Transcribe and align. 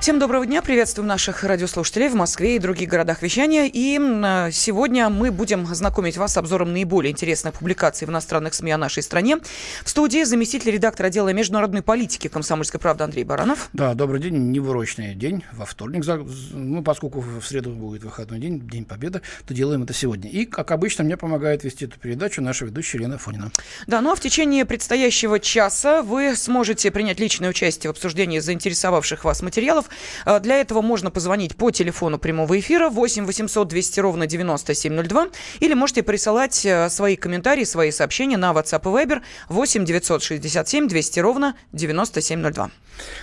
Всем 0.00 0.20
доброго 0.20 0.46
дня. 0.46 0.62
Приветствуем 0.62 1.08
наших 1.08 1.42
радиослушателей 1.42 2.08
в 2.08 2.14
Москве 2.14 2.54
и 2.54 2.58
других 2.60 2.88
городах 2.88 3.20
вещания. 3.20 3.68
И 3.70 3.98
а, 3.98 4.48
сегодня 4.52 5.08
мы 5.08 5.32
будем 5.32 5.66
знакомить 5.74 6.16
вас 6.16 6.34
с 6.34 6.36
обзором 6.36 6.72
наиболее 6.72 7.10
интересных 7.10 7.54
публикаций 7.54 8.06
в 8.06 8.10
иностранных 8.10 8.54
СМИ 8.54 8.70
о 8.70 8.78
нашей 8.78 9.02
стране. 9.02 9.38
В 9.84 9.90
студии 9.90 10.22
заместитель 10.22 10.70
редактора 10.70 11.08
отдела 11.08 11.32
международной 11.32 11.82
политики 11.82 12.28
«Комсомольской 12.28 12.78
правды» 12.78 13.02
Андрей 13.02 13.24
Баранов. 13.24 13.70
Да, 13.72 13.94
добрый 13.94 14.20
день. 14.20 14.52
Невырочный 14.52 15.16
день 15.16 15.42
во 15.52 15.66
вторник. 15.66 16.04
Ну, 16.52 16.84
поскольку 16.84 17.20
в 17.20 17.42
среду 17.44 17.70
будет 17.70 18.04
выходной 18.04 18.38
день, 18.38 18.60
День 18.60 18.84
Победы, 18.84 19.20
то 19.46 19.52
делаем 19.52 19.82
это 19.82 19.94
сегодня. 19.94 20.30
И, 20.30 20.44
как 20.44 20.70
обычно, 20.70 21.02
мне 21.02 21.16
помогает 21.16 21.64
вести 21.64 21.86
эту 21.86 21.98
передачу 21.98 22.40
наша 22.40 22.66
ведущая 22.66 22.98
Елена 22.98 23.18
Фонина. 23.18 23.50
Да, 23.88 24.00
ну 24.00 24.12
а 24.12 24.14
в 24.14 24.20
течение 24.20 24.64
предстоящего 24.64 25.40
часа 25.40 26.02
вы 26.02 26.36
сможете 26.36 26.92
принять 26.92 27.18
личное 27.18 27.50
участие 27.50 27.90
в 27.90 27.96
обсуждении 27.96 28.38
заинтересовавших 28.38 29.24
вас 29.24 29.42
материалов 29.42 29.87
а, 30.24 30.40
для 30.40 30.56
этого 30.56 30.82
можно 30.82 31.10
позвонить 31.10 31.56
по 31.56 31.70
телефону 31.70 32.18
прямого 32.18 32.58
эфира 32.58 32.88
8 32.88 33.26
800 33.26 33.68
200 33.68 34.00
ровно 34.00 34.26
9702 34.26 35.28
или 35.60 35.74
можете 35.74 36.02
присылать 36.02 36.64
э, 36.64 36.88
свои 36.90 37.16
комментарии, 37.16 37.64
свои 37.64 37.90
сообщения 37.90 38.36
на 38.36 38.52
WhatsApp 38.52 38.82
и 38.82 39.06
Viber 39.06 39.22
8 39.48 39.84
967 39.84 40.88
200 40.88 41.20
ровно 41.20 41.56
9702. 41.72 42.70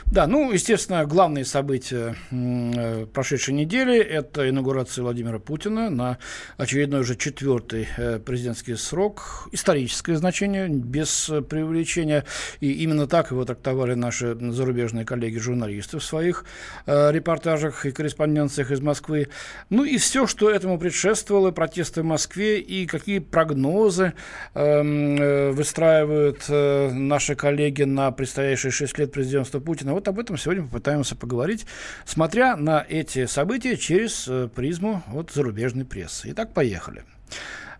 Да, 0.05 0.27
ну, 0.27 0.51
естественно, 0.51 1.05
главные 1.05 1.45
события 1.45 2.15
э, 2.31 3.05
прошедшей 3.13 3.53
недели– 3.53 3.97
это 3.99 4.49
инаугурация 4.49 5.03
Владимира 5.03 5.39
Путина 5.39 5.89
на 5.89 6.17
очередной 6.57 7.01
уже 7.01 7.15
четвертый 7.15 7.87
э, 7.97 8.19
президентский 8.19 8.75
срок. 8.75 9.49
Историческое 9.51 10.15
значение, 10.15 10.69
без 10.69 11.29
преувеличения. 11.49 12.25
И 12.59 12.71
именно 12.71 13.07
так 13.07 13.31
его 13.31 13.43
трактовали 13.45 13.93
наши 13.93 14.35
зарубежные 14.51 15.05
коллеги-журналисты 15.05 15.99
в 15.99 16.03
своих 16.03 16.45
э, 16.85 17.11
репортажах 17.11 17.85
и 17.85 17.91
корреспонденциях 17.91 18.71
из 18.71 18.81
Москвы. 18.81 19.27
Ну 19.69 19.83
и 19.83 19.97
все, 19.97 20.27
что 20.27 20.49
этому 20.49 20.79
предшествовало, 20.79 21.51
протесты 21.51 22.01
в 22.01 22.05
Москве 22.05 22.59
и 22.59 22.85
какие 22.85 23.19
прогнозы 23.19 24.13
эм, 24.53 25.17
э, 25.17 25.51
выстраивают 25.51 26.45
э, 26.49 26.91
наши 26.91 27.35
коллеги 27.35 27.83
на 27.83 28.11
предстоящие 28.11 28.71
шесть 28.71 28.97
лет 28.97 29.11
президентства 29.11 29.59
Путина. 29.59 29.93
Вот 29.93 30.07
об 30.07 30.19
этом 30.19 30.37
сегодня 30.37 30.63
попытаемся 30.63 31.15
поговорить, 31.15 31.65
смотря 32.05 32.55
на 32.55 32.85
эти 32.87 33.25
события 33.25 33.77
через 33.77 34.27
э, 34.27 34.49
призму 34.53 35.03
вот, 35.07 35.31
зарубежной 35.31 35.85
прессы. 35.85 36.31
Итак, 36.31 36.53
поехали. 36.53 37.03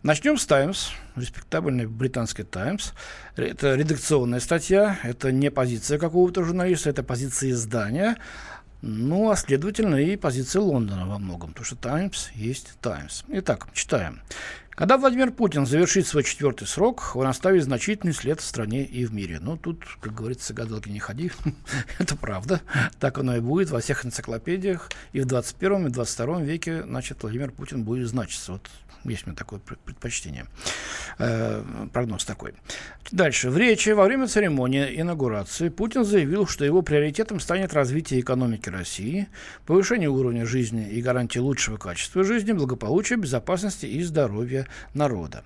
Начнем 0.05 0.37
с 0.37 0.45
«Таймс», 0.45 0.89
респектабельный 1.15 1.87
британский 1.87 2.43
«Таймс». 2.43 2.91
Это 3.35 3.73
редакционная 3.73 4.39
статья, 4.39 4.99
это 5.01 5.31
не 5.31 5.49
позиция 5.49 5.97
какого-то 5.97 6.43
журналиста, 6.43 6.91
это 6.91 7.01
позиция 7.01 7.49
издания. 7.49 8.15
Ну, 8.81 9.29
а 9.29 9.35
следовательно 9.35 9.95
и 9.95 10.15
позиция 10.15 10.61
Лондона 10.61 11.07
во 11.07 11.17
многом, 11.17 11.49
потому 11.49 11.65
что 11.65 11.75
«Таймс» 11.75 12.29
есть 12.35 12.77
«Таймс». 12.81 13.23
Итак, 13.29 13.67
читаем. 13.73 14.21
Когда 14.75 14.97
Владимир 14.97 15.31
Путин 15.31 15.65
завершит 15.65 16.05
свой 16.05 16.23
четвертый 16.23 16.67
срок, 16.67 17.15
он 17.15 17.27
оставит 17.27 17.63
значительный 17.63 18.13
след 18.13 18.41
в 18.41 18.43
стране 18.43 18.83
и 18.83 19.05
в 19.05 19.13
мире. 19.13 19.39
Ну, 19.39 19.55
тут, 19.55 19.85
как 20.01 20.13
говорится, 20.13 20.53
гадалки 20.53 20.89
не 20.89 20.99
ходи. 20.99 21.31
Это 21.99 22.17
правда. 22.17 22.59
Так 22.99 23.17
оно 23.17 23.37
и 23.37 23.39
будет 23.39 23.69
во 23.69 23.79
всех 23.79 24.05
энциклопедиях. 24.05 24.89
И 25.13 25.21
в 25.21 25.25
21 25.25 25.87
и 25.87 25.89
22 25.91 26.41
веке, 26.41 26.83
значит, 26.83 27.21
Владимир 27.21 27.51
Путин 27.51 27.83
будет 27.83 28.09
значиться. 28.09 28.51
Вот 28.51 28.69
есть 29.09 29.23
у 29.25 29.29
меня 29.29 29.37
такое 29.37 29.59
предпочтение. 29.59 30.45
Э, 31.19 31.63
прогноз 31.93 32.25
такой. 32.25 32.53
Дальше. 33.11 33.49
В 33.49 33.57
речи 33.57 33.89
во 33.89 34.05
время 34.05 34.27
церемонии 34.27 34.99
инаугурации 34.99 35.69
Путин 35.69 36.03
заявил, 36.03 36.47
что 36.47 36.65
его 36.65 36.81
приоритетом 36.81 37.39
станет 37.39 37.73
развитие 37.73 38.19
экономики 38.19 38.69
России, 38.69 39.27
повышение 39.65 40.09
уровня 40.09 40.45
жизни 40.45 40.89
и 40.89 41.01
гарантии 41.01 41.39
лучшего 41.39 41.77
качества 41.77 42.23
жизни, 42.23 42.51
благополучия, 42.51 43.15
безопасности 43.15 43.85
и 43.85 44.01
здоровья 44.03 44.64
народа. 44.93 45.43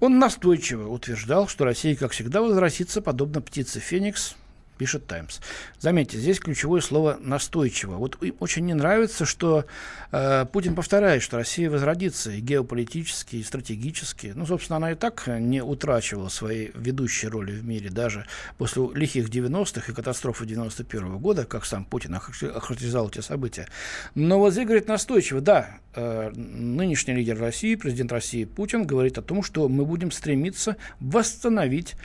Он 0.00 0.18
настойчиво 0.18 0.88
утверждал, 0.88 1.46
что 1.46 1.64
Россия, 1.64 1.94
как 1.94 2.12
всегда, 2.12 2.40
возвратится, 2.40 3.02
подобно 3.02 3.40
птице 3.40 3.80
Феникс, 3.80 4.34
пишет 4.80 5.06
Таймс. 5.06 5.40
Заметьте, 5.78 6.16
здесь 6.16 6.40
ключевое 6.40 6.80
слово 6.80 7.18
«настойчиво». 7.20 7.96
Вот 7.96 8.16
им 8.22 8.34
очень 8.40 8.64
не 8.64 8.72
нравится, 8.72 9.26
что 9.26 9.66
э, 10.10 10.46
Путин 10.50 10.74
повторяет, 10.74 11.22
что 11.22 11.36
Россия 11.36 11.68
возродится 11.68 12.30
и 12.30 12.40
геополитически, 12.40 13.36
и 13.36 13.42
стратегически. 13.42 14.32
Ну, 14.34 14.46
собственно, 14.46 14.78
она 14.78 14.92
и 14.92 14.94
так 14.94 15.26
не 15.26 15.62
утрачивала 15.62 16.30
своей 16.30 16.70
ведущей 16.74 17.28
роли 17.28 17.52
в 17.52 17.62
мире 17.62 17.90
даже 17.90 18.26
после 18.56 18.88
лихих 18.94 19.28
90-х 19.28 19.92
и 19.92 19.94
катастрофы 19.94 20.46
91 20.46 21.08
-го 21.08 21.18
года, 21.18 21.44
как 21.44 21.66
сам 21.66 21.84
Путин 21.84 22.14
охарактеризовал 22.14 23.10
эти 23.10 23.20
события. 23.20 23.68
Но 24.14 24.38
вот 24.38 24.54
здесь 24.54 24.64
говорит 24.64 24.88
настойчиво, 24.88 25.42
да, 25.42 25.76
э, 25.94 26.30
нынешний 26.34 27.12
лидер 27.12 27.38
России, 27.38 27.74
президент 27.74 28.12
России 28.12 28.46
Путин 28.46 28.86
говорит 28.86 29.18
о 29.18 29.22
том, 29.22 29.42
что 29.42 29.68
мы 29.68 29.84
будем 29.84 30.10
стремиться 30.10 30.78
восстановить 31.00 31.96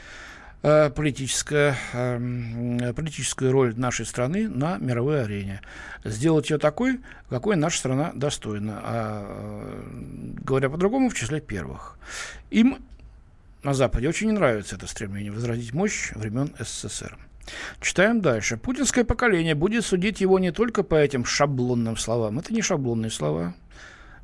политическая, 0.90 1.78
эм, 1.94 2.80
политическую 2.96 3.52
роль 3.52 3.78
нашей 3.78 4.06
страны 4.06 4.50
на 4.50 4.78
мировой 4.78 5.24
арене. 5.24 5.62
Сделать 6.04 6.50
ее 6.50 6.58
такой, 6.58 7.02
какой 7.30 7.56
наша 7.56 7.78
страна 7.78 8.12
достойна. 8.16 8.82
А, 8.84 9.26
э, 9.28 9.84
говоря 10.44 10.70
по-другому, 10.70 11.10
в 11.10 11.14
числе 11.14 11.40
первых. 11.40 12.00
Им 12.50 12.80
на 13.64 13.74
Западе 13.74 14.10
очень 14.10 14.28
не 14.28 14.34
нравится 14.34 14.76
это 14.76 14.88
стремление 14.88 15.32
возродить 15.32 15.74
мощь 15.74 16.12
времен 16.14 16.52
СССР. 16.60 17.18
Читаем 17.80 18.22
дальше. 18.22 18.58
Путинское 18.58 19.04
поколение 19.04 19.54
будет 19.54 19.86
судить 19.86 20.22
его 20.22 20.40
не 20.40 20.52
только 20.52 20.82
по 20.82 20.96
этим 20.96 21.26
шаблонным 21.26 21.96
словам. 21.98 22.40
Это 22.40 22.54
не 22.54 22.62
шаблонные 22.62 23.12
слова. 23.12 23.54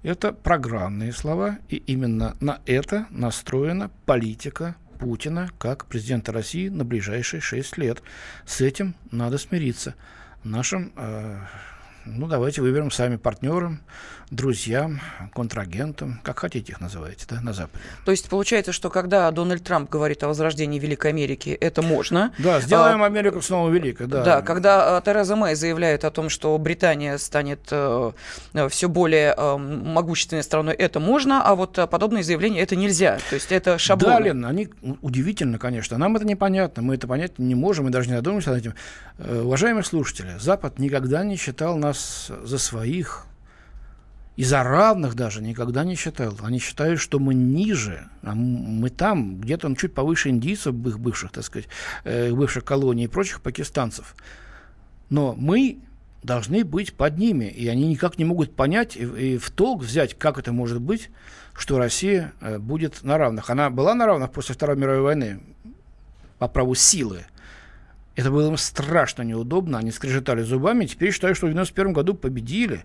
Это 0.04 0.34
программные 0.34 1.14
слова, 1.14 1.60
и 1.70 1.76
именно 1.76 2.36
на 2.40 2.62
это 2.66 3.06
настроена 3.12 3.92
политика 4.08 4.76
Путина 5.02 5.50
как 5.58 5.88
президента 5.88 6.32
России 6.32 6.70
на 6.70 6.86
ближайшие 6.86 7.42
шесть 7.42 7.76
лет. 7.78 8.04
С 8.46 8.62
этим 8.62 8.94
надо 9.10 9.40
смириться. 9.40 9.96
Нашим, 10.44 10.94
э, 10.96 11.40
ну 12.06 12.28
давайте 12.28 12.62
выберем 12.62 12.92
сами 12.92 13.16
партнерам, 13.16 13.82
друзьям, 14.32 15.02
контрагентам, 15.36 16.22
как 16.24 16.40
хотите 16.40 16.72
их 16.72 16.80
называйте, 16.80 17.26
да, 17.30 17.42
на 17.42 17.52
Западе. 17.52 17.84
То 18.06 18.12
есть 18.12 18.30
получается, 18.30 18.72
что 18.72 18.90
когда 18.90 19.30
Дональд 19.30 19.62
Трамп 19.62 19.90
говорит 19.90 20.24
о 20.24 20.30
возрождении 20.30 20.80
Великой 20.80 21.12
Америки, 21.12 21.50
это 21.50 21.82
можно. 21.82 22.34
Да, 22.38 22.62
сделаем 22.62 23.04
а, 23.04 23.08
Америку 23.08 23.42
снова 23.42 23.70
великой, 23.70 24.08
да. 24.08 24.24
Да, 24.24 24.42
когда 24.42 24.98
а, 24.98 25.02
Тереза 25.02 25.36
Мэй 25.36 25.56
заявляет 25.56 26.06
о 26.06 26.12
том, 26.12 26.30
что 26.30 26.58
Британия 26.58 27.18
станет 27.18 27.68
а, 27.72 28.14
все 28.70 28.88
более 28.88 29.34
а, 29.38 29.58
могущественной 29.58 30.44
страной, 30.44 30.76
это 30.76 31.02
можно, 31.02 31.44
а 31.44 31.54
вот 31.56 31.78
а, 31.78 31.86
подобные 31.86 32.24
заявления 32.24 32.62
это 32.62 32.78
нельзя. 32.78 33.20
То 33.30 33.36
есть 33.36 33.52
это 33.52 33.78
шаблон. 33.78 34.14
Да, 34.14 34.20
Лен, 34.22 34.46
они 34.46 34.70
удивительно, 35.02 35.60
конечно. 35.60 35.98
Нам 35.98 36.16
это 36.16 36.26
непонятно, 36.26 36.82
мы 36.82 36.96
это 36.96 37.06
понять 37.06 37.38
не 37.38 37.56
можем, 37.56 37.86
мы 37.86 37.92
даже 37.92 38.10
не 38.10 38.16
задумываемся 38.16 38.52
над 38.52 38.60
этим. 38.62 38.76
Э, 39.18 39.42
уважаемые 39.42 39.84
слушатели, 39.84 40.38
Запад 40.40 40.80
никогда 40.80 41.26
не 41.26 41.36
считал 41.36 41.76
нас 41.76 42.32
за 42.44 42.58
своих, 42.58 43.26
и 44.38 44.44
за 44.44 44.64
равных 44.64 45.16
даже 45.16 45.42
никогда 45.42 45.84
не 45.84 45.96
считал. 45.96 46.36
Они 46.42 46.60
считают, 46.60 47.00
что 47.00 47.20
мы 47.20 47.34
ниже, 47.34 48.08
а 48.22 48.34
мы 48.34 48.90
там, 48.90 49.38
где-то 49.38 49.74
чуть 49.76 49.94
повыше 49.94 50.30
индийцев, 50.30 50.74
их 50.86 51.00
бывших, 51.00 51.32
так 51.32 51.44
сказать, 51.44 51.68
э, 52.06 52.32
бывших 52.32 52.64
колоний 52.64 53.06
и 53.06 53.08
прочих 53.08 53.42
пакистанцев. 53.42 54.16
Но 55.10 55.36
мы 55.38 55.80
должны 56.24 56.64
быть 56.64 56.94
под 56.94 57.18
ними, 57.18 57.46
и 57.46 57.68
они 57.68 57.88
никак 57.88 58.18
не 58.18 58.26
могут 58.26 58.56
понять 58.56 58.96
и, 58.96 59.04
и 59.04 59.38
в 59.38 59.50
толк 59.52 59.84
взять, 59.84 60.18
как 60.18 60.38
это 60.38 60.54
может 60.54 60.80
быть, 60.80 61.10
что 61.54 61.78
Россия 61.78 62.34
э, 62.40 62.58
будет 62.58 63.04
на 63.04 63.18
равных. 63.18 63.50
Она 63.50 63.70
была 63.70 63.94
на 63.94 64.06
равных 64.06 64.32
после 64.32 64.56
Второй 64.56 64.78
мировой 64.78 65.02
войны 65.02 65.42
по 66.40 66.48
праву 66.48 66.74
силы. 66.76 67.26
Это 68.16 68.32
было 68.32 68.50
им 68.50 68.58
страшно 68.58 69.24
неудобно, 69.24 69.78
они 69.78 69.92
скрежетали 69.92 70.42
зубами, 70.42 70.86
теперь 70.86 71.12
считают, 71.12 71.38
что 71.38 71.48
в 71.48 71.50
91 71.50 71.94
году 71.94 72.14
победили. 72.14 72.84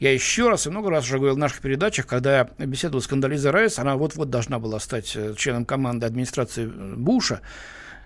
Я 0.00 0.12
еще 0.12 0.48
раз 0.50 0.66
и 0.66 0.70
много 0.70 0.90
раз 0.90 1.04
уже 1.04 1.18
говорил 1.18 1.36
в 1.36 1.38
наших 1.38 1.60
передачах, 1.60 2.06
когда 2.06 2.38
я 2.38 2.66
беседовал 2.66 3.00
с 3.00 3.06
Кандализой 3.06 3.52
Райс, 3.52 3.78
она 3.78 3.96
вот-вот 3.96 4.30
должна 4.30 4.58
была 4.58 4.80
стать 4.80 5.14
э, 5.14 5.34
членом 5.36 5.64
команды 5.64 6.06
администрации 6.06 6.64
э, 6.64 6.94
Буша, 6.96 7.40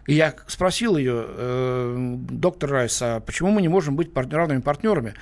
и 0.07 0.15
я 0.15 0.35
спросил 0.47 0.97
ее, 0.97 1.25
э, 1.27 2.15
доктор 2.31 2.71
Райс, 2.71 3.01
а 3.03 3.21
почему 3.21 3.51
мы 3.51 3.63
не 3.63 3.69
можем 3.69 3.97
быть 3.97 4.11
равными 4.15 4.61
партнерами? 4.61 5.15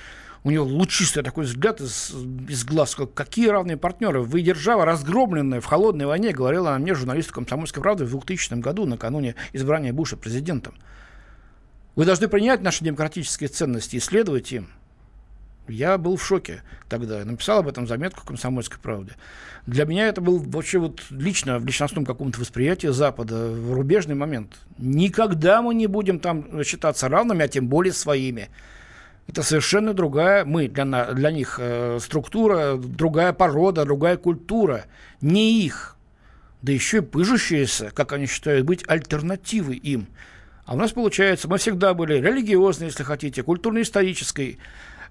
У 0.43 0.49
нее 0.49 0.61
лучистый 0.61 1.23
такой 1.23 1.43
взгляд 1.43 1.81
из, 1.81 2.13
из 2.47 2.63
глаз. 2.63 2.95
Какие 3.13 3.47
равные 3.47 3.75
партнеры? 3.75 4.21
Вы 4.21 4.41
держава, 4.41 4.85
разгромленная 4.85 5.59
в 5.59 5.65
холодной 5.65 6.05
войне, 6.05 6.31
говорила 6.31 6.69
она 6.69 6.79
мне, 6.79 6.93
журналисту 6.93 7.33
«Комсомольской 7.33 7.83
правды» 7.83 8.05
в 8.05 8.11
2000 8.11 8.53
году, 8.61 8.85
накануне 8.85 9.35
избрания 9.51 9.91
Буша 9.91 10.15
президентом. 10.15 10.75
Вы 11.95 12.05
должны 12.05 12.29
принять 12.29 12.61
наши 12.61 12.85
демократические 12.85 13.49
ценности 13.49 13.97
и 13.97 13.99
следовать 13.99 14.51
им. 14.53 14.69
Я 15.67 15.97
был 15.97 16.17
в 16.17 16.25
шоке 16.25 16.63
тогда. 16.89 17.23
Написал 17.25 17.59
об 17.59 17.67
этом 17.67 17.87
заметку 17.87 18.21
в 18.21 18.25
«Комсомольской 18.25 18.79
правде». 18.79 19.13
Для 19.65 19.85
меня 19.85 20.07
это 20.07 20.21
был 20.21 20.39
вообще 20.39 20.79
вот 20.79 21.03
лично, 21.09 21.59
в 21.59 21.65
личностном 21.65 22.05
каком-то 22.05 22.39
восприятии 22.39 22.87
Запада 22.87 23.53
рубежный 23.69 24.15
момент. 24.15 24.57
Никогда 24.77 25.61
мы 25.61 25.75
не 25.75 25.87
будем 25.87 26.19
там 26.19 26.63
считаться 26.63 27.09
равными, 27.09 27.43
а 27.43 27.47
тем 27.47 27.67
более 27.67 27.93
своими. 27.93 28.49
Это 29.27 29.43
совершенно 29.43 29.93
другая, 29.93 30.45
мы 30.45 30.69
для, 30.69 31.13
для 31.13 31.31
них 31.31 31.59
э, 31.61 31.99
структура, 32.01 32.77
другая 32.77 33.33
порода, 33.33 33.83
другая 33.83 34.15
культура. 34.15 34.85
Не 35.19 35.65
их. 35.65 35.97
Да 36.61 36.71
еще 36.71 36.99
и 36.99 37.01
пыжущиеся, 37.01 37.91
как 37.93 38.13
они 38.13 38.25
считают, 38.25 38.65
быть 38.65 38.83
альтернативой 38.87 39.75
им. 39.75 40.07
А 40.65 40.73
у 40.73 40.77
нас 40.77 40.91
получается, 40.91 41.47
мы 41.47 41.57
всегда 41.57 41.93
были 41.93 42.15
религиозной, 42.15 42.87
если 42.87 43.03
хотите, 43.03 43.43
культурно-исторической 43.43 44.59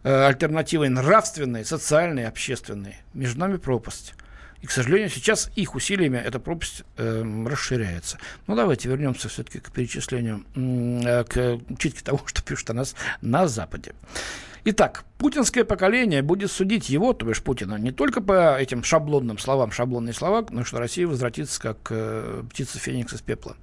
альтернативой, 0.06 0.88
нравственной, 0.88 1.64
социальной, 1.64 2.28
общественной. 2.28 2.96
Между 3.12 3.40
нами 3.40 3.56
пропасть. 3.56 4.14
И, 4.60 4.66
к 4.66 4.70
сожалению, 4.70 5.10
сейчас 5.10 5.50
их 5.56 5.74
усилиями 5.74 6.18
эта 6.18 6.38
пропасть 6.38 6.84
э, 6.96 7.44
расширяется. 7.46 8.18
Ну, 8.46 8.54
давайте 8.56 8.88
вернемся 8.88 9.28
все-таки 9.28 9.60
к 9.60 9.70
перечислению, 9.70 10.44
э, 10.54 11.24
к 11.24 11.60
читке 11.78 12.02
того, 12.02 12.20
что 12.26 12.42
пишут 12.42 12.70
о 12.70 12.74
нас 12.74 12.94
на 13.20 13.48
Западе. 13.48 13.92
Итак, 14.68 15.04
путинское 15.18 15.64
поколение 15.64 16.22
будет 16.22 16.50
судить 16.50 16.88
его, 16.88 17.12
то 17.12 17.24
бишь 17.24 17.40
Путина, 17.40 17.76
не 17.76 17.92
только 17.92 18.20
по 18.20 18.58
этим 18.58 18.82
шаблонным 18.82 19.38
словам, 19.38 19.70
шаблонные 19.70 20.12
слова, 20.12 20.44
но 20.50 20.64
что 20.64 20.80
Россия 20.80 21.06
возвратится 21.06 21.60
как 21.60 21.76
э, 21.90 22.42
птица 22.50 22.80
Феникс 22.80 23.12
из 23.12 23.22
пепла. 23.22 23.56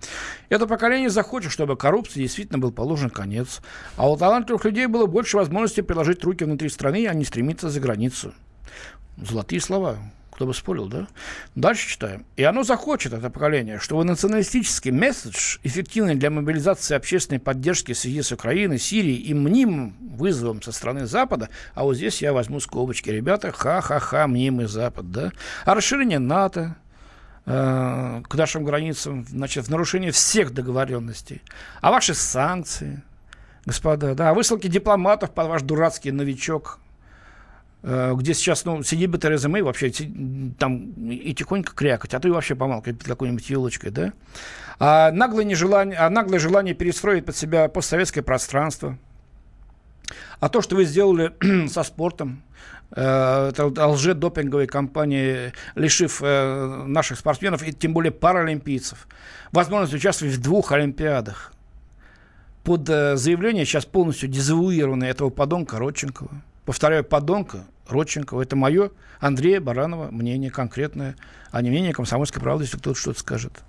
Это 0.48 0.66
поколение 0.66 1.10
захочет, 1.10 1.52
чтобы 1.52 1.76
коррупции 1.76 2.22
действительно 2.22 2.58
был 2.58 2.72
положен 2.72 3.10
конец, 3.10 3.60
а 3.98 4.10
у 4.10 4.16
талантливых 4.16 4.64
людей 4.64 4.86
было 4.86 5.06
больше 5.06 5.36
возможностей 5.36 5.82
приложить 5.82 6.24
руки 6.24 6.46
внутри 6.46 6.70
страны, 6.70 7.06
а 7.08 7.14
не 7.14 7.26
стремиться 7.26 7.70
за 7.70 7.82
границу. 7.82 8.34
Золотые 9.18 9.60
слова. 9.60 9.98
Кто 10.34 10.48
бы 10.48 10.54
спорил, 10.56 10.88
да? 10.88 11.08
Дальше 11.54 11.88
читаем. 11.88 12.26
И 12.38 12.44
оно 12.44 12.64
захочет, 12.64 13.14
это 13.14 13.30
поколение, 13.30 13.78
чтобы 13.78 14.04
националистический 14.04 14.90
месседж, 14.90 15.60
эффективный 15.62 16.16
для 16.16 16.32
мобилизации 16.32 16.96
общественной 16.96 17.40
поддержки 17.40 17.94
в 17.94 18.00
связи 18.00 18.24
с 18.24 18.32
Украиной, 18.32 18.80
Сирией 18.80 19.22
и 19.22 19.34
мнимым 19.36 19.96
вызовом 20.02 20.64
со 20.64 20.72
стороны 20.72 21.06
Запада, 21.06 21.50
а 21.76 21.84
вот 21.84 21.98
здесь 21.98 22.24
я 22.24 22.34
возьму 22.34 22.60
скобочки, 22.60 23.12
ребята, 23.12 23.52
ха-ха-ха, 23.52 24.26
мнимый 24.26 24.66
Запад, 24.66 25.12
да? 25.12 25.32
А 25.66 25.76
расширение 25.76 26.18
НАТО, 26.18 26.78
э, 27.46 28.24
к 28.28 28.34
нашим 28.34 28.64
границам, 28.64 29.28
значит, 29.30 29.66
в 29.66 29.70
нарушение 29.70 30.12
всех 30.12 30.52
договоренностей. 30.52 31.44
А 31.80 31.92
ваши 31.92 32.16
санкции, 32.16 33.04
господа, 33.68 34.16
да, 34.16 34.34
высылки 34.34 34.66
дипломатов 34.66 35.30
под 35.30 35.48
ваш 35.48 35.62
дурацкий 35.62 36.12
новичок 36.12 36.80
где 37.84 38.34
сейчас, 38.34 38.64
ну, 38.64 38.82
сидит 38.82 39.10
бы 39.10 39.18
Тереза 39.18 39.50
Мэй 39.50 39.62
вообще 39.62 39.92
там 40.58 40.92
и 41.10 41.34
тихонько 41.34 41.76
крякать, 41.76 42.14
а 42.14 42.20
то 42.22 42.30
и 42.30 42.32
вообще 42.32 42.56
помалкивать 42.56 43.00
под 43.00 43.08
какой-нибудь 43.08 43.50
елочкой, 43.50 43.92
да? 43.92 44.14
А 44.80 45.12
наглое, 45.12 45.44
нежелание, 45.44 45.98
а 45.98 46.10
наглое 46.10 46.40
желание 46.40 46.74
перестроить 46.74 47.26
под 47.26 47.36
себя 47.36 47.68
постсоветское 47.68 48.24
пространство. 48.24 48.98
А 50.40 50.48
то, 50.48 50.62
что 50.62 50.78
вы 50.78 50.86
сделали 50.86 51.34
со 51.68 51.84
спортом, 51.84 52.44
э, 52.96 53.50
это 53.50 53.88
лже-допинговой 53.88 54.68
кампании, 54.68 55.52
лишив 55.76 56.22
э, 56.24 56.84
наших 56.86 57.20
спортсменов, 57.20 57.68
и 57.68 57.74
тем 57.74 57.94
более 57.94 58.12
паралимпийцев, 58.12 59.08
возможность 59.52 59.94
участвовать 59.94 60.36
в 60.36 60.42
двух 60.42 60.72
олимпиадах. 60.72 61.54
Под 62.64 62.88
заявление 62.88 63.66
сейчас 63.66 63.86
полностью 63.86 64.30
дезавуированное 64.30 65.10
этого 65.10 65.30
подонка 65.30 65.80
Родченкова. 65.80 66.32
Повторяю, 66.64 67.04
подонка 67.04 67.66
Родченкова. 67.88 68.42
Это 68.42 68.56
мое, 68.56 68.92
Андрея 69.20 69.60
Баранова, 69.62 70.12
мнение 70.12 70.52
конкретное, 70.52 71.16
а 71.52 71.62
не 71.62 71.70
мнение 71.70 71.94
комсомольской 71.94 72.42
правды, 72.42 72.66
если 72.66 72.78
кто-то 72.78 73.00
что-то 73.00 73.20
скажет. 73.20 73.64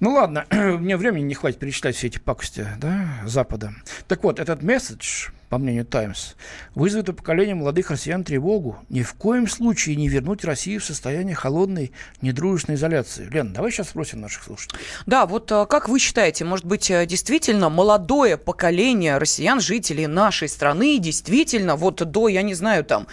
Ну 0.00 0.12
ладно, 0.12 0.44
мне 0.50 0.96
времени 0.96 1.24
не 1.24 1.34
хватит 1.34 1.58
перечислять 1.58 1.96
все 1.96 2.08
эти 2.08 2.18
пакости 2.18 2.66
да, 2.78 3.08
Запада. 3.24 3.72
Так 4.08 4.22
вот, 4.24 4.38
этот 4.38 4.62
месседж 4.62 5.28
по 5.48 5.58
мнению 5.58 5.84
«Таймс», 5.84 6.34
вызовет 6.74 7.08
у 7.08 7.12
поколения 7.12 7.54
молодых 7.54 7.90
россиян 7.90 8.24
тревогу. 8.24 8.78
Ни 8.88 9.02
в 9.02 9.14
коем 9.14 9.48
случае 9.48 9.96
не 9.96 10.08
вернуть 10.08 10.44
Россию 10.44 10.80
в 10.80 10.84
состояние 10.84 11.34
холодной, 11.34 11.92
недружественной 12.20 12.76
изоляции. 12.76 13.28
Лен, 13.30 13.52
давай 13.52 13.70
сейчас 13.70 13.90
спросим 13.90 14.20
наших 14.20 14.42
слушателей. 14.44 14.80
Да, 15.06 15.26
вот 15.26 15.50
а, 15.52 15.66
как 15.66 15.88
вы 15.88 15.98
считаете, 15.98 16.44
может 16.44 16.64
быть, 16.64 16.90
э, 16.90 17.06
действительно 17.06 17.68
молодое 17.68 18.36
поколение 18.36 19.18
россиян, 19.18 19.60
жителей 19.60 20.06
нашей 20.06 20.48
страны, 20.48 20.98
действительно, 20.98 21.76
вот 21.76 21.96
до, 21.96 22.28
я 22.28 22.42
не 22.42 22.54
знаю, 22.54 22.84
там, 22.84 23.06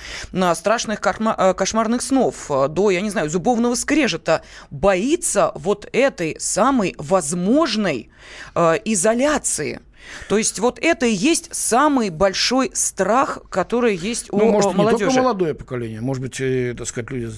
страшных 0.55 0.99
э, 1.05 1.53
кошмарных 1.53 2.01
снов, 2.01 2.49
э, 2.49 2.67
до, 2.67 2.91
я 2.91 3.01
не 3.01 3.09
знаю, 3.09 3.29
зубовного 3.29 3.75
скрежета, 3.75 4.43
боится 4.71 5.51
вот 5.55 5.87
этой 5.93 6.35
самой 6.39 6.95
возможной 6.97 8.09
э, 8.55 8.75
изоляции? 8.85 9.81
То 10.29 10.37
есть 10.37 10.59
вот 10.59 10.79
это 10.81 11.05
и 11.05 11.13
есть 11.13 11.53
самый 11.53 12.09
большой 12.09 12.71
страх, 12.73 13.39
который 13.49 13.95
есть 13.95 14.31
у 14.31 14.37
ну, 14.37 14.51
может, 14.51 14.73
молодежи. 14.73 15.05
не 15.05 15.09
только 15.09 15.21
молодое 15.21 15.53
поколение, 15.53 16.01
может 16.01 16.21
быть, 16.21 16.39
и, 16.39 16.73
так 16.77 16.87
сказать, 16.87 17.11
люди 17.11 17.31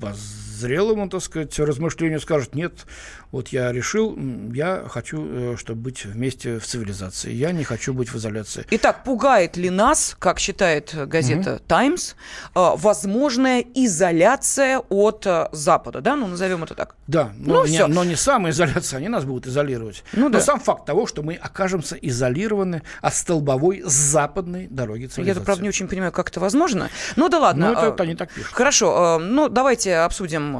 по 0.00 0.14
зрелому, 0.54 1.08
так 1.08 1.22
сказать, 1.22 1.58
размышлению 1.58 2.20
скажут, 2.20 2.54
нет, 2.54 2.86
вот 3.34 3.48
я 3.48 3.72
решил, 3.72 4.16
я 4.52 4.84
хочу, 4.88 5.26
э, 5.26 5.56
чтобы 5.58 5.82
быть 5.82 6.04
вместе 6.04 6.58
в 6.58 6.64
цивилизации, 6.64 7.32
я 7.32 7.50
не 7.52 7.64
хочу 7.64 7.92
быть 7.92 8.12
в 8.12 8.16
изоляции. 8.16 8.64
Итак, 8.70 9.02
пугает 9.04 9.56
ли 9.56 9.70
нас, 9.70 10.16
как 10.18 10.38
считает 10.38 10.94
газета 11.08 11.60
«Таймс», 11.66 12.14
угу. 12.54 12.76
возможная 12.76 13.64
изоляция 13.74 14.78
от 14.88 15.26
э, 15.26 15.48
Запада, 15.52 16.00
да, 16.00 16.14
ну 16.14 16.28
назовем 16.28 16.62
это 16.62 16.74
так? 16.74 16.94
Да, 17.06 17.32
но, 17.36 17.62
ну, 17.62 17.66
не, 17.66 17.86
но 17.86 18.04
не 18.04 18.14
самоизоляция, 18.14 18.98
они 18.98 19.08
нас 19.08 19.24
будут 19.24 19.48
изолировать. 19.48 20.04
Ну, 20.12 20.28
но 20.28 20.34
да. 20.34 20.40
сам 20.40 20.60
факт 20.60 20.86
того, 20.86 21.06
что 21.06 21.22
мы 21.22 21.34
окажемся 21.34 21.96
изолированы 21.96 22.82
от 23.02 23.14
столбовой 23.14 23.82
западной 23.84 24.68
дороги 24.68 25.06
цивилизации. 25.06 25.40
Я, 25.40 25.44
правда, 25.44 25.62
не 25.62 25.68
очень 25.68 25.88
понимаю, 25.88 26.12
как 26.12 26.28
это 26.28 26.38
возможно. 26.38 26.88
Ну 27.16 27.28
да 27.28 27.40
ладно. 27.40 27.66
Ну 27.66 27.72
это, 27.72 27.86
это 27.86 28.02
они 28.04 28.14
так 28.14 28.30
пишут. 28.30 28.52
Хорошо, 28.52 29.18
ну 29.18 29.48
давайте 29.48 29.96
обсудим, 29.96 30.53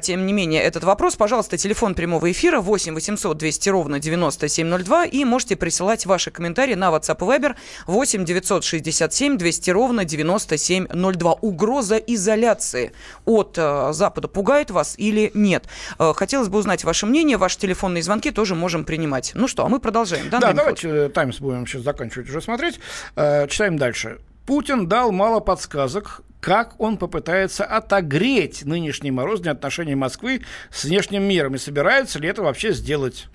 тем 0.00 0.26
не 0.26 0.32
менее, 0.32 0.62
этот 0.62 0.84
вопрос. 0.84 1.16
Пожалуйста, 1.16 1.56
телефон 1.56 1.94
прямого 1.94 2.12
прямого 2.12 2.30
эфира 2.30 2.60
8 2.60 2.94
800 2.94 3.38
200 3.38 3.68
ровно 3.70 3.98
9702 3.98 5.06
и 5.06 5.24
можете 5.24 5.56
присылать 5.56 6.06
ваши 6.06 6.30
комментарии 6.30 6.74
на 6.74 6.90
WhatsApp 6.90 7.16
и 7.16 7.40
Viber 7.40 7.54
8 7.86 8.24
967 8.24 9.38
200 9.38 9.70
ровно 9.70 10.04
9702. 10.04 11.32
Угроза 11.32 11.96
изоляции 11.96 12.92
от 13.24 13.54
э, 13.56 13.92
Запада 13.92 14.28
пугает 14.28 14.70
вас 14.70 14.94
или 14.98 15.30
нет? 15.34 15.64
Э, 15.98 16.12
хотелось 16.14 16.48
бы 16.48 16.58
узнать 16.58 16.84
ваше 16.84 17.06
мнение, 17.06 17.36
ваши 17.38 17.58
телефонные 17.58 18.02
звонки 18.02 18.30
тоже 18.30 18.54
можем 18.54 18.84
принимать. 18.84 19.32
Ну 19.34 19.48
что, 19.48 19.64
а 19.64 19.68
мы 19.68 19.80
продолжаем. 19.80 20.28
Да, 20.30 20.38
да 20.38 20.52
давайте 20.52 20.88
э, 20.88 21.08
Таймс 21.08 21.38
будем 21.38 21.66
сейчас 21.66 21.82
заканчивать 21.82 22.28
уже 22.28 22.40
смотреть. 22.40 22.78
Э, 23.16 23.46
читаем 23.48 23.78
дальше. 23.78 24.18
Путин 24.46 24.88
дал 24.88 25.12
мало 25.12 25.40
подсказок, 25.40 26.22
как 26.40 26.74
он 26.80 26.96
попытается 26.96 27.64
отогреть 27.64 28.64
нынешние 28.64 29.12
морозные 29.12 29.52
отношения 29.52 29.94
Москвы 29.94 30.42
с 30.70 30.84
внешним 30.84 31.22
миром 31.22 31.54
и 31.54 31.58
собирается 31.58 32.18
ли 32.18 32.28
это 32.28 32.42
вообще 32.42 32.72
сделать 32.72 33.28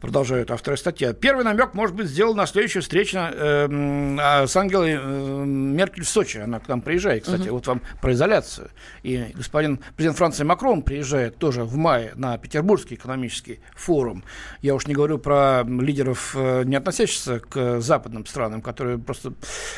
продолжают 0.00 0.50
авторы 0.50 0.76
статьи. 0.76 1.12
Первый 1.12 1.44
намек 1.44 1.74
может 1.74 1.94
быть 1.94 2.06
сделан 2.06 2.36
на 2.36 2.46
следующую 2.46 2.82
встречу 2.82 3.18
э, 3.18 4.46
с 4.46 4.56
Ангелой 4.56 4.92
э, 4.92 5.44
Меркель 5.44 6.04
в 6.04 6.08
Сочи. 6.08 6.38
Она 6.38 6.60
к 6.60 6.68
нам 6.68 6.80
приезжает, 6.80 7.24
кстати, 7.24 7.42
uh-huh. 7.42 7.52
вот 7.52 7.66
вам 7.66 7.82
про 8.00 8.12
изоляцию. 8.12 8.70
И 9.02 9.32
господин 9.34 9.80
президент 9.96 10.18
Франции 10.18 10.44
Макрон 10.44 10.82
приезжает 10.82 11.36
тоже 11.36 11.64
в 11.64 11.76
мае 11.76 12.12
на 12.14 12.38
Петербургский 12.38 12.94
экономический 12.94 13.60
форум. 13.74 14.24
Я 14.62 14.74
уж 14.74 14.86
не 14.86 14.94
говорю 14.94 15.18
про 15.18 15.64
лидеров, 15.64 16.34
э, 16.36 16.64
не 16.64 16.76
относящихся 16.76 17.40
к 17.40 17.80
западным 17.80 18.26
странам, 18.26 18.62
которые 18.62 18.98
просто 18.98 19.32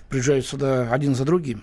приезжают 0.09 0.47
сюда 0.47 0.89
один 0.91 1.15
за 1.15 1.25
другим. 1.25 1.63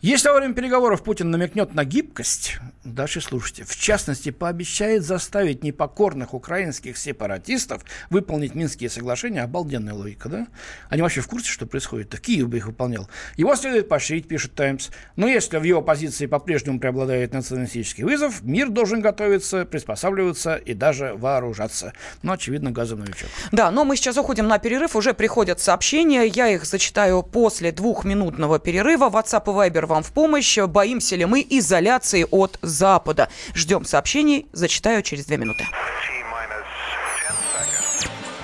Если 0.00 0.28
во 0.28 0.36
время 0.36 0.54
переговоров 0.54 1.02
Путин 1.02 1.30
намекнет 1.30 1.74
на 1.74 1.84
гибкость, 1.84 2.58
дальше 2.94 3.20
слушайте, 3.20 3.64
в 3.64 3.76
частности, 3.76 4.30
пообещает 4.30 5.04
заставить 5.04 5.62
непокорных 5.64 6.34
украинских 6.34 6.96
сепаратистов 6.96 7.84
выполнить 8.10 8.54
Минские 8.54 8.90
соглашения, 8.90 9.42
обалденная 9.42 9.94
логика, 9.94 10.28
да? 10.28 10.46
Они 10.88 11.02
вообще 11.02 11.20
в 11.20 11.28
курсе, 11.28 11.48
что 11.48 11.66
происходит? 11.66 12.12
В 12.12 12.20
Киев 12.20 12.48
бы 12.48 12.56
их 12.58 12.66
выполнял. 12.66 13.08
Его 13.36 13.54
следует 13.56 13.88
поощрить, 13.88 14.28
пишет 14.28 14.54
«Таймс». 14.54 14.90
Но 15.16 15.28
если 15.28 15.58
в 15.58 15.62
его 15.62 15.82
позиции 15.82 16.26
по-прежнему 16.26 16.80
преобладает 16.80 17.32
националистический 17.32 18.04
вызов, 18.04 18.42
мир 18.42 18.70
должен 18.70 19.00
готовиться, 19.00 19.64
приспосабливаться 19.64 20.56
и 20.56 20.74
даже 20.74 21.14
вооружаться. 21.14 21.92
Ну, 22.22 22.32
очевидно, 22.32 22.70
газовый 22.70 23.04
новичок. 23.04 23.28
Да, 23.52 23.70
но 23.70 23.84
мы 23.84 23.96
сейчас 23.96 24.16
уходим 24.16 24.48
на 24.48 24.58
перерыв, 24.58 24.96
уже 24.96 25.14
приходят 25.14 25.60
сообщения, 25.60 26.24
я 26.24 26.48
их 26.48 26.64
зачитаю 26.64 27.22
после 27.22 27.72
двухминутного 27.72 28.58
перерыва. 28.58 29.10
WhatsApp 29.10 29.44
и 29.44 29.70
Viber 29.70 29.86
вам 29.86 30.02
в 30.02 30.12
помощь. 30.12 30.58
Боимся 30.58 31.16
ли 31.16 31.24
мы 31.24 31.46
изоляции 31.48 32.26
от 32.30 32.58
Запада? 32.80 33.28
Ждем 33.54 33.84
сообщений, 33.84 34.46
зачитаю 34.52 35.02
через 35.02 35.26
две 35.26 35.36
минуты. 35.36 35.66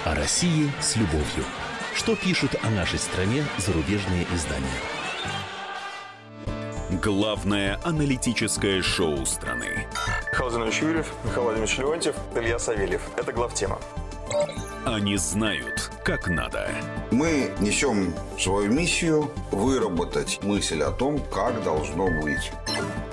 О 0.04 0.14
России 0.14 0.70
с 0.78 0.94
любовью. 0.96 1.44
Что 1.94 2.14
пишут 2.14 2.54
о 2.62 2.68
нашей 2.68 2.98
стране 2.98 3.46
зарубежные 3.56 4.26
издания? 4.34 4.78
Главное 7.02 7.80
аналитическое 7.82 8.82
шоу 8.82 9.24
страны. 9.24 9.86
Михаил 10.32 10.82
Юрьев, 10.82 11.06
Михаил 11.24 11.44
Владимирович 11.44 11.78
Леонтьев, 11.78 12.16
Илья 12.34 12.58
Савельев. 12.58 13.00
Это 13.16 13.32
главтема. 13.32 13.78
Они 14.84 15.16
знают, 15.16 15.90
как 16.04 16.28
надо. 16.28 16.68
Мы 17.10 17.50
несем 17.60 18.14
свою 18.38 18.72
миссию 18.72 19.30
выработать 19.50 20.38
мысль 20.42 20.82
о 20.82 20.92
том, 20.92 21.18
как 21.32 21.62
должно 21.64 22.06
быть. 22.22 22.52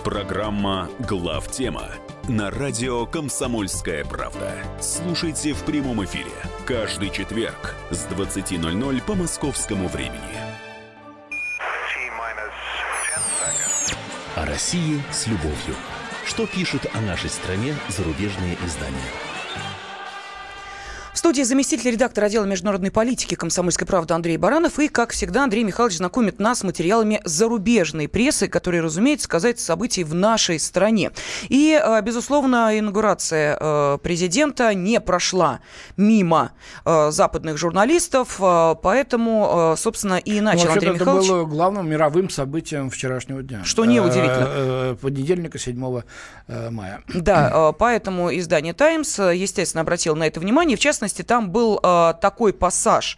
Программа 0.03 0.89
«Главтема» 1.00 1.89
на 2.27 2.51
радио 2.51 3.05
«Комсомольская 3.05 4.05
правда». 4.05 4.53
Слушайте 4.79 5.53
в 5.53 5.63
прямом 5.63 6.03
эфире 6.05 6.32
каждый 6.65 7.10
четверг 7.10 7.75
с 7.89 8.05
20.00 8.05 9.01
по 9.03 9.15
московскому 9.15 9.88
времени. 9.88 10.20
О 14.36 14.46
России 14.46 15.01
с 15.12 15.27
любовью. 15.27 15.75
Что 16.25 16.48
пишут 16.48 16.86
о 16.93 17.01
нашей 17.01 17.29
стране 17.29 17.75
зарубежные 17.89 18.58
издания? 18.65 19.32
Студии 21.23 21.43
заместитель 21.43 21.91
редактора 21.91 22.25
отдела 22.25 22.43
международной 22.43 22.91
политики 22.91 23.35
«Комсомольской 23.35 23.87
правды» 23.87 24.13
Андрей 24.13 24.35
Баранов. 24.35 24.77
И, 24.79 24.89
как 24.89 25.13
всегда, 25.13 25.45
Андрей 25.45 25.63
Михайлович 25.63 25.95
знакомит 25.95 26.37
нас 26.37 26.59
с 26.59 26.63
материалами 26.65 27.21
зарубежной 27.23 28.09
прессы, 28.09 28.49
которые, 28.49 28.81
разумеется, 28.81 29.29
касаются 29.29 29.65
событий 29.65 30.03
в 30.03 30.13
нашей 30.13 30.59
стране. 30.59 31.11
И, 31.47 31.79
э, 31.81 32.01
безусловно, 32.01 32.77
инаугурация 32.77 33.57
э, 33.57 33.99
президента 34.03 34.73
не 34.73 34.99
прошла 34.99 35.61
мимо 35.95 36.51
э, 36.83 37.11
западных 37.11 37.57
журналистов, 37.57 38.41
поэтому, 38.81 39.75
собственно, 39.77 40.15
и 40.15 40.41
начал 40.41 40.65
ну, 40.65 40.71
Андрей 40.73 40.91
Михайлович... 40.91 41.25
это 41.25 41.33
было 41.35 41.45
главным 41.45 41.89
мировым 41.89 42.29
событием 42.29 42.89
вчерашнего 42.89 43.41
дня. 43.41 43.63
Что 43.63 43.85
неудивительно. 43.85 44.97
Понедельника, 45.01 45.57
7 45.57 46.01
мая. 46.69 47.01
Да, 47.13 47.71
поэтому 47.79 48.35
издание 48.37 48.73
«Таймс», 48.73 49.19
естественно, 49.19 49.83
обратило 49.83 50.15
на 50.15 50.27
это 50.27 50.41
внимание. 50.41 50.75
В 50.75 50.81
частности, 50.81 51.12
частности, 51.13 51.24
там 51.24 51.51
был 51.51 51.79
э, 51.82 52.13
такой 52.22 52.53
пассаж, 52.53 53.17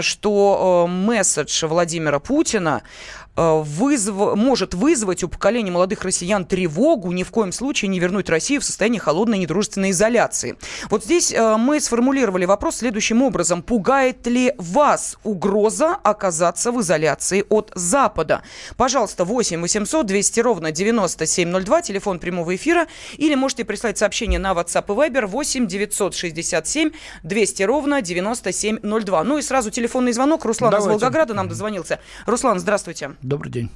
что 0.00 0.86
э, 0.86 0.90
месседж 0.90 1.66
Владимира 1.66 2.18
Путина 2.18 2.82
Э, 3.29 3.29
вызв... 3.40 4.12
может 4.36 4.74
вызвать 4.74 5.24
у 5.24 5.28
поколения 5.28 5.70
молодых 5.70 6.04
россиян 6.04 6.44
тревогу, 6.44 7.12
ни 7.12 7.22
в 7.22 7.30
коем 7.30 7.52
случае 7.52 7.88
не 7.88 7.98
вернуть 7.98 8.28
Россию 8.28 8.60
в 8.60 8.64
состояние 8.64 9.00
холодной 9.00 9.38
недружественной 9.38 9.90
изоляции. 9.90 10.56
Вот 10.90 11.04
здесь 11.04 11.32
э, 11.32 11.56
мы 11.56 11.80
сформулировали 11.80 12.44
вопрос 12.44 12.76
следующим 12.76 13.22
образом. 13.22 13.62
Пугает 13.62 14.26
ли 14.26 14.52
вас 14.58 15.16
угроза 15.24 15.96
оказаться 16.02 16.72
в 16.72 16.80
изоляции 16.80 17.44
от 17.48 17.72
Запада? 17.74 18.42
Пожалуйста, 18.76 19.24
8 19.24 19.60
800 19.60 20.06
200 20.06 20.40
ровно 20.40 20.72
9702, 20.72 21.82
телефон 21.82 22.18
прямого 22.18 22.54
эфира, 22.54 22.86
или 23.16 23.34
можете 23.34 23.64
прислать 23.64 23.98
сообщение 23.98 24.38
на 24.38 24.52
WhatsApp 24.52 24.84
и 24.88 25.10
Viber 25.10 25.26
8 25.26 25.66
967 25.66 26.90
200 27.22 27.62
ровно 27.62 28.02
9702. 28.02 29.24
Ну 29.24 29.38
и 29.38 29.42
сразу 29.42 29.70
телефонный 29.70 30.12
звонок. 30.12 30.44
Руслан 30.44 30.70
Давайте. 30.70 30.88
из 30.88 30.92
Волгограда 30.92 31.34
нам 31.34 31.48
дозвонился. 31.48 32.00
Руслан, 32.26 32.58
здравствуйте. 32.58 33.12
Добрый 33.30 33.52
день. 33.52 33.70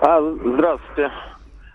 А, 0.00 0.20
здравствуйте. 0.20 1.12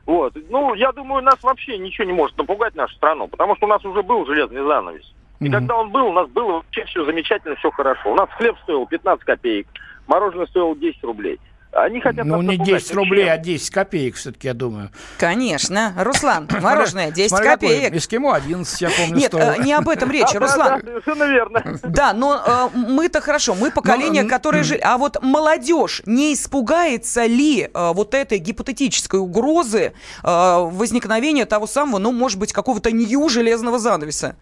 Вот. 0.06 0.34
Ну, 0.50 0.74
я 0.74 0.92
думаю, 0.92 1.24
нас 1.24 1.42
вообще 1.42 1.77
ничего 1.77 2.06
не 2.06 2.12
может 2.12 2.38
напугать 2.38 2.75
нашу 2.75 2.94
страну, 2.96 3.30
потому 3.30 3.56
что 3.56 3.65
у 3.65 3.70
нас 3.70 3.84
уже 3.86 4.03
был 4.03 4.25
железный 4.25 4.62
занавес. 4.62 5.13
И 5.39 5.46
угу. 5.46 5.53
когда 5.53 5.77
он 5.77 5.89
был, 5.89 6.08
у 6.08 6.12
нас 6.12 6.27
было 6.27 6.56
вообще 6.56 6.84
все 6.84 7.06
замечательно, 7.06 7.56
все 7.56 7.72
хорошо. 7.72 8.12
У 8.12 8.15
нас 8.15 8.30
хлеб 8.32 8.58
стоил 8.63 8.86
15 8.88 9.24
копеек, 9.24 9.68
мороженое 10.06 10.48
стоило 10.48 10.75
10 10.75 11.01
рублей. 11.06 11.39
Они 11.75 12.01
хотят 12.01 12.25
Ну, 12.25 12.42
не 12.42 12.58
10 12.58 12.94
рублей, 12.94 13.32
а 13.32 13.38
10 13.38 13.70
копеек 13.72 14.15
все-таки, 14.15 14.48
я 14.48 14.53
думаю. 14.53 14.92
Конечно. 15.18 15.94
Руслан, 15.98 16.48
мороженое 16.62 17.12
10 17.12 17.30
Смотри, 17.30 17.48
копеек. 17.48 17.94
Эскимо 17.94 18.36
11, 18.36 18.82
я 18.82 18.89
помню, 18.89 19.15
Нет, 19.15 19.27
стоило. 19.27 19.56
Э, 19.58 19.63
не 19.63 19.74
об 19.74 19.89
этом 19.89 20.12
речь, 20.12 20.34
Руслан. 20.34 20.82
Да, 20.82 20.86
совершенно 20.86 21.24
верно. 21.24 21.80
Да, 21.84 22.13
но 22.13 22.42
э, 22.46 22.77
мы-то 22.77 23.22
хорошо, 23.22 23.56
мы 23.56 23.72
поколение, 23.72 24.24
которое 24.24 24.63
жили... 24.63 24.82
А 24.84 24.98
вот 24.98 25.22
молодежь 25.24 26.03
не 26.06 26.34
испугается 26.34 27.25
ли 27.25 27.63
э, 27.63 27.92
вот 27.94 28.13
этой 28.13 28.38
гипотетической 28.38 29.20
угрозы 29.20 29.94
возникновения 30.22 31.46
того 31.46 31.68
самого, 31.68 31.98
ну, 32.00 32.12
может 32.12 32.39
быть, 32.39 32.53
какого-то 32.53 32.92
нью 32.92 33.30
железного 33.30 33.80
занавеса? 33.80 34.36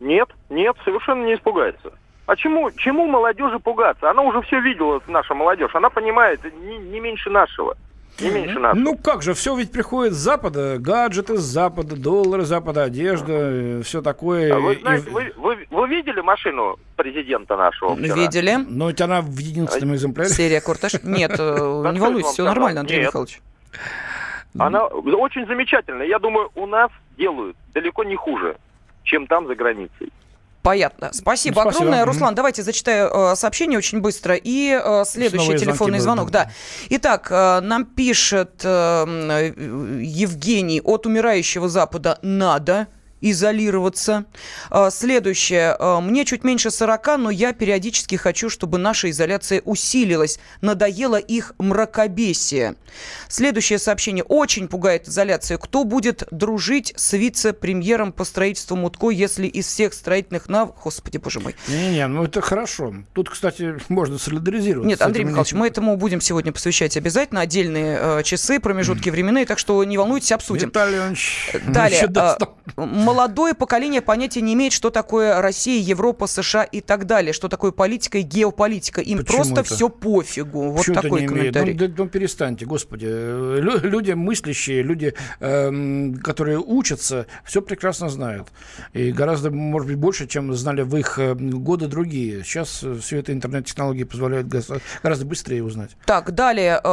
Нет, 0.00 0.28
нет, 0.50 0.76
совершенно 0.84 1.24
не 1.24 1.34
испугается. 1.34 1.92
А 2.28 2.36
чему, 2.36 2.70
чему 2.72 3.06
молодежи 3.06 3.58
пугаться? 3.58 4.10
Она 4.10 4.20
уже 4.20 4.42
все 4.42 4.60
видела, 4.60 5.00
наша 5.06 5.32
молодежь. 5.32 5.74
Она 5.74 5.88
понимает 5.88 6.38
не, 6.62 6.76
не 6.76 7.00
меньше 7.00 7.30
нашего. 7.30 7.74
Не 8.20 8.28
меньше 8.28 8.58
нашего. 8.58 8.78
Ну 8.78 8.98
как 8.98 9.22
же, 9.22 9.32
все 9.32 9.56
ведь 9.56 9.72
приходит 9.72 10.12
с 10.12 10.18
Запада. 10.18 10.76
Гаджеты 10.78 11.38
с 11.38 11.40
Запада, 11.40 11.96
доллары 11.96 12.44
с 12.44 12.48
Запада, 12.48 12.82
одежда, 12.82 13.32
э, 13.32 13.82
все 13.82 14.02
такое. 14.02 14.54
А 14.54 14.60
вы 14.60 14.76
знаете, 14.76 15.08
вы, 15.08 15.32
вы, 15.38 15.66
вы 15.70 15.88
видели 15.88 16.20
машину 16.20 16.78
президента 16.96 17.56
нашего 17.56 17.96
вчера? 17.96 18.14
Видели. 18.14 18.56
Но 18.68 18.88
ведь 18.88 19.00
она 19.00 19.22
в 19.22 19.38
единственном 19.38 19.94
экземпляре. 19.94 20.28
Серия 20.28 20.60
Курташ. 20.60 20.96
Нет, 21.04 21.34
э, 21.38 21.54
не 21.94 21.98
волнуйтесь, 21.98 22.32
все 22.32 22.44
нормально, 22.44 22.80
Андрей 22.80 23.06
Михайлович. 23.06 23.40
Она 24.58 24.84
очень 24.84 25.46
замечательная. 25.46 26.06
Я 26.06 26.18
думаю, 26.18 26.50
у 26.56 26.66
нас 26.66 26.90
делают 27.16 27.56
далеко 27.72 28.04
не 28.04 28.16
хуже, 28.16 28.58
чем 29.04 29.26
там 29.26 29.46
за 29.46 29.54
границей. 29.54 30.12
Понятно. 30.68 31.10
Спасибо, 31.14 31.60
Спасибо. 31.60 31.70
огромное. 31.70 32.04
Руслан, 32.04 32.34
давайте 32.34 32.62
зачитаю 32.62 33.10
э, 33.10 33.36
сообщение 33.36 33.78
очень 33.78 34.00
быстро. 34.00 34.34
И 34.34 34.78
э, 34.78 35.04
следующий 35.06 35.58
телефонный 35.58 35.98
звонок. 35.98 36.30
Да. 36.30 36.50
Итак, 36.90 37.28
э, 37.30 37.60
нам 37.60 37.86
пишет 37.86 38.60
э, 38.64 39.52
Евгений 40.02 40.82
от 40.82 41.06
умирающего 41.06 41.70
Запада 41.70 42.18
«надо» 42.20 42.86
изолироваться. 43.20 44.24
А, 44.70 44.90
следующее. 44.90 45.76
А, 45.78 46.00
мне 46.00 46.24
чуть 46.24 46.44
меньше 46.44 46.70
40, 46.70 47.18
но 47.18 47.30
я 47.30 47.52
периодически 47.52 48.16
хочу, 48.16 48.50
чтобы 48.50 48.78
наша 48.78 49.10
изоляция 49.10 49.62
усилилась. 49.64 50.38
Надоело 50.60 51.16
их 51.16 51.54
мракобесие. 51.58 52.74
Следующее 53.28 53.78
сообщение. 53.78 54.24
Очень 54.24 54.68
пугает 54.68 55.08
изоляция. 55.08 55.58
Кто 55.58 55.84
будет 55.84 56.24
дружить 56.30 56.92
с 56.96 57.12
вице-премьером 57.12 58.12
по 58.12 58.24
строительству 58.24 58.76
Мутко, 58.76 59.10
если 59.10 59.46
из 59.46 59.66
всех 59.66 59.94
строительных 59.94 60.48
нав... 60.48 60.74
Господи, 60.82 61.18
боже 61.18 61.40
мой. 61.40 61.54
Не-не, 61.68 62.06
ну 62.06 62.24
это 62.24 62.40
хорошо. 62.40 62.94
Тут, 63.12 63.30
кстати, 63.30 63.76
можно 63.88 64.18
солидаризироваться. 64.18 64.88
Нет, 64.88 65.02
Андрей 65.02 65.24
Михайлович, 65.24 65.52
мы 65.52 65.66
этому 65.66 65.96
будем 65.96 66.20
сегодня 66.20 66.52
посвящать 66.52 66.96
обязательно 66.96 67.40
отдельные 67.40 67.98
э, 68.00 68.22
часы, 68.22 68.60
промежутки 68.60 69.10
временные, 69.10 69.46
так 69.46 69.58
что 69.58 69.82
не 69.84 69.98
волнуйтесь, 69.98 70.32
обсудим. 70.32 70.68
Виталий 70.68 70.98
Иванович, 70.98 71.56
Далее 71.66 72.08
молодое 73.08 73.54
поколение 73.54 74.00
понятия 74.00 74.40
не 74.40 74.54
имеет, 74.54 74.72
что 74.72 74.90
такое 74.90 75.40
Россия, 75.40 75.80
Европа, 75.80 76.26
США 76.26 76.64
и 76.64 76.80
так 76.80 77.06
далее, 77.06 77.32
что 77.32 77.48
такое 77.48 77.72
политика 77.72 78.18
и 78.18 78.22
геополитика. 78.22 79.00
Им 79.00 79.18
Почему 79.18 79.36
просто 79.36 79.60
это? 79.60 79.74
все 79.74 79.88
пофигу. 79.88 80.70
Вот 80.70 80.78
Почему 80.78 80.96
такой 80.96 81.26
комментарий. 81.26 81.74
Ну, 81.74 81.78
да, 81.78 81.94
ну, 81.96 82.08
перестаньте, 82.08 82.66
господи. 82.66 83.06
Люди 83.06 84.12
мыслящие, 84.12 84.82
люди, 84.82 85.14
э, 85.40 86.12
которые 86.22 86.58
учатся, 86.58 87.26
все 87.44 87.62
прекрасно 87.62 88.08
знают. 88.08 88.48
И 88.92 89.12
гораздо, 89.12 89.50
может 89.50 89.88
быть, 89.88 89.98
больше, 89.98 90.26
чем 90.26 90.52
знали 90.54 90.82
в 90.82 90.96
их 90.96 91.18
э, 91.18 91.34
годы 91.34 91.86
другие. 91.86 92.44
Сейчас 92.44 92.84
все 93.00 93.18
это 93.18 93.32
интернет-технологии 93.32 94.04
позволяют 94.04 94.48
гораздо 95.02 95.24
быстрее 95.24 95.62
узнать. 95.62 95.90
Так, 96.04 96.34
далее 96.34 96.80
э, 96.82 96.88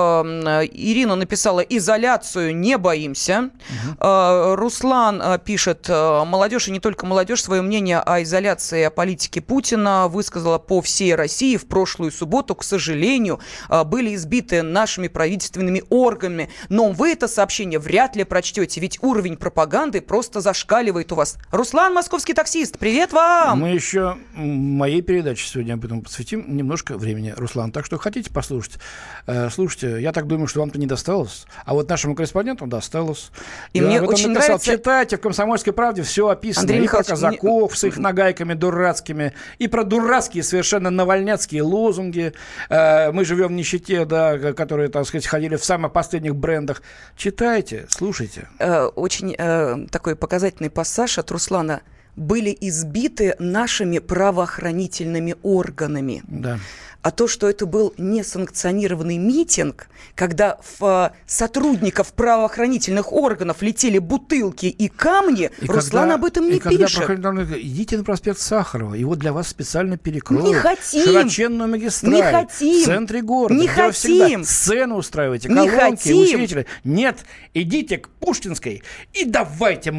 Ирина 0.71 1.15
написала 1.15 1.59
«Изоляцию 1.59 2.55
не 2.55 2.77
боимся». 2.77 3.35
Угу. 3.39 3.97
Э, 3.99 4.55
Руслан 4.55 5.21
э, 5.21 5.39
пишет 5.43 5.89
молодежь, 6.25 6.67
и 6.67 6.71
не 6.71 6.79
только 6.79 7.05
молодежь, 7.05 7.43
свое 7.43 7.61
мнение 7.61 7.99
о 7.99 8.21
изоляции 8.23 8.83
о 8.83 8.89
политике 8.89 9.41
Путина 9.41 10.07
высказала 10.07 10.57
по 10.57 10.81
всей 10.81 11.15
России. 11.15 11.57
В 11.57 11.67
прошлую 11.67 12.11
субботу, 12.11 12.55
к 12.55 12.63
сожалению, 12.63 13.39
а, 13.69 13.83
были 13.83 14.15
избиты 14.15 14.61
нашими 14.61 15.07
правительственными 15.07 15.83
органами. 15.89 16.49
Но 16.69 16.91
вы 16.91 17.11
это 17.11 17.27
сообщение 17.27 17.79
вряд 17.79 18.15
ли 18.15 18.23
прочтете, 18.23 18.79
ведь 18.81 19.01
уровень 19.01 19.37
пропаганды 19.37 20.01
просто 20.01 20.41
зашкаливает 20.41 21.11
у 21.11 21.15
вас. 21.15 21.37
Руслан, 21.51 21.93
московский 21.93 22.33
таксист, 22.33 22.77
привет 22.77 23.13
вам! 23.13 23.59
Мы 23.59 23.69
еще 23.69 24.17
моей 24.33 25.01
передаче 25.01 25.47
сегодня 25.47 25.73
об 25.73 25.85
этом 25.85 26.01
посвятим 26.01 26.55
немножко 26.55 26.97
времени, 26.97 27.33
Руслан. 27.35 27.71
Так 27.71 27.85
что 27.85 27.97
хотите 27.97 28.31
послушать? 28.31 28.79
Э, 29.27 29.49
слушайте, 29.49 30.01
я 30.01 30.11
так 30.11 30.27
думаю, 30.27 30.47
что 30.47 30.59
вам-то 30.59 30.79
не 30.79 30.87
досталось, 30.87 31.45
а 31.65 31.73
вот 31.73 31.89
нашему 31.89 32.15
корреспонденту 32.15 32.67
досталось. 32.67 33.31
И 33.73 33.79
я 33.79 33.85
мне 33.85 34.01
очень 34.01 34.29
написал, 34.29 34.55
нравится... 34.55 34.71
Читайте 34.71 35.17
в 35.17 35.21
«Комсомольской 35.21 35.73
правде» 35.73 35.94
все 36.03 36.29
описано. 36.29 36.63
Андрей 36.63 36.85
и 36.85 36.87
про 36.87 37.03
казаков 37.03 37.71
не... 37.71 37.77
с 37.77 37.83
их 37.83 37.97
нагайками 37.97 38.53
дурацкими, 38.53 39.33
и 39.59 39.67
про 39.67 39.83
дурацкие 39.83 40.43
совершенно 40.43 40.89
навальняцкие 40.89 41.61
лозунги. 41.61 42.33
Э, 42.69 43.11
мы 43.11 43.25
живем 43.25 43.47
в 43.47 43.51
нищете, 43.51 44.05
да, 44.05 44.53
которые, 44.53 44.89
так 44.89 45.05
сказать, 45.07 45.27
ходили 45.27 45.55
в 45.55 45.63
самых 45.63 45.93
последних 45.93 46.35
брендах. 46.35 46.81
Читайте, 47.15 47.85
слушайте. 47.89 48.47
Э, 48.59 48.85
очень 48.85 49.35
э, 49.37 49.87
такой 49.91 50.15
показательный 50.15 50.69
пассаж 50.69 51.17
от 51.17 51.31
Руслана 51.31 51.81
были 52.15 52.55
избиты 52.61 53.35
нашими 53.39 53.99
правоохранительными 53.99 55.35
органами. 55.43 56.23
Да 56.27 56.59
а 57.05 57.11
то, 57.11 57.27
что 57.27 57.47
это 57.47 57.67
был 57.67 57.93
несанкционированный 57.99 59.19
митинг, 59.19 59.89
когда 60.15 60.57
в 60.79 61.13
сотрудников 61.27 62.13
правоохранительных 62.13 63.13
органов 63.13 63.61
летели 63.61 63.99
бутылки 63.99 64.65
и 64.65 64.87
камни, 64.87 65.51
и 65.61 65.67
Руслан 65.67 66.09
когда, 66.09 66.15
об 66.15 66.25
этом 66.25 66.49
не 66.49 66.57
и 66.57 66.59
пишет. 66.59 67.05
Когда 67.05 67.29
идите 67.29 67.99
на 67.99 68.03
проспект 68.03 68.39
Сахарова, 68.39 68.95
его 68.95 69.15
для 69.15 69.33
вас 69.33 69.49
специально 69.49 69.99
перекроют. 69.99 70.47
Не 70.47 70.55
хотим. 70.55 71.05
Широченную 71.05 71.69
магистраль. 71.69 72.11
Не 72.11 72.23
хотим. 72.23 72.81
В 72.81 72.85
центре 72.85 73.21
города. 73.21 73.53
Не 73.53 73.67
хотим. 73.67 74.43
Сцену 74.43 74.95
устраивайте, 74.95 75.47
колонки, 75.47 75.69
не 75.69 75.77
хотим. 75.77 76.21
усилители. 76.21 76.65
Нет, 76.83 77.19
идите 77.53 77.99
к 77.99 78.09
Пушкинской 78.09 78.81
и 79.13 79.25
давайте 79.25 79.93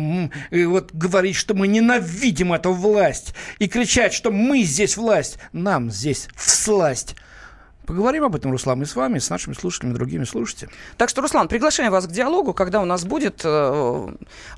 вот 0.51 0.93
говорить, 0.93 1.37
что 1.37 1.55
мы 1.55 1.69
ненавидим 1.69 2.53
эту 2.53 2.73
власть 2.73 3.33
и 3.61 3.69
кричать, 3.69 4.13
что 4.13 4.33
мы 4.33 4.65
здесь 4.65 4.97
власть. 4.97 5.39
Нам 5.53 5.93
здесь 5.93 6.27
власть 6.67 6.96
власть. 6.97 7.15
Поговорим 7.87 8.25
об 8.25 8.35
этом, 8.35 8.51
Руслан, 8.51 8.83
и 8.83 8.85
с 8.85 8.97
вами, 8.97 9.19
и 9.19 9.21
с 9.21 9.31
нашими 9.31 9.55
слушателями, 9.55 9.95
другими 9.95 10.25
слушайте. 10.25 10.69
Так 10.97 11.09
что, 11.09 11.23
Руслан, 11.23 11.47
приглашаем 11.47 11.93
вас 11.93 12.07
к 12.07 12.11
диалогу, 12.11 12.53
когда 12.53 12.81
у 12.81 12.85
нас 12.85 13.05
будет 13.05 13.43
э, 13.45 14.09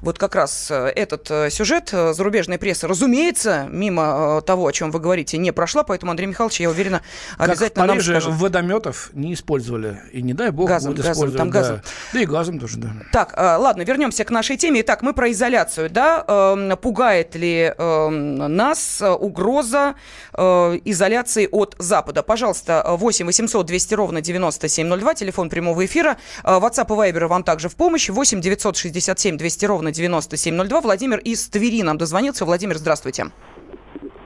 вот 0.00 0.18
как 0.18 0.34
раз 0.34 0.70
э, 0.70 0.86
этот 0.96 1.30
э, 1.30 1.50
сюжет 1.50 1.90
э, 1.92 2.14
зарубежной 2.14 2.56
прессы. 2.58 2.88
Разумеется, 2.88 3.68
мимо 3.70 4.40
того, 4.46 4.66
о 4.66 4.72
чем 4.72 4.90
вы 4.90 5.00
говорите, 5.00 5.36
не 5.36 5.52
прошла, 5.52 5.82
поэтому 5.82 6.10
Андрей 6.10 6.26
Михайлович, 6.26 6.60
я 6.60 6.70
уверена, 6.70 7.02
обязательно 7.36 7.84
как 7.84 7.90
в 7.92 7.96
Париже 7.96 8.12
нам 8.12 8.20
скажет. 8.22 8.40
водометов 8.40 9.10
не 9.12 9.34
использовали. 9.34 10.00
И 10.12 10.22
не 10.22 10.32
дай 10.32 10.50
бог 10.50 10.68
газом, 10.68 10.92
будут 10.92 11.04
газом, 11.04 11.12
использовать. 11.12 11.38
Там 11.38 11.50
газом. 11.50 11.76
Да. 11.76 11.82
да 12.14 12.20
и 12.20 12.24
газом 12.24 12.58
тоже, 12.58 12.78
да. 12.78 12.92
Так, 13.12 13.34
э, 13.36 13.56
ладно, 13.56 13.82
вернемся 13.82 14.24
к 14.24 14.30
нашей 14.30 14.56
теме. 14.56 14.80
Итак, 14.80 15.02
мы 15.02 15.12
про 15.12 15.30
изоляцию, 15.30 15.90
да? 15.90 16.24
Э, 16.26 16.76
пугает 16.80 17.34
ли 17.34 17.74
э, 17.76 18.08
нас 18.08 19.02
угроза 19.02 19.96
э, 20.32 20.78
изоляции 20.84 21.46
от 21.50 21.76
Запада? 21.78 22.22
Пожалуйста, 22.22 22.84
8 22.86 23.17
800 23.26 23.66
200 23.66 23.94
ровно 23.94 24.20
9702, 24.20 25.14
телефон 25.14 25.50
прямого 25.50 25.84
эфира. 25.84 26.16
А, 26.44 26.58
WhatsApp 26.60 26.86
и 26.86 27.12
Viber 27.12 27.26
вам 27.26 27.42
также 27.42 27.68
в 27.68 27.76
помощь. 27.76 28.08
8 28.08 28.40
967 28.40 29.36
200 29.36 29.66
ровно 29.66 29.92
9702. 29.92 30.80
Владимир 30.80 31.18
из 31.18 31.48
Твери 31.48 31.82
нам 31.82 31.98
дозвонился. 31.98 32.44
Владимир, 32.44 32.76
здравствуйте. 32.76 33.26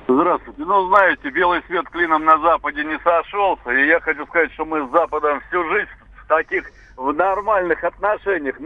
Здравствуйте. 0.09 0.63
Ну, 0.65 0.89
знаете, 0.89 1.31
белый 1.31 1.63
свет 1.67 1.89
клином 1.89 2.25
на 2.25 2.39
Западе 2.39 2.85
не 2.85 2.99
сошелся. 2.99 3.71
И 3.71 3.87
я 3.87 4.01
хочу 4.01 4.27
сказать, 4.27 4.53
что 4.53 4.65
мы 4.65 4.87
с 4.87 4.91
Западом 4.91 5.41
всю 5.49 5.63
жизнь 5.71 5.91
в 6.23 6.27
таких, 6.29 6.71
в 6.97 7.13
нормальных 7.13 7.83
отношениях. 7.83 8.57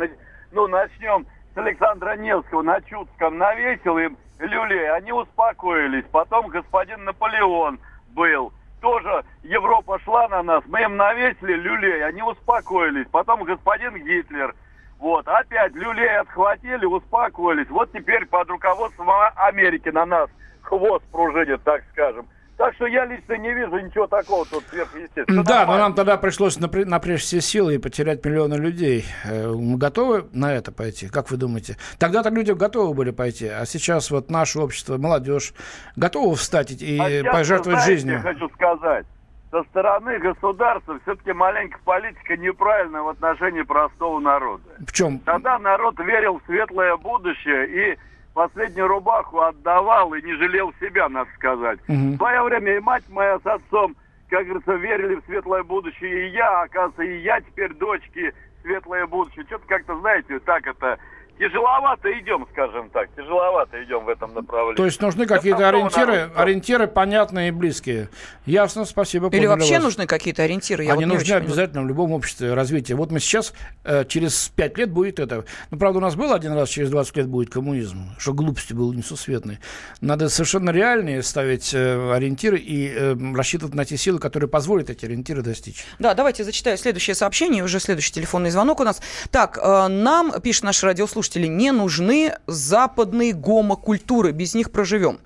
Ну, 0.52 0.66
начнем 0.66 1.26
с 1.54 1.58
Александра 1.58 2.16
Невского 2.16 2.62
на 2.62 2.80
Чудском 2.80 3.38
навесил 3.38 3.98
им 3.98 4.16
люлей. 4.38 4.90
Они 4.90 5.12
успокоились. 5.12 6.04
Потом 6.10 6.48
господин 6.48 7.04
Наполеон 7.04 7.78
был 8.08 8.52
тоже 8.80 9.24
Европа 9.42 9.98
шла 10.00 10.28
на 10.28 10.42
нас, 10.42 10.62
мы 10.66 10.82
им 10.82 10.96
навесили 10.96 11.54
люлей, 11.54 12.04
они 12.04 12.22
успокоились. 12.22 13.06
Потом 13.10 13.44
господин 13.44 13.94
Гитлер, 13.96 14.54
вот, 14.98 15.26
опять 15.28 15.74
люлей 15.74 16.18
отхватили, 16.18 16.84
успокоились. 16.84 17.68
Вот 17.68 17.92
теперь 17.92 18.26
под 18.26 18.48
руководством 18.48 19.08
Америки 19.36 19.88
на 19.88 20.06
нас 20.06 20.30
хвост 20.62 21.04
пружинит, 21.10 21.62
так 21.62 21.82
скажем. 21.92 22.26
Так 22.56 22.74
что 22.76 22.86
я 22.86 23.04
лично 23.04 23.36
не 23.36 23.52
вижу 23.52 23.78
ничего 23.78 24.06
такого 24.06 24.46
тут 24.46 24.64
сверхъестественного. 24.70 25.46
Да, 25.46 25.58
нормально. 25.58 25.72
но 25.76 25.88
нам 25.88 25.94
тогда 25.94 26.16
пришлось 26.16 26.58
напрячь 26.58 27.20
все 27.20 27.42
силы 27.42 27.74
и 27.74 27.78
потерять 27.78 28.24
миллионы 28.24 28.54
людей. 28.54 29.04
Э, 29.24 29.48
мы 29.52 29.76
готовы 29.76 30.26
на 30.32 30.54
это 30.54 30.72
пойти? 30.72 31.08
Как 31.08 31.30
вы 31.30 31.36
думаете? 31.36 31.76
Тогда-то 31.98 32.30
люди 32.30 32.52
готовы 32.52 32.94
были 32.94 33.10
пойти, 33.10 33.46
а 33.46 33.66
сейчас 33.66 34.10
вот 34.10 34.30
наше 34.30 34.58
общество, 34.58 34.96
молодежь, 34.96 35.52
готовы 35.96 36.34
встать 36.36 36.70
и 36.70 36.98
а 36.98 37.30
пожертвовать 37.30 37.80
знаете, 37.80 37.92
жизнью? 37.92 38.14
Я 38.14 38.20
хочу 38.22 38.48
сказать, 38.54 39.06
со 39.50 39.62
стороны 39.64 40.18
государства 40.18 40.98
все-таки 41.02 41.32
маленькая 41.32 41.80
политика 41.84 42.36
неправильная 42.38 43.02
в 43.02 43.08
отношении 43.08 43.62
простого 43.62 44.18
народа. 44.18 44.64
В 44.78 44.92
чем? 44.92 45.18
Тогда 45.20 45.58
народ 45.58 45.98
верил 45.98 46.38
в 46.40 46.46
светлое 46.46 46.96
будущее 46.96 47.92
и 47.92 47.98
последнюю 48.36 48.86
рубаху 48.86 49.40
отдавал 49.40 50.12
и 50.12 50.20
не 50.20 50.34
жалел 50.34 50.70
себя, 50.78 51.08
надо 51.08 51.30
сказать. 51.36 51.80
Угу. 51.88 51.96
В 51.96 52.16
свое 52.18 52.42
время 52.42 52.76
и 52.76 52.80
мать 52.80 53.04
моя 53.08 53.38
с 53.38 53.46
отцом, 53.46 53.96
как 54.28 54.44
говорится, 54.44 54.74
верили 54.74 55.14
в 55.14 55.24
светлое 55.24 55.62
будущее, 55.62 56.28
и 56.28 56.32
я, 56.32 56.62
оказывается, 56.62 57.02
и 57.02 57.22
я 57.22 57.40
теперь 57.40 57.72
дочки 57.72 58.34
светлое 58.60 59.06
будущее. 59.06 59.46
Что-то 59.46 59.66
как-то, 59.66 59.98
знаете, 60.00 60.38
так 60.40 60.66
это 60.66 60.98
тяжеловато 61.38 62.08
идем, 62.20 62.46
скажем 62.52 62.90
так, 62.90 63.08
тяжеловато 63.14 63.82
идем 63.84 64.04
в 64.04 64.08
этом 64.08 64.34
направлении. 64.34 64.76
То 64.76 64.84
есть 64.84 65.00
нужны 65.00 65.26
какие-то 65.26 65.68
ориентиры, 65.68 66.30
ориентиры 66.34 66.86
понятные 66.86 67.48
и 67.48 67.50
близкие. 67.50 68.08
Ясно, 68.46 68.84
спасибо. 68.84 69.28
Или 69.28 69.46
вообще 69.46 69.74
вас. 69.74 69.84
нужны 69.84 70.06
какие-то 70.06 70.42
ориентиры? 70.42 70.84
Я 70.84 70.94
Они 70.94 71.04
вот 71.04 71.14
нужны 71.14 71.34
обязательно 71.34 71.82
в 71.82 71.86
любом 71.86 72.12
обществе 72.12 72.54
развития. 72.54 72.94
Вот 72.94 73.10
мы 73.10 73.20
сейчас, 73.20 73.52
э, 73.84 74.04
через 74.06 74.48
5 74.48 74.78
лет 74.78 74.90
будет 74.90 75.18
это. 75.18 75.44
Ну, 75.70 75.78
правда, 75.78 75.98
у 75.98 76.02
нас 76.02 76.14
был 76.14 76.32
один 76.32 76.52
раз, 76.54 76.68
через 76.68 76.90
20 76.90 77.16
лет 77.16 77.28
будет 77.28 77.50
коммунизм, 77.50 78.10
что 78.18 78.32
глупости 78.32 78.72
было 78.72 78.92
несусветные. 78.92 79.60
Надо 80.00 80.28
совершенно 80.28 80.70
реальные 80.70 81.22
ставить 81.22 81.74
э, 81.74 82.12
ориентиры 82.12 82.58
и 82.58 82.88
э, 82.88 83.16
рассчитывать 83.34 83.74
на 83.74 83.84
те 83.84 83.96
силы, 83.96 84.18
которые 84.18 84.48
позволят 84.48 84.90
эти 84.90 85.04
ориентиры 85.04 85.42
достичь. 85.42 85.84
Да, 85.98 86.14
давайте 86.14 86.44
зачитаю 86.44 86.78
следующее 86.78 87.14
сообщение, 87.14 87.62
уже 87.62 87.80
следующий 87.80 88.12
телефонный 88.12 88.50
звонок 88.50 88.80
у 88.80 88.84
нас. 88.84 89.02
Так, 89.30 89.58
э, 89.62 89.88
нам, 89.88 90.40
пишет 90.40 90.64
наш 90.64 90.82
радиослушатель, 90.82 91.25
слушатели, 91.26 91.46
не 91.46 91.72
нужны 91.72 92.34
западные 92.46 93.32
гомокультуры, 93.32 94.32
без 94.32 94.54
них 94.54 94.70
проживем. 94.70 95.18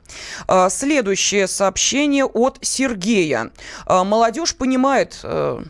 А, 0.47 0.69
следующее 0.71 1.47
сообщение 1.47 2.25
от 2.25 2.59
Сергея. 2.63 3.51
А, 3.87 4.05
молодежь 4.05 4.55
понимает 4.55 5.21
э, 5.23 5.63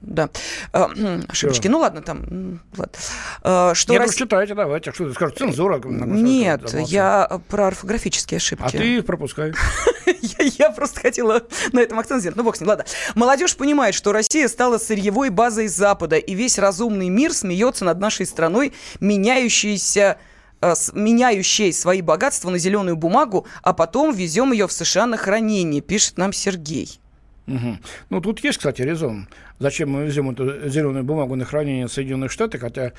да, 0.00 0.30
а, 0.72 0.90
ошибочки. 1.28 1.62
Все. 1.62 1.70
Ну 1.70 1.78
ладно, 1.78 2.02
там, 2.02 2.60
ладно. 2.76 3.74
Что 3.74 3.92
Нет, 3.92 4.02
Рос... 4.02 4.14
читайте, 4.14 4.54
давайте. 4.54 4.92
Что 4.92 5.06
ты 5.06 5.14
скажешь? 5.14 5.36
Цензура? 5.36 5.80
Нет, 5.84 6.72
я 6.86 7.40
про 7.48 7.68
орфографические 7.68 8.38
ошибки. 8.38 8.64
А 8.64 8.70
ты 8.70 8.98
их 8.98 9.06
пропускай. 9.06 9.52
Я 10.58 10.70
просто 10.70 11.00
хотела 11.00 11.42
на 11.72 11.80
этом 11.80 11.98
акцент 11.98 12.20
сделать. 12.20 12.36
Ну, 12.36 12.44
бог 12.44 12.56
с 12.56 12.60
ним, 12.60 12.68
ладно. 12.68 12.84
Молодежь 13.14 13.56
понимает, 13.56 13.94
что 13.94 14.12
Россия 14.12 14.48
стала 14.48 14.78
сырьевой 14.78 15.30
базой 15.30 15.68
Запада, 15.68 16.16
и 16.16 16.34
весь 16.34 16.58
разумный 16.58 17.08
мир 17.08 17.32
смеется 17.32 17.84
над 17.84 17.98
нашей 18.00 18.26
страной, 18.26 18.72
меняющейся 19.00 20.18
э, 20.60 20.74
меняющей 20.94 21.72
свои 21.72 22.00
богатства 22.00 22.50
на 22.50 22.58
зеленую 22.58 22.96
бумагу, 22.96 23.46
а 23.62 23.72
потом 23.72 24.14
везем 24.14 24.52
ее 24.52 24.66
в 24.66 24.72
США 24.72 25.06
на 25.06 25.16
хранение, 25.16 25.80
пишет 25.80 26.18
нам 26.18 26.32
Сергей. 26.32 27.00
Угу. 27.46 27.78
Ну, 28.10 28.20
тут 28.20 28.44
есть, 28.44 28.58
кстати, 28.58 28.82
резон. 28.82 29.28
Зачем 29.58 29.90
мы 29.90 30.04
везем 30.04 30.30
эту 30.30 30.68
зеленую 30.68 31.04
бумагу 31.04 31.34
на 31.34 31.44
хранение 31.44 31.88
Соединенных 31.88 32.30
Штатах, 32.30 32.60
хотя 32.60 32.92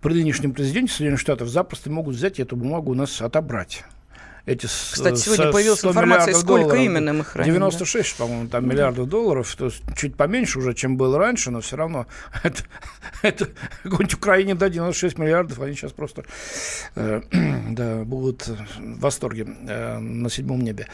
при 0.00 0.14
нынешнем 0.14 0.52
президенте 0.52 0.92
Соединенных 0.92 1.20
Штатов 1.20 1.48
запросто 1.48 1.90
могут 1.90 2.14
взять 2.14 2.38
эту 2.38 2.56
бумагу 2.56 2.92
у 2.92 2.94
нас 2.94 3.20
отобрать 3.20 3.84
эти 4.46 4.66
Кстати, 4.66 5.18
сегодня 5.18 5.50
появилась 5.50 5.82
информация, 5.82 6.34
сколько 6.34 6.64
долларов, 6.64 6.80
именно 6.80 7.12
мы 7.14 7.24
храним. 7.24 7.54
96, 7.54 8.18
да? 8.18 8.24
по-моему, 8.24 8.48
там 8.48 8.68
миллиардов 8.68 9.08
долларов, 9.08 9.54
то 9.56 9.66
есть 9.66 9.82
чуть 9.96 10.16
поменьше 10.16 10.58
уже, 10.58 10.74
чем 10.74 10.98
было 10.98 11.18
раньше, 11.18 11.50
но 11.50 11.62
все 11.62 11.76
равно 11.76 12.06
это, 12.42 12.62
это 13.22 13.48
какой-нибудь 13.82 14.14
Украине 14.14 14.54
до 14.54 14.68
96 14.68 15.16
миллиардов, 15.16 15.60
они 15.60 15.74
сейчас 15.74 15.92
просто 15.92 16.24
э, 16.94 17.22
да, 17.70 18.04
будут 18.04 18.46
в 18.46 19.00
восторге 19.00 19.46
э, 19.66 19.98
на 19.98 20.28
седьмом 20.28 20.60
небе. 20.60 20.88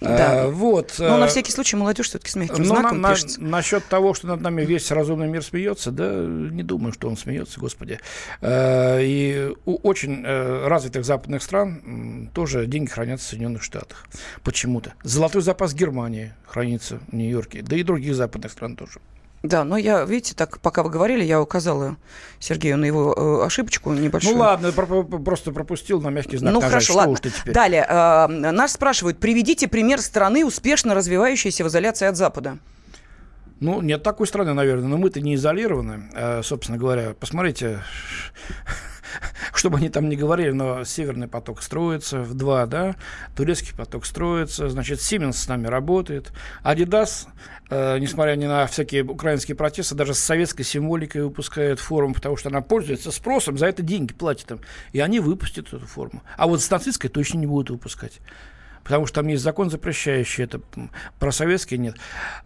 Да. 0.00 0.44
Э, 0.44 0.46
вот. 0.48 0.94
Но 0.98 1.18
на 1.18 1.26
всякий 1.26 1.52
случай 1.52 1.76
молодежь 1.76 2.08
все-таки 2.08 2.30
с 2.30 2.36
мягким 2.36 2.62
но 2.62 2.64
знаком 2.64 3.02
на, 3.02 3.10
пишется. 3.10 3.42
На, 3.42 3.48
насчет 3.48 3.84
того, 3.84 4.14
что 4.14 4.28
над 4.28 4.40
нами 4.40 4.64
весь 4.64 4.90
разумный 4.90 5.28
мир 5.28 5.44
смеется, 5.44 5.90
да, 5.90 6.10
не 6.10 6.62
думаю, 6.62 6.94
что 6.94 7.08
он 7.10 7.18
смеется, 7.18 7.60
господи. 7.60 8.00
Э, 8.40 9.00
и 9.02 9.52
у 9.66 9.76
очень 9.86 10.22
э, 10.24 10.68
развитых 10.68 11.04
западных 11.04 11.42
стран 11.42 11.82
тоже 12.32 12.66
деньги 12.66 12.88
хранятся 12.88 13.26
в 13.26 13.28
Соединенных 13.30 13.62
Штатах. 13.62 14.06
Почему-то. 14.42 14.94
Золотой 15.02 15.42
запас 15.42 15.74
Германии 15.74 16.32
хранится 16.46 17.00
в 17.08 17.12
Нью-Йорке, 17.14 17.62
да 17.62 17.76
и 17.76 17.82
других 17.82 18.14
западных 18.14 18.52
стран 18.52 18.76
тоже. 18.76 19.00
Да, 19.44 19.62
но 19.62 19.76
я, 19.76 20.04
видите, 20.04 20.34
так, 20.34 20.58
пока 20.60 20.82
вы 20.82 20.88
говорили, 20.88 21.22
я 21.22 21.38
указала 21.38 21.96
Сергею 22.38 22.78
на 22.78 22.86
его 22.86 23.12
э, 23.14 23.46
ошибочку 23.46 23.92
небольшую. 23.92 24.36
Ну 24.36 24.40
ладно, 24.40 24.72
про 24.72 25.02
просто 25.02 25.52
пропустил 25.52 26.00
на 26.00 26.08
мягкий 26.08 26.38
знак. 26.38 26.54
Ну 26.54 26.60
нажать. 26.60 26.70
хорошо, 26.70 26.92
Что 26.94 26.98
ладно. 26.98 27.18
Далее, 27.52 27.86
э, 27.86 28.26
нас 28.52 28.72
спрашивают, 28.72 29.18
приведите 29.18 29.68
пример 29.68 30.00
страны, 30.00 30.46
успешно 30.46 30.94
развивающейся 30.94 31.62
в 31.62 31.68
изоляции 31.68 32.06
от 32.06 32.16
Запада. 32.16 32.56
Ну, 33.60 33.82
нет 33.82 34.02
такой 34.02 34.26
страны, 34.26 34.54
наверное, 34.54 34.88
но 34.88 34.96
мы-то 34.96 35.20
не 35.20 35.34
изолированы, 35.34 36.10
э, 36.14 36.42
собственно 36.42 36.78
говоря. 36.78 37.12
Посмотрите, 37.12 37.80
что 39.54 39.70
бы 39.70 39.78
они 39.78 39.88
там 39.88 40.08
ни 40.08 40.16
говорили, 40.16 40.50
но 40.50 40.84
Северный 40.84 41.28
поток 41.28 41.62
строится 41.62 42.20
в 42.20 42.34
два, 42.34 42.66
да, 42.66 42.96
Турецкий 43.36 43.74
поток 43.74 44.04
строится, 44.04 44.68
значит, 44.68 44.98
Siemens 44.98 45.34
с 45.34 45.48
нами 45.48 45.66
работает, 45.66 46.32
Adidas, 46.62 47.28
э, 47.70 47.98
несмотря 47.98 48.34
ни 48.36 48.46
на 48.46 48.66
всякие 48.66 49.04
украинские 49.04 49.56
протесты, 49.56 49.94
даже 49.94 50.14
с 50.14 50.18
советской 50.18 50.64
символикой 50.64 51.22
выпускает 51.22 51.80
форму, 51.80 52.14
потому 52.14 52.36
что 52.36 52.48
она 52.48 52.60
пользуется 52.60 53.10
спросом, 53.10 53.56
за 53.56 53.66
это 53.66 53.82
деньги 53.82 54.12
платят 54.12 54.50
им, 54.50 54.60
и 54.92 55.00
они 55.00 55.20
выпустят 55.20 55.68
эту 55.68 55.86
форму. 55.86 56.22
А 56.36 56.46
вот 56.46 56.60
с 56.60 56.70
нацистской 56.70 57.08
точно 57.08 57.38
не 57.38 57.46
будут 57.46 57.70
выпускать 57.70 58.20
потому 58.84 59.06
что 59.06 59.16
там 59.16 59.28
есть 59.28 59.42
закон, 59.42 59.70
запрещающий 59.70 60.44
это, 60.44 60.60
про 61.18 61.32
советский 61.32 61.78
нет. 61.78 61.96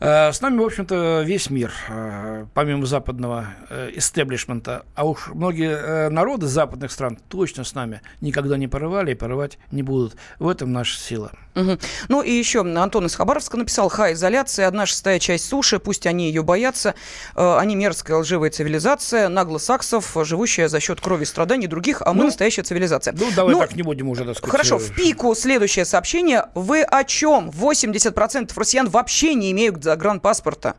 Э, 0.00 0.32
с 0.32 0.40
нами, 0.40 0.58
в 0.58 0.64
общем-то, 0.64 1.22
весь 1.26 1.50
мир, 1.50 1.72
э, 1.88 2.46
помимо 2.54 2.86
западного 2.86 3.48
истеблишмента, 3.94 4.86
а 4.94 5.04
уж 5.04 5.28
многие 5.28 5.70
э, 5.70 6.08
народы 6.08 6.46
западных 6.46 6.92
стран 6.92 7.18
точно 7.28 7.64
с 7.64 7.74
нами 7.74 8.00
никогда 8.20 8.56
не 8.56 8.68
порывали 8.68 9.12
и 9.12 9.14
порывать 9.14 9.58
не 9.70 9.82
будут. 9.82 10.16
В 10.38 10.48
этом 10.48 10.72
наша 10.72 10.98
сила. 10.98 11.32
Угу. 11.60 11.78
Ну 12.08 12.22
и 12.22 12.30
еще 12.30 12.60
Антон 12.60 13.06
из 13.06 13.14
Хабаровска 13.14 13.56
написал, 13.56 13.88
ха, 13.88 14.12
изоляция, 14.12 14.66
одна 14.66 14.86
шестая 14.86 15.18
часть 15.18 15.48
суши, 15.48 15.78
пусть 15.78 16.06
они 16.06 16.28
ее 16.28 16.42
боятся, 16.42 16.94
они 17.34 17.76
мерзкая 17.76 18.18
лживая 18.18 18.50
цивилизация, 18.50 19.28
наглосаксов, 19.28 20.16
живущая 20.22 20.68
за 20.68 20.80
счет 20.80 21.00
крови 21.00 21.22
и 21.22 21.26
страданий 21.26 21.66
других, 21.66 22.02
а 22.04 22.12
мы 22.12 22.20
ну, 22.20 22.24
настоящая 22.26 22.62
цивилизация. 22.62 23.14
Ну, 23.18 23.26
давай 23.34 23.54
ну, 23.54 23.60
так 23.60 23.76
не 23.76 23.82
будем 23.82 24.08
уже, 24.08 24.24
так 24.24 24.36
сказать. 24.36 24.50
Хорошо, 24.50 24.78
в 24.78 24.94
пику 24.94 25.34
следующее 25.34 25.84
сообщение 25.84 25.98
сообщение. 25.98 26.44
Вы 26.54 26.82
о 26.82 27.04
чем? 27.04 27.50
80% 27.50 28.52
россиян 28.56 28.88
вообще 28.88 29.34
не 29.34 29.50
имеют 29.52 29.82
загранпаспорта. 29.82 30.76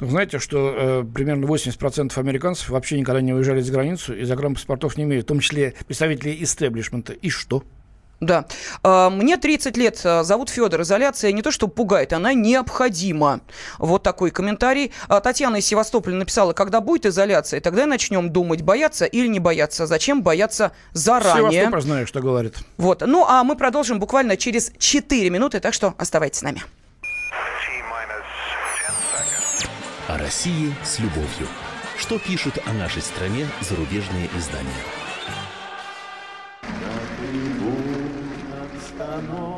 Ну, 0.00 0.08
знаете, 0.08 0.38
что 0.38 0.74
э, 0.76 1.04
примерно 1.04 1.46
80% 1.46 2.18
американцев 2.18 2.68
вообще 2.68 2.98
никогда 2.98 3.20
не 3.20 3.32
уезжали 3.32 3.60
за 3.60 3.72
границу 3.72 4.14
и 4.14 4.24
загранпаспортов 4.24 4.96
не 4.96 5.04
имеют, 5.04 5.24
в 5.24 5.28
том 5.28 5.40
числе 5.40 5.74
представители 5.86 6.36
истеблишмента. 6.42 7.12
И 7.12 7.30
что? 7.30 7.62
Да. 8.26 8.46
А, 8.82 9.10
мне 9.10 9.36
30 9.36 9.76
лет, 9.76 10.00
а, 10.04 10.22
зовут 10.24 10.48
Федор. 10.48 10.82
Изоляция 10.82 11.32
не 11.32 11.42
то, 11.42 11.50
что 11.50 11.68
пугает, 11.68 12.12
она 12.12 12.32
необходима. 12.32 13.40
Вот 13.78 14.02
такой 14.02 14.30
комментарий. 14.30 14.92
А, 15.08 15.20
Татьяна 15.20 15.56
из 15.56 15.66
Севастополя 15.66 16.14
написала, 16.14 16.52
когда 16.52 16.80
будет 16.80 17.06
изоляция, 17.06 17.60
тогда 17.60 17.86
начнем 17.86 18.30
думать, 18.30 18.62
бояться 18.62 19.04
или 19.04 19.26
не 19.26 19.40
бояться. 19.40 19.86
Зачем 19.86 20.22
бояться 20.22 20.72
заранее? 20.92 21.52
Севастополь 21.52 21.82
знаю, 21.82 22.06
что 22.06 22.20
говорит. 22.20 22.56
Вот. 22.78 23.02
Ну, 23.06 23.24
а 23.26 23.44
мы 23.44 23.56
продолжим 23.56 23.98
буквально 23.98 24.36
через 24.36 24.72
4 24.78 25.30
минуты, 25.30 25.60
так 25.60 25.74
что 25.74 25.94
оставайтесь 25.98 26.40
с 26.40 26.42
нами. 26.42 26.62
О 30.08 30.18
России 30.18 30.74
с 30.84 30.98
любовью. 30.98 31.48
Что 31.96 32.18
пишут 32.18 32.58
о 32.66 32.72
нашей 32.72 33.02
стране 33.02 33.46
зарубежные 33.60 34.28
издания? 34.36 35.03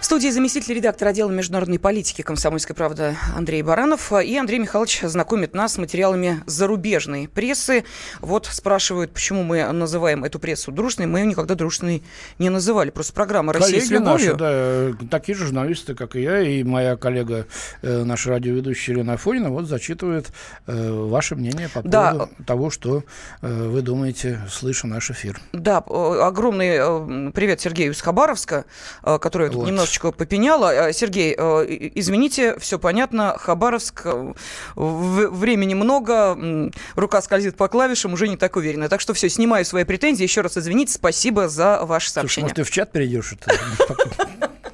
В 0.00 0.04
студии 0.04 0.28
заместитель 0.28 0.74
редактора 0.74 1.10
отдела 1.10 1.28
международной 1.28 1.80
политики 1.80 2.22
«Комсомольской 2.22 2.74
правды» 2.74 3.16
Андрей 3.36 3.62
Баранов. 3.62 4.12
И 4.12 4.38
Андрей 4.38 4.60
Михайлович 4.60 5.00
знакомит 5.02 5.54
нас 5.54 5.74
с 5.74 5.78
материалами 5.78 6.40
зарубежной 6.46 7.26
прессы. 7.28 7.84
Вот 8.20 8.46
спрашивают, 8.46 9.10
почему 9.10 9.42
мы 9.42 9.70
называем 9.72 10.22
эту 10.22 10.38
прессу 10.38 10.70
дружной. 10.70 11.08
Мы 11.08 11.18
ее 11.18 11.26
никогда 11.26 11.56
дружной 11.56 12.04
не 12.38 12.48
называли. 12.48 12.90
Просто 12.90 13.12
программа 13.12 13.52
«Россия 13.52 13.80
с 13.80 13.90
любовью». 13.90 14.36
Наши, 14.36 14.94
да, 14.94 15.06
такие 15.10 15.36
же 15.36 15.46
журналисты, 15.46 15.96
как 15.96 16.14
и 16.14 16.22
я, 16.22 16.40
и 16.42 16.62
моя 16.62 16.96
коллега, 16.96 17.46
э, 17.82 18.04
наша 18.04 18.30
радиоведущая 18.30 18.94
Елена 18.94 19.14
Афонина, 19.14 19.50
вот 19.50 19.66
зачитывает 19.66 20.28
э, 20.68 20.90
ваше 20.90 21.34
мнение 21.34 21.68
по 21.68 21.82
поводу 21.82 21.90
да. 21.90 22.28
того, 22.46 22.70
что 22.70 23.02
э, 23.42 23.68
вы 23.68 23.82
думаете, 23.82 24.40
слыша 24.48 24.86
наш 24.86 25.10
эфир. 25.10 25.40
Да, 25.52 25.78
огромный 25.78 27.32
привет 27.32 27.60
Сергею 27.60 27.92
из 27.92 28.00
Хабаровска, 28.00 28.64
который 29.02 29.50
вот. 29.50 29.66
немножечко 29.66 29.87
немножечко 29.88 30.12
попеняла. 30.12 30.70
А, 30.70 30.92
Сергей, 30.92 31.34
э, 31.36 31.90
извините, 31.94 32.58
все 32.58 32.78
понятно. 32.78 33.36
Хабаровск, 33.38 34.02
э, 34.04 34.32
времени 34.76 35.74
много, 35.74 36.70
рука 36.94 37.22
скользит 37.22 37.56
по 37.56 37.68
клавишам, 37.68 38.12
уже 38.12 38.28
не 38.28 38.36
так 38.36 38.56
уверенно. 38.56 38.88
Так 38.88 39.00
что 39.00 39.14
все, 39.14 39.28
снимаю 39.28 39.64
свои 39.64 39.84
претензии. 39.84 40.22
Еще 40.22 40.40
раз 40.40 40.56
извините, 40.56 40.92
спасибо 40.92 41.48
за 41.48 41.84
ваше 41.84 42.10
сообщение. 42.10 42.50
Слушай, 42.50 42.56
может, 42.56 42.56
ты 42.56 42.62
в 42.64 42.70
чат 42.70 42.92
перейдешь? 42.92 43.34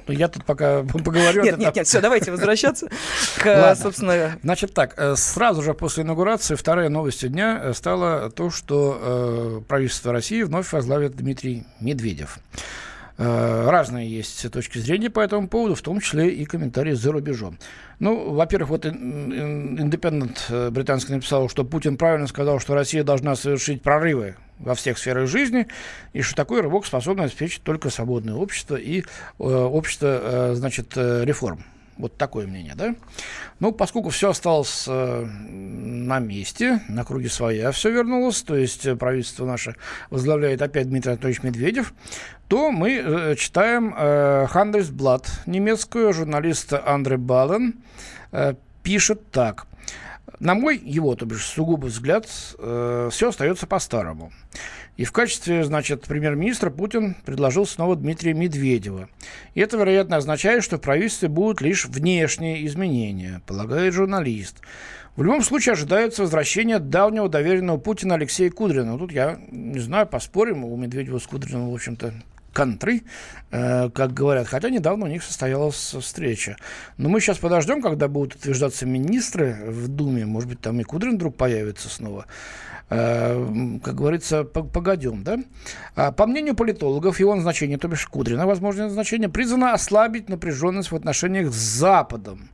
Ну, 0.07 0.13
я 0.13 0.27
тут 0.27 0.45
пока 0.45 0.83
поговорю. 0.83 1.43
Нет, 1.43 1.57
нет, 1.57 1.75
нет, 1.75 1.87
все, 1.87 2.01
давайте 2.01 2.31
возвращаться 2.31 2.87
к, 3.37 3.75
собственно... 3.75 4.37
Значит 4.43 4.73
так, 4.73 4.93
э, 4.97 5.15
сразу 5.15 5.61
же 5.61 5.73
после 5.73 6.03
инаугурации 6.03 6.55
вторая 6.55 6.89
новость 6.89 7.27
дня 7.27 7.73
стала 7.73 8.29
то, 8.29 8.49
что 8.49 9.63
правительство 9.67 10.11
России 10.11 10.43
вновь 10.43 10.71
возглавит 10.71 11.15
Дмитрий 11.15 11.63
Медведев. 11.79 12.39
Э, 13.17 13.69
разные 13.69 14.09
есть 14.09 14.51
точки 14.51 14.77
зрения 14.79 15.09
по 15.09 15.21
этому 15.21 15.47
поводу, 15.47 15.75
в 15.75 15.81
том 15.81 16.01
числе 16.01 16.29
и 16.29 16.43
комментарии 16.43 16.93
за 16.93 17.13
рубежом. 17.13 17.57
Ну, 17.99 18.33
во-первых, 18.33 18.69
вот 18.69 18.85
Independent 18.85 20.37
э, 20.49 20.69
британский 20.69 21.13
написал, 21.13 21.47
что 21.47 21.63
Путин 21.63 21.95
правильно 21.95 22.27
сказал, 22.27 22.59
что 22.59 22.73
Россия 22.73 23.03
должна 23.03 23.35
совершить 23.35 23.81
прорывы 23.81 24.35
во 24.59 24.75
всех 24.75 24.97
сферах 24.97 25.29
жизни, 25.29 25.67
и 26.11 26.21
что 26.21 26.35
такой 26.35 26.61
рывок 26.61 26.85
способен 26.85 27.21
обеспечить 27.21 27.63
только 27.63 27.89
свободное 27.89 28.35
общество 28.35 28.75
и 28.75 29.01
э, 29.01 29.03
общество, 29.43 30.51
значит, 30.53 30.97
реформ. 30.97 31.63
Вот 31.97 32.17
такое 32.17 32.45
мнение, 32.45 32.73
да? 32.75 32.93
Ну, 33.59 33.71
поскольку 33.71 34.09
все 34.09 34.29
осталось 34.31 34.85
э, 34.87 35.25
на 35.25 36.19
месте, 36.19 36.81
на 36.89 37.05
круге 37.05 37.29
своя 37.29 37.71
все 37.71 37.89
вернулось, 37.89 38.41
то 38.41 38.55
есть 38.55 38.85
э, 38.85 38.97
правительство 38.97 39.45
наше 39.45 39.75
возглавляет 40.09 40.61
опять 40.61 40.89
Дмитрий 40.89 41.13
Анатольевич 41.13 41.43
Медведев, 41.43 41.93
то 42.49 42.71
мы 42.71 42.95
э, 42.97 43.35
читаем 43.35 43.93
э, 43.97 44.45
Handelsblatt 44.53 45.25
немецкую, 45.45 46.13
журналист 46.13 46.73
Андре 46.73 47.15
Бален 47.17 47.75
э, 48.33 48.55
пишет 48.83 49.31
так. 49.31 49.65
На 50.39 50.53
мой, 50.53 50.77
его, 50.77 51.15
то 51.15 51.25
бишь, 51.25 51.45
сугубо 51.45 51.85
взгляд, 51.85 52.27
э, 52.59 53.09
все 53.11 53.29
остается 53.29 53.67
по-старому. 53.67 54.33
И 54.97 55.03
в 55.03 55.11
качестве, 55.11 55.63
значит, 55.63 56.03
премьер-министра 56.03 56.69
Путин 56.69 57.15
предложил 57.25 57.65
снова 57.65 57.95
Дмитрия 57.95 58.33
Медведева. 58.33 59.09
И 59.53 59.59
это, 59.59 59.77
вероятно, 59.77 60.17
означает, 60.17 60.63
что 60.63 60.77
в 60.77 60.81
правительстве 60.81 61.27
будут 61.27 61.61
лишь 61.61 61.85
внешние 61.85 62.65
изменения, 62.65 63.41
полагает 63.45 63.93
журналист. 63.93 64.61
В 65.15 65.23
любом 65.23 65.43
случае 65.43 65.73
ожидается 65.73 66.23
возвращение 66.23 66.79
давнего 66.79 67.29
доверенного 67.29 67.77
Путина 67.77 68.15
Алексея 68.15 68.49
Кудрина. 68.49 68.97
Тут 68.97 69.11
я 69.11 69.39
не 69.49 69.79
знаю, 69.79 70.07
поспорим, 70.07 70.65
у 70.65 70.75
Медведева 70.75 71.19
с 71.19 71.27
Кудриным, 71.27 71.69
в 71.69 71.73
общем-то, 71.73 72.13
контры, 72.53 73.03
э, 73.51 73.89
как 73.89 74.13
говорят. 74.13 74.47
Хотя 74.47 74.69
недавно 74.69 75.05
у 75.05 75.09
них 75.09 75.23
состоялась 75.23 75.95
встреча. 75.99 76.57
Но 76.97 77.09
мы 77.09 77.19
сейчас 77.19 77.37
подождем, 77.37 77.81
когда 77.81 78.07
будут 78.07 78.35
утверждаться 78.35 78.85
министры 78.85 79.57
в 79.67 79.87
Думе. 79.87 80.25
Может 80.25 80.49
быть, 80.49 80.61
там 80.61 80.79
и 80.79 80.83
Кудрин 80.83 81.15
вдруг 81.15 81.35
появится 81.35 81.89
снова. 81.89 82.25
Э, 82.89 83.79
как 83.83 83.95
говорится, 83.95 84.43
погодем, 84.43 85.23
да? 85.23 85.39
А, 85.95 86.11
по 86.11 86.27
мнению 86.27 86.55
политологов, 86.55 87.19
его 87.19 87.33
назначение, 87.33 87.77
то 87.77 87.87
бишь 87.87 88.05
Кудрина, 88.05 88.45
возможное 88.45 88.85
назначение, 88.85 89.27
призвано 89.27 89.73
ослабить 89.73 90.29
напряженность 90.29 90.91
в 90.91 90.95
отношениях 90.95 91.51
с 91.51 91.57
Западом. 91.57 92.49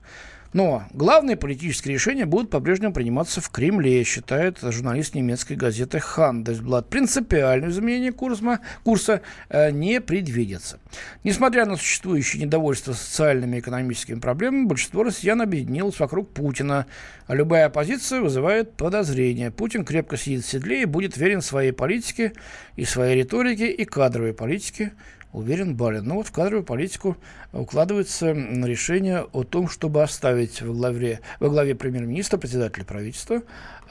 Но 0.53 0.83
главные 0.91 1.37
политические 1.37 1.93
решения 1.93 2.25
будут 2.25 2.49
по-прежнему 2.49 2.93
приниматься 2.93 3.39
в 3.39 3.49
Кремле, 3.49 4.03
считает 4.03 4.59
журналист 4.61 5.15
немецкой 5.15 5.53
газеты 5.53 5.99
Handelsblatt. 5.99 6.89
Принципиальное 6.89 7.69
изменение 7.69 8.11
курса, 8.11 8.59
курса 8.83 9.21
э, 9.49 9.71
не 9.71 10.01
предвидится. 10.01 10.79
Несмотря 11.23 11.65
на 11.65 11.77
существующее 11.77 12.43
недовольство 12.43 12.91
социальными 12.93 13.57
и 13.57 13.59
экономическими 13.59 14.19
проблемами, 14.19 14.65
большинство 14.65 15.03
россиян 15.03 15.41
объединилось 15.41 15.99
вокруг 15.99 16.29
Путина, 16.29 16.85
а 17.27 17.35
любая 17.35 17.67
оппозиция 17.67 18.19
вызывает 18.19 18.73
подозрения. 18.73 19.51
Путин 19.51 19.85
крепко 19.85 20.17
сидит 20.17 20.43
в 20.43 20.49
седле 20.49 20.81
и 20.81 20.85
будет 20.85 21.15
верен 21.15 21.41
своей 21.41 21.71
политике 21.71 22.33
и 22.75 22.83
своей 22.83 23.21
риторике 23.21 23.71
и 23.71 23.85
кадровой 23.85 24.33
политике 24.33 24.91
уверен 25.33 25.75
Балин. 25.75 26.05
Но 26.05 26.15
вот 26.15 26.27
в 26.27 26.31
кадровую 26.31 26.63
политику 26.63 27.17
укладывается 27.53 28.31
решение 28.31 29.27
о 29.31 29.43
том, 29.43 29.67
чтобы 29.67 30.03
оставить 30.03 30.61
во 30.61 30.73
главе, 30.73 31.19
во 31.39 31.49
главе 31.49 31.75
премьер-министра, 31.75 32.37
председателя 32.37 32.83
правительства 32.83 33.41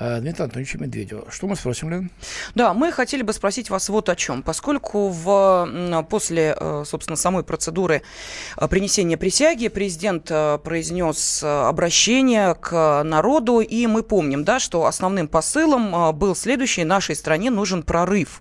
Э, 0.00 0.18
Дмитрия 0.18 0.44
Анатольевича 0.44 0.78
Медведева. 0.78 1.30
Что 1.30 1.46
мы 1.46 1.56
спросим, 1.56 1.90
Лен? 1.90 2.10
Да, 2.54 2.72
мы 2.72 2.90
хотели 2.90 3.22
бы 3.22 3.34
спросить 3.34 3.68
вас 3.68 3.90
вот 3.90 4.08
о 4.08 4.16
чем. 4.16 4.42
Поскольку 4.42 5.08
в, 5.08 6.04
после, 6.08 6.56
э, 6.58 6.84
собственно, 6.86 7.16
самой 7.16 7.44
процедуры 7.44 8.00
э, 8.56 8.68
принесения 8.68 9.18
присяги 9.18 9.68
президент 9.68 10.30
произнес 10.62 11.42
обращение 11.44 12.54
к 12.54 13.02
народу, 13.02 13.60
и 13.60 13.86
мы 13.86 14.02
помним, 14.02 14.44
да, 14.44 14.58
что 14.58 14.86
основным 14.86 15.28
посылом 15.28 16.16
был 16.16 16.34
следующий, 16.34 16.84
нашей 16.84 17.14
стране 17.14 17.50
нужен 17.50 17.82
прорыв. 17.82 18.40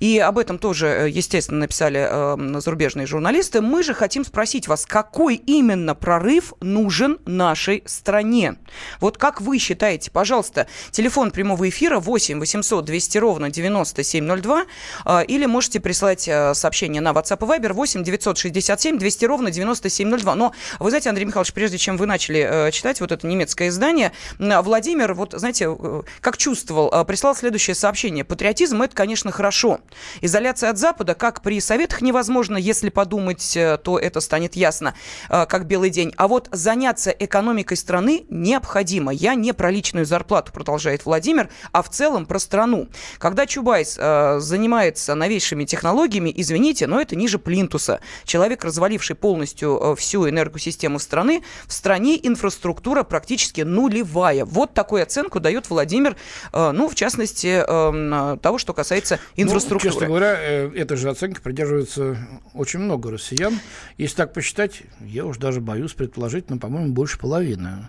И 0.00 0.18
об 0.18 0.38
этом 0.38 0.58
тоже, 0.58 1.10
естественно, 1.12 1.60
написали 1.60 2.33
зарубежные 2.60 3.06
журналисты. 3.06 3.60
Мы 3.60 3.82
же 3.82 3.94
хотим 3.94 4.24
спросить 4.24 4.68
вас, 4.68 4.86
какой 4.86 5.36
именно 5.36 5.94
прорыв 5.94 6.54
нужен 6.60 7.18
нашей 7.26 7.82
стране? 7.86 8.56
Вот 9.00 9.18
как 9.18 9.40
вы 9.40 9.58
считаете, 9.58 10.10
пожалуйста, 10.10 10.66
Телефон 10.90 11.30
прямого 11.30 11.68
эфира 11.68 11.98
8 11.98 12.38
800 12.38 12.84
200 12.84 13.18
ровно 13.18 13.50
9702. 13.50 14.64
А, 15.04 15.20
или 15.22 15.46
можете 15.46 15.80
прислать 15.80 16.28
а, 16.28 16.54
сообщение 16.54 17.00
на 17.00 17.10
WhatsApp 17.10 17.44
и 17.44 17.60
Viber 17.60 17.72
8 17.72 18.02
967 18.04 18.98
200 18.98 19.24
ровно 19.24 19.50
9702. 19.50 20.34
Но 20.34 20.52
вы 20.78 20.90
знаете, 20.90 21.08
Андрей 21.08 21.24
Михайлович, 21.24 21.52
прежде 21.52 21.78
чем 21.78 21.96
вы 21.96 22.06
начали 22.06 22.68
э, 22.68 22.70
читать 22.70 23.00
вот 23.00 23.12
это 23.12 23.26
немецкое 23.26 23.68
издание, 23.68 24.12
Владимир, 24.38 25.14
вот 25.14 25.32
знаете, 25.32 25.66
э, 25.68 26.02
как 26.20 26.36
чувствовал, 26.36 26.90
а, 26.92 27.04
прислал 27.04 27.34
следующее 27.34 27.74
сообщение. 27.74 28.24
Патриотизм– 28.24 28.82
это, 28.82 28.94
конечно, 28.94 29.30
хорошо. 29.30 29.80
Изоляция 30.20 30.70
от 30.70 30.78
Запада, 30.78 31.14
как 31.14 31.42
при 31.42 31.60
Советах 31.60 32.02
невозможно, 32.02 32.23
если 32.56 32.90
подумать, 32.90 33.56
э, 33.56 33.78
то 33.82 33.98
это 33.98 34.20
станет 34.20 34.56
ясно, 34.56 34.94
как 35.28 35.66
белый 35.66 35.90
день. 35.90 36.12
А 36.16 36.28
вот 36.28 36.48
заняться 36.52 37.10
экономикой 37.10 37.76
страны 37.76 38.24
необходимо. 38.28 39.12
Я 39.12 39.34
не 39.34 39.52
про 39.52 39.70
личную 39.70 40.06
зарплату 40.06 40.52
продолжает 40.52 41.04
Владимир, 41.04 41.48
а 41.72 41.82
в 41.82 41.90
целом 41.90 42.26
про 42.26 42.38
страну. 42.38 42.88
Когда 43.18 43.46
Чубайс 43.46 43.96
э, 43.98 44.38
занимается 44.40 45.14
новейшими 45.14 45.64
технологиями, 45.64 46.32
извините, 46.34 46.86
но 46.86 47.00
это 47.00 47.16
ниже 47.16 47.38
плинтуса. 47.38 48.00
Человек, 48.24 48.64
разваливший 48.64 49.16
полностью 49.16 49.78
э, 49.80 49.96
всю 49.96 50.28
энергосистему 50.28 50.98
страны, 50.98 51.42
в 51.66 51.72
стране 51.72 52.18
инфраструктура 52.22 53.02
практически 53.02 53.62
нулевая. 53.62 54.44
Вот 54.44 54.74
такую 54.74 55.02
оценку 55.02 55.40
дает 55.40 55.70
Владимир, 55.70 56.16
э, 56.52 56.70
ну, 56.72 56.88
в 56.88 56.94
частности, 56.94 57.62
э, 57.66 58.36
того, 58.38 58.58
что 58.58 58.72
касается 58.72 59.18
инфраструктуры. 59.36 59.94
Ну, 59.94 60.00
честно 60.00 60.06
говоря, 60.06 60.36
э, 60.38 60.70
этой 60.74 60.96
же 60.96 61.10
оценки 61.10 61.40
придерживается 61.40 62.13
очень 62.54 62.80
много 62.80 63.10
россиян. 63.10 63.58
Если 63.98 64.16
так 64.16 64.32
посчитать, 64.32 64.82
я 65.00 65.24
уж 65.24 65.38
даже 65.38 65.60
боюсь 65.60 65.92
предположить, 65.92 66.50
но, 66.50 66.58
по-моему, 66.58 66.92
больше 66.92 67.18
половины. 67.18 67.88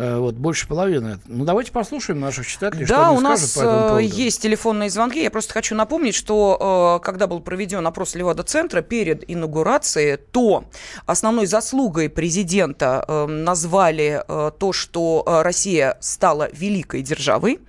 Э, 0.00 0.16
вот, 0.16 0.36
больше 0.36 0.66
половины. 0.66 1.18
Ну, 1.26 1.44
давайте 1.44 1.72
послушаем 1.72 2.20
наших 2.20 2.46
читателей, 2.46 2.86
да, 2.86 2.94
что 2.94 3.08
они 3.08 3.18
у 3.18 3.20
нас 3.20 3.40
скажут 3.40 3.54
по 3.54 3.60
этому 3.60 3.88
поводу. 3.88 4.06
есть 4.06 4.40
телефонные 4.40 4.88
звонки. 4.88 5.22
Я 5.22 5.30
просто 5.30 5.52
хочу 5.52 5.74
напомнить, 5.74 6.14
что 6.14 6.98
э, 7.00 7.04
когда 7.04 7.26
был 7.26 7.40
проведен 7.40 7.86
опрос 7.86 8.14
Левада-центра 8.14 8.80
перед 8.80 9.30
инаугурацией, 9.30 10.16
то 10.16 10.64
основной 11.04 11.44
заслугой 11.44 12.08
президента 12.08 13.04
э, 13.06 13.26
назвали 13.26 14.24
то, 14.58 14.72
что 14.72 15.24
Россия 15.26 15.98
стала 16.00 16.48
великой 16.52 17.02
державой. 17.02 17.60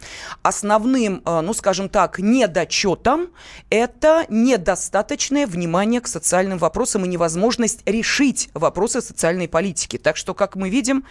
Основным, 0.42 1.22
ну, 1.26 1.54
скажем 1.54 1.90
так, 1.90 2.20
недочетом 2.20 3.30
это 3.70 4.26
недостаточное 4.30 5.48
внимание 5.48 5.91
к 6.00 6.08
социальным 6.08 6.58
вопросам 6.58 7.04
и 7.06 7.08
невозможность 7.08 7.82
решить 7.86 8.50
вопросы 8.54 9.02
социальной 9.02 9.48
политики. 9.48 9.98
Так 9.98 10.16
что, 10.16 10.34
как 10.34 10.56
мы 10.56 10.70
видим, 10.70 11.04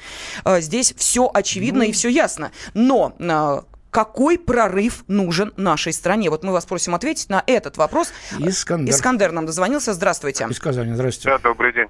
здесь 0.46 0.94
все 0.96 1.30
очевидно 1.32 1.80
ну... 1.80 1.90
и 1.90 1.92
все 1.92 2.08
ясно. 2.08 2.52
Но 2.74 3.14
а, 3.20 3.64
какой 3.90 4.38
прорыв 4.38 5.04
нужен 5.08 5.52
нашей 5.56 5.92
стране? 5.92 6.30
Вот 6.30 6.44
мы 6.44 6.52
вас 6.52 6.64
просим 6.64 6.94
ответить 6.94 7.28
на 7.28 7.42
этот 7.46 7.76
вопрос. 7.76 8.12
Искандер. 8.38 8.94
Искандер 8.94 9.32
нам 9.32 9.46
дозвонился. 9.46 9.92
Здравствуйте. 9.92 10.46
Из 10.48 10.58
Казани. 10.58 10.94
Здравствуйте. 10.94 11.36
Да, 11.36 11.38
добрый 11.38 11.72
день. 11.72 11.88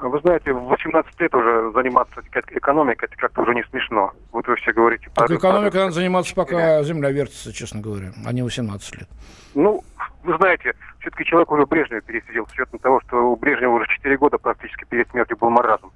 Вы 0.00 0.20
знаете, 0.20 0.52
в 0.52 0.64
18 0.64 1.20
лет 1.20 1.34
уже 1.34 1.72
заниматься 1.72 2.22
экономикой, 2.50 3.06
это 3.06 3.16
как-то 3.16 3.42
уже 3.42 3.54
не 3.54 3.64
смешно. 3.64 4.12
Вот 4.30 4.46
вы 4.46 4.56
все 4.56 4.72
говорите... 4.72 5.08
Так 5.14 5.30
экономикой 5.30 5.76
надо 5.76 5.92
заниматься, 5.92 6.34
пока 6.34 6.82
земля 6.82 7.10
вертится, 7.10 7.52
честно 7.52 7.80
говоря, 7.80 8.12
а 8.26 8.32
не 8.32 8.42
18 8.42 8.96
лет. 8.98 9.08
Ну, 9.54 9.82
вы 10.22 10.36
знаете, 10.36 10.74
все-таки 11.00 11.24
человек 11.24 11.50
уже 11.50 11.64
Брежнева 11.64 12.02
пересидел, 12.02 12.46
с 12.46 12.52
учетом 12.52 12.78
того, 12.78 13.00
что 13.06 13.16
у 13.30 13.36
Брежнева 13.36 13.72
уже 13.72 13.86
4 13.86 14.18
года 14.18 14.36
практически 14.36 14.84
перед 14.84 15.08
смертью 15.10 15.38
был 15.38 15.48
маразм. 15.48 15.90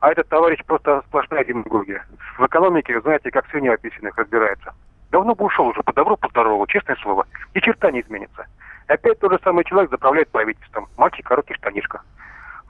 А 0.00 0.10
этот 0.10 0.28
товарищ 0.28 0.60
просто 0.64 1.02
сплошная 1.08 1.44
демагогия. 1.44 2.06
В 2.38 2.46
экономике, 2.46 3.00
знаете, 3.00 3.30
как 3.30 3.46
свинья 3.50 3.74
описанных 3.74 4.16
разбирается. 4.16 4.72
Давно 5.10 5.34
бы 5.34 5.44
ушел 5.44 5.66
уже, 5.66 5.82
по 5.82 5.92
добру, 5.92 6.16
по 6.16 6.28
здорову, 6.28 6.66
честное 6.66 6.96
слово. 6.96 7.26
Ни 7.54 7.60
черта 7.60 7.90
не 7.90 8.00
изменится. 8.00 8.46
И 8.88 8.92
опять 8.92 9.18
тот 9.18 9.32
же 9.32 9.38
самый 9.42 9.64
человек 9.64 9.90
заправляет 9.90 10.28
правительством. 10.30 10.88
Мальчик 10.96 11.26
короткий 11.26 11.54
штанишка. 11.54 12.00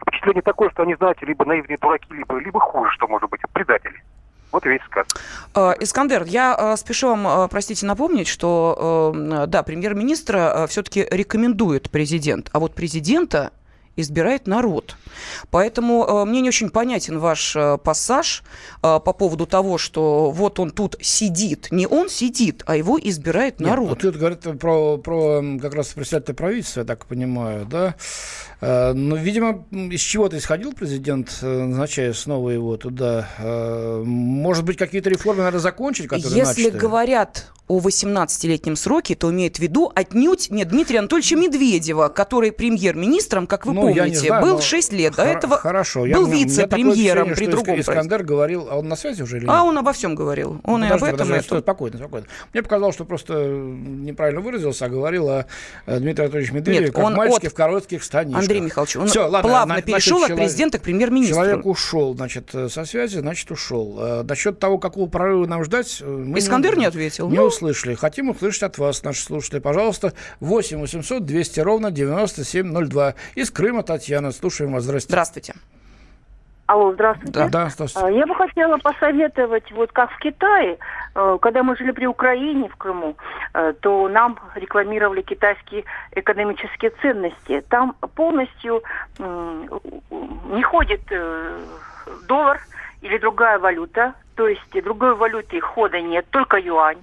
Впечатление 0.01 0.43
такое, 0.43 0.71
что 0.71 0.83
они, 0.83 0.95
знаете, 0.97 1.25
либо 1.27 1.45
наивные 1.45 1.79
дураки, 1.79 2.07
либо, 2.11 2.39
либо 2.39 2.61
хуже, 2.61 2.91
что 2.93 3.07
может 3.09 3.31
быть, 3.31 3.41
предатели. 3.53 4.03
Вот 4.53 4.65
и 4.65 4.69
весь 4.69 4.83
сказ. 4.83 5.07
А, 5.55 5.75
Искандер, 5.81 6.25
я 6.25 6.55
а, 6.55 6.77
спешу 6.77 7.09
вам, 7.09 7.27
а, 7.27 7.49
простите, 7.49 7.85
напомнить, 7.87 8.29
что, 8.29 9.13
да, 9.49 9.63
премьер-министра 9.63 10.67
все-таки 10.69 11.07
рекомендует 11.11 11.91
президент, 11.91 12.51
а 12.53 12.61
вот 12.61 12.75
президента 12.75 13.51
избирает 13.97 14.47
народ. 14.47 14.97
Поэтому 15.51 16.05
э, 16.07 16.25
мне 16.27 16.43
не 16.43 16.49
очень 16.49 16.71
понятен 16.71 17.19
ваш 17.19 17.57
э, 17.57 17.79
пассаж 17.79 18.43
э, 18.83 19.01
по 19.01 19.13
поводу 19.13 19.47
того, 19.47 19.79
что 19.79 20.31
вот 20.31 20.61
он 20.61 20.71
тут 20.71 20.97
сидит. 21.01 21.69
Не 21.71 21.87
он 21.87 22.09
сидит, 22.09 22.63
а 22.67 22.77
его 22.77 22.99
избирает 23.03 23.59
народ. 23.59 23.89
Нет, 23.89 23.89
вот 23.89 24.05
это 24.05 24.19
говорит 24.19 24.61
про, 24.61 24.99
про 24.99 25.43
как 25.61 25.75
раз 25.75 25.89
председателя 25.89 26.35
правительства, 26.35 26.81
я 26.81 26.87
так 26.87 27.07
понимаю, 27.07 27.65
да? 27.65 27.95
Э, 28.61 28.93
ну, 28.93 29.17
видимо, 29.17 29.67
из 29.71 30.01
чего-то 30.01 30.39
исходил 30.39 30.73
президент, 30.73 31.39
э, 31.43 31.47
назначая 31.47 32.13
снова 32.13 32.51
его 32.51 32.77
туда. 32.77 33.29
Э, 33.39 34.03
может 34.05 34.65
быть, 34.65 34.79
какие-то 34.79 35.11
реформы 35.11 35.43
надо 35.43 35.59
закончить, 35.59 36.09
которые 36.09 36.39
Если 36.39 36.65
начаты? 36.65 36.79
говорят 36.79 37.53
о 37.69 37.81
18-летнем 37.81 38.77
сроке, 38.77 39.17
то 39.17 39.31
имеет 39.31 39.57
в 39.57 39.59
виду 39.59 39.91
отнюдь 39.95 40.51
не 40.51 40.65
Дмитрия 40.65 41.01
Анатольевича 41.01 41.37
Медведева, 41.37 42.09
который 42.09 42.53
премьер-министром, 42.53 43.47
как 43.47 43.67
вы 43.67 43.73
ну, 43.73 43.83
помните, 43.83 44.29
знаю, 44.29 44.43
был 44.43 44.61
6 44.61 44.93
лет. 44.93 45.17
До 45.17 45.25
этого 45.25 45.59
хорошо. 45.59 46.07
был 46.07 46.27
вице-премьером 46.27 47.35
при 47.35 47.47
другом 47.47 47.81
Искандер 47.81 48.23
говорил, 48.23 48.69
а 48.71 48.79
он 48.79 48.89
на 48.89 48.97
связи 48.97 49.23
уже 49.23 49.39
или 49.39 49.45
нет? 49.45 49.53
А 49.53 49.65
он 49.65 49.77
обо 49.77 49.93
всем 49.93 50.15
говорил. 50.15 50.61
Он 50.65 50.83
подожди, 50.83 50.87
и 50.87 50.91
об 50.93 51.03
этом. 51.15 51.29
Подожди, 51.29 51.47
это... 51.47 51.61
Спокойно, 51.61 51.99
спокойно. 51.99 52.27
Мне 52.53 52.63
показалось, 52.63 52.95
что 52.95 53.05
просто 53.05 53.35
неправильно 53.35 54.41
выразился, 54.41 54.85
а 54.87 54.89
говорил 54.89 55.29
о 55.29 55.47
Дмитрии 55.87 56.25
Анатольевиче 56.25 56.55
Медведеве, 56.55 56.87
нет, 56.87 56.95
как 56.95 57.17
мальчике 57.17 57.49
от... 57.49 57.53
в 57.53 57.57
коротких 57.57 58.05
станишках. 58.05 58.46
Андрей 58.47 58.61
Михайлович, 58.61 58.97
он 58.97 59.09
Все, 59.09 59.27
ладно, 59.27 59.49
плавно 59.49 59.75
значит, 59.75 59.87
перешел 59.87 60.19
человек, 60.19 60.31
от 60.31 60.37
президента 60.45 60.79
к 60.79 60.83
премьер-министру. 60.83 61.37
Человек 61.37 61.67
ушел, 61.67 62.15
значит, 62.15 62.55
э, 62.55 62.69
со 62.69 62.85
связи, 62.85 63.19
значит, 63.19 63.51
ушел. 63.51 63.99
Э, 64.01 64.23
насчет 64.23 64.59
того, 64.59 64.79
какого 64.79 65.09
прорыва 65.09 65.47
нам 65.47 65.65
ждать, 65.65 65.99
э, 66.01 66.07
мы 66.07 66.39
Искандер 66.39 66.75
не, 66.75 66.81
не 66.81 66.87
ответил. 66.87 67.29
Не 67.29 67.37
ну... 67.37 67.45
услышали. 67.45 67.95
Хотим 67.95 68.31
услышать 68.31 68.63
от 68.63 68.79
вас, 68.79 69.03
наши 69.03 69.23
слушатели. 69.23 69.59
Пожалуйста, 69.59 70.13
8 70.41 70.79
800 70.79 71.25
200 71.25 71.61
ровно 71.61 71.91
9702. 71.91 73.15
Из 73.35 73.51
Крыма 73.51 73.83
Татьяна. 73.83 74.33
Слушаем 74.33 74.73
вас. 74.73 74.85
Здравствуйте. 74.85 75.13
Здравствуйте. 75.13 75.55
Алло, 76.67 76.93
здравствуйте. 76.93 77.33
Да, 77.33 77.49
да, 77.49 77.69
здравствуйте. 77.69 78.09
А, 78.09 78.11
я 78.11 78.27
бы 78.27 78.35
хотела 78.35 78.77
посоветовать, 78.79 79.71
вот 79.71 79.93
как 79.93 80.11
в 80.11 80.19
Китае, 80.19 80.79
э, 81.15 81.39
когда 81.41 81.63
мы 81.63 81.77
жили 81.77 81.93
при 81.93 82.07
Украине 82.07 82.69
в 82.69 82.77
Крыму, 82.77 83.17
э, 83.55 83.73
то 83.81 84.09
нам 84.09 84.37
рекламировали 84.57 85.23
китайские 85.23 85.85
экономические 86.11 86.91
ценности. 87.03 87.65
Там 87.69 87.95
полностью 88.17 88.83
не 89.19 90.63
ходит 90.63 91.03
э, 91.11 91.61
доллар 92.27 92.61
или 93.01 93.17
другая 93.19 93.61
валюта, 93.61 94.15
то 94.35 94.49
есть 94.49 94.83
другой 94.83 95.15
валюты 95.15 95.61
хода 95.61 96.01
нет, 96.01 96.27
только 96.31 96.59
юань. 96.59 97.03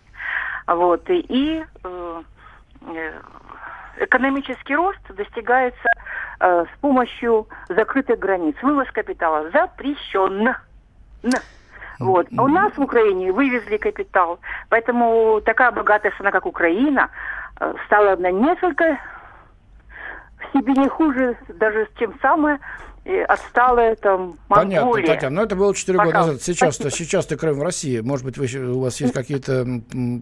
Вот, 0.67 1.03
и 1.09 1.63
экономический 3.97 4.75
рост 4.75 4.99
достигается 5.09 5.87
э, 6.39 6.65
с 6.65 6.79
помощью 6.79 7.47
закрытых 7.69 8.19
границ. 8.19 8.55
Вывоз 8.61 8.89
капитала 8.91 9.49
запрещен. 9.51 10.55
Вот. 11.99 12.27
А 12.37 12.43
у 12.43 12.47
нас 12.47 12.73
в 12.75 12.81
Украине 12.81 13.31
вывезли 13.31 13.77
капитал. 13.77 14.39
Поэтому 14.69 15.41
такая 15.41 15.71
богатая 15.71 16.11
страна, 16.11 16.31
как 16.31 16.45
Украина, 16.45 17.09
э, 17.59 17.73
стала 17.85 18.15
на 18.15 18.31
несколько 18.31 18.97
в 20.39 20.57
себе 20.57 20.73
не 20.73 20.89
хуже, 20.89 21.37
даже 21.47 21.87
чем 21.97 22.13
самая 22.21 22.59
э, 23.05 23.23
отсталая 23.23 23.95
там 23.95 24.37
Монголия. 24.49 24.81
Понятно, 24.81 25.13
Татьяна, 25.13 25.35
но 25.35 25.43
это 25.43 25.55
было 25.55 25.75
4 25.75 25.97
года 25.97 26.13
назад. 26.13 26.41
Сейчас-то, 26.41 26.89
сейчас-то 26.89 27.37
Крым 27.37 27.59
в 27.59 27.63
России. 27.63 27.99
Может 27.99 28.25
быть, 28.25 28.37
вы, 28.37 28.47
у 28.71 28.81
вас 28.81 28.99
есть 29.01 29.13
какие-то 29.13 29.65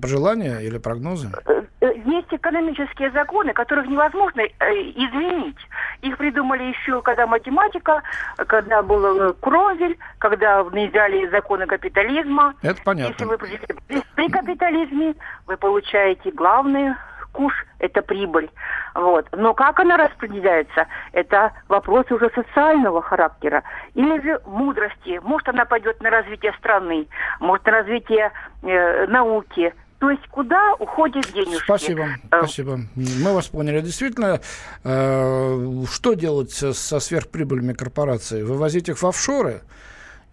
пожелания 0.02 0.60
или 0.60 0.78
прогнозы? 0.78 1.30
Э, 1.46 1.64
э, 1.82 1.94
есть 2.06 2.28
экономические 2.32 3.12
законы, 3.12 3.54
которых 3.54 3.88
невозможно 3.88 4.42
э, 4.42 4.74
изменить. 4.96 5.58
Их 6.02 6.18
придумали 6.18 6.64
еще, 6.64 7.02
когда 7.02 7.28
математика, 7.28 8.02
когда 8.48 8.82
был 8.82 9.34
Кровель, 9.36 9.98
когда 10.18 10.64
внедряли 10.64 11.30
законы 11.30 11.68
капитализма. 11.68 12.56
Это 12.62 12.82
понятно. 12.84 13.12
Если 13.12 13.26
вы 13.26 13.38
при, 13.38 14.04
при 14.16 14.30
капитализме, 14.30 15.16
вы 15.46 15.58
получаете 15.58 16.32
главные 16.32 16.96
куш– 17.32 17.54
это 17.80 18.02
прибыль. 18.02 18.50
Вот. 18.96 19.28
Но 19.32 19.54
как 19.54 19.80
она 19.80 19.98
распределяется, 19.98 20.88
это 21.14 21.52
вопрос 21.68 22.06
уже 22.12 22.30
социального 22.36 23.02
характера. 23.02 23.64
Или 23.94 24.22
же 24.22 24.40
мудрости. 24.46 25.20
Может, 25.24 25.50
она 25.50 25.66
пойдет 25.66 26.02
на 26.02 26.10
развитие 26.10 26.54
страны, 26.60 27.08
может, 27.40 27.66
на 27.66 27.72
развитие 27.72 28.32
э, 28.64 29.08
науки, 29.08 29.74
то 30.02 30.10
есть 30.10 30.28
куда 30.30 30.74
уходят 30.80 31.32
денежки? 31.32 31.64
Спасибо, 31.64 32.06
э, 32.32 32.38
спасибо. 32.40 32.80
Мы 32.96 33.36
вас 33.36 33.50
поняли. 33.50 33.82
Действительно, 33.82 34.42
э, 34.84 35.84
что 35.88 36.14
делать 36.16 36.52
со 36.52 37.00
сверхприбыльными 37.00 37.74
корпораций? 37.74 38.44
Вывозить 38.44 38.90
их 38.90 38.98
в 38.98 39.06
офшоры 39.06 39.62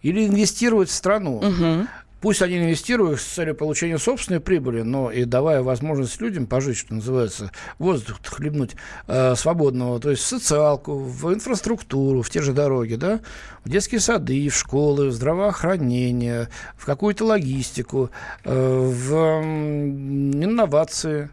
или 0.01 0.27
инвестировать 0.27 0.89
в 0.89 0.93
страну? 0.93 1.37
Угу. 1.37 1.87
Пусть 2.21 2.43
они 2.43 2.59
инвестируют 2.59 3.21
с 3.21 3.25
целью 3.25 3.55
получения 3.55 3.97
собственной 3.97 4.41
прибыли, 4.41 4.83
но 4.83 5.11
и 5.11 5.25
давая 5.25 5.63
возможность 5.63 6.21
людям 6.21 6.47
пожить, 6.47 6.77
что 6.77 6.95
называется, 6.95 7.53
воздух 7.79 8.19
хлебнуть 8.25 8.75
э, 9.07 9.37
свободного, 9.37 10.01
то 10.01 10.11
есть 10.11 10.23
в 10.23 10.27
социалку, 10.27 10.99
в 10.99 11.33
инфраструктуру, 11.33 12.23
в 12.23 12.31
те 12.31 12.43
же 12.43 12.53
дороги, 12.53 12.97
да, 12.97 13.21
в 13.65 13.69
детские 13.69 14.01
сады, 14.01 14.49
в 14.49 14.57
школы, 14.57 15.09
в 15.09 15.13
здравоохранение, 15.13 16.49
в 16.77 16.87
какую-то 16.87 17.25
логистику, 17.25 18.11
э, 18.45 18.51
в 18.53 19.15
э, 19.15 19.43
инновации. 19.43 21.31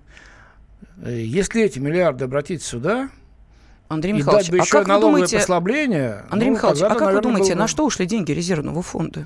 Если 1.04 1.64
эти 1.64 1.80
миллиарды 1.80 2.26
обратить 2.26 2.62
сюда, 2.62 3.10
Андрей 3.88 4.14
Михайлович, 4.14 4.50
и 4.50 4.52
дать 4.52 4.52
бы 4.52 4.62
а 4.62 4.66
еще 4.66 4.72
как 4.72 4.88
налоговое 4.88 5.14
думаете, 5.14 5.38
послабление... 5.38 6.26
Андрей 6.30 6.50
ну, 6.50 6.56
Михайлович, 6.56 6.82
а 6.84 6.90
как 6.90 7.00
наверное, 7.00 7.16
вы 7.16 7.22
думаете, 7.22 7.54
было... 7.54 7.62
на 7.62 7.68
что 7.68 7.86
ушли 7.86 8.06
деньги 8.06 8.32
резервного 8.32 8.82
фонда? 8.82 9.26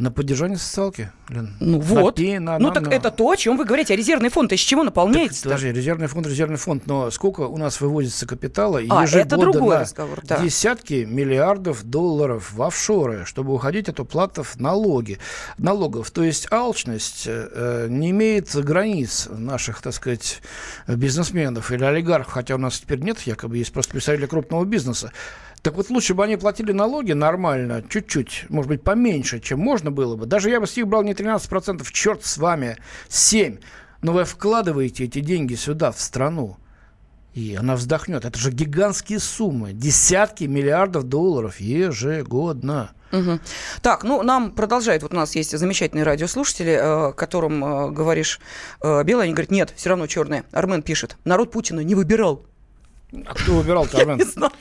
На 0.00 0.10
поддержание 0.10 0.56
социалки, 0.56 1.12
Лен. 1.28 1.54
Ну 1.60 1.76
на 1.76 1.84
вот. 1.84 2.14
Пи, 2.14 2.38
на, 2.38 2.58
ну 2.58 2.68
на, 2.68 2.74
так 2.74 2.84
на. 2.84 2.94
это 2.94 3.10
то, 3.10 3.30
о 3.30 3.36
чем 3.36 3.58
вы 3.58 3.66
говорите. 3.66 3.92
А 3.92 3.96
резервный 3.98 4.30
фонд 4.30 4.50
из 4.50 4.60
чего 4.60 4.82
наполняется? 4.82 5.42
Подожди, 5.42 5.70
резервный 5.70 6.06
фонд, 6.06 6.26
резервный 6.26 6.56
фонд. 6.56 6.86
Но 6.86 7.10
сколько 7.10 7.42
у 7.42 7.58
нас 7.58 7.82
выводится 7.82 8.26
капитала 8.26 8.78
а, 8.78 9.02
ежегодно 9.02 9.18
это 9.18 9.36
другой 9.36 9.78
разговор, 9.80 10.20
да. 10.22 10.38
десятки 10.42 11.04
миллиардов 11.04 11.84
долларов 11.84 12.50
в 12.50 12.62
офшоры, 12.62 13.26
чтобы 13.26 13.52
уходить 13.52 13.90
от 13.90 14.00
уплатов 14.00 14.58
налоги, 14.58 15.18
налогов. 15.58 16.10
То 16.10 16.24
есть 16.24 16.50
алчность 16.50 17.24
э, 17.26 17.88
не 17.90 18.12
имеет 18.12 18.54
границ 18.54 19.28
наших, 19.30 19.82
так 19.82 19.92
сказать, 19.92 20.40
бизнесменов 20.88 21.72
или 21.72 21.84
олигархов, 21.84 22.32
хотя 22.32 22.54
у 22.54 22.58
нас 22.58 22.80
теперь 22.80 23.00
нет, 23.00 23.20
якобы 23.26 23.58
есть 23.58 23.70
просто 23.70 23.92
представители 23.92 24.24
крупного 24.24 24.64
бизнеса. 24.64 25.12
Так 25.62 25.74
вот 25.74 25.90
лучше 25.90 26.14
бы 26.14 26.24
они 26.24 26.36
платили 26.36 26.72
налоги 26.72 27.12
нормально, 27.12 27.84
чуть-чуть, 27.88 28.46
может 28.48 28.68
быть, 28.68 28.82
поменьше, 28.82 29.40
чем 29.40 29.60
можно 29.60 29.90
было 29.90 30.16
бы. 30.16 30.26
Даже 30.26 30.48
я 30.48 30.60
бы 30.60 30.66
с 30.66 30.76
них 30.76 30.86
брал 30.86 31.02
не 31.02 31.12
13%, 31.12 31.86
черт 31.92 32.24
с 32.24 32.38
вами, 32.38 32.76
7%. 33.08 33.60
Но 34.02 34.12
вы 34.12 34.24
вкладываете 34.24 35.04
эти 35.04 35.20
деньги 35.20 35.54
сюда, 35.54 35.92
в 35.92 36.00
страну. 36.00 36.56
И 37.34 37.54
она 37.54 37.76
вздохнет. 37.76 38.24
Это 38.24 38.38
же 38.38 38.50
гигантские 38.50 39.20
суммы. 39.20 39.72
Десятки 39.72 40.44
миллиардов 40.44 41.04
долларов 41.04 41.60
ежегодно. 41.60 42.92
Угу. 43.12 43.40
Так, 43.82 44.04
ну 44.04 44.22
нам 44.22 44.52
продолжают, 44.52 45.02
вот 45.02 45.12
у 45.12 45.16
нас 45.16 45.34
есть 45.34 45.56
замечательные 45.56 46.04
радиослушатели, 46.04 46.78
э, 46.80 47.12
которым 47.12 47.64
э, 47.64 47.90
говоришь 47.90 48.40
э, 48.82 49.02
белое, 49.02 49.24
они 49.24 49.32
говорят, 49.32 49.50
нет, 49.50 49.72
все 49.76 49.90
равно 49.90 50.06
черное. 50.06 50.44
Армен 50.52 50.82
пишет, 50.82 51.16
народ 51.24 51.50
Путина 51.50 51.80
не 51.80 51.94
выбирал. 51.96 52.44
А 53.26 53.34
кто 53.34 53.54
выбирал-то, 53.54 53.98
Армен? 53.98 54.18
Я 54.18 54.24
не 54.24 54.30
знаю. 54.30 54.52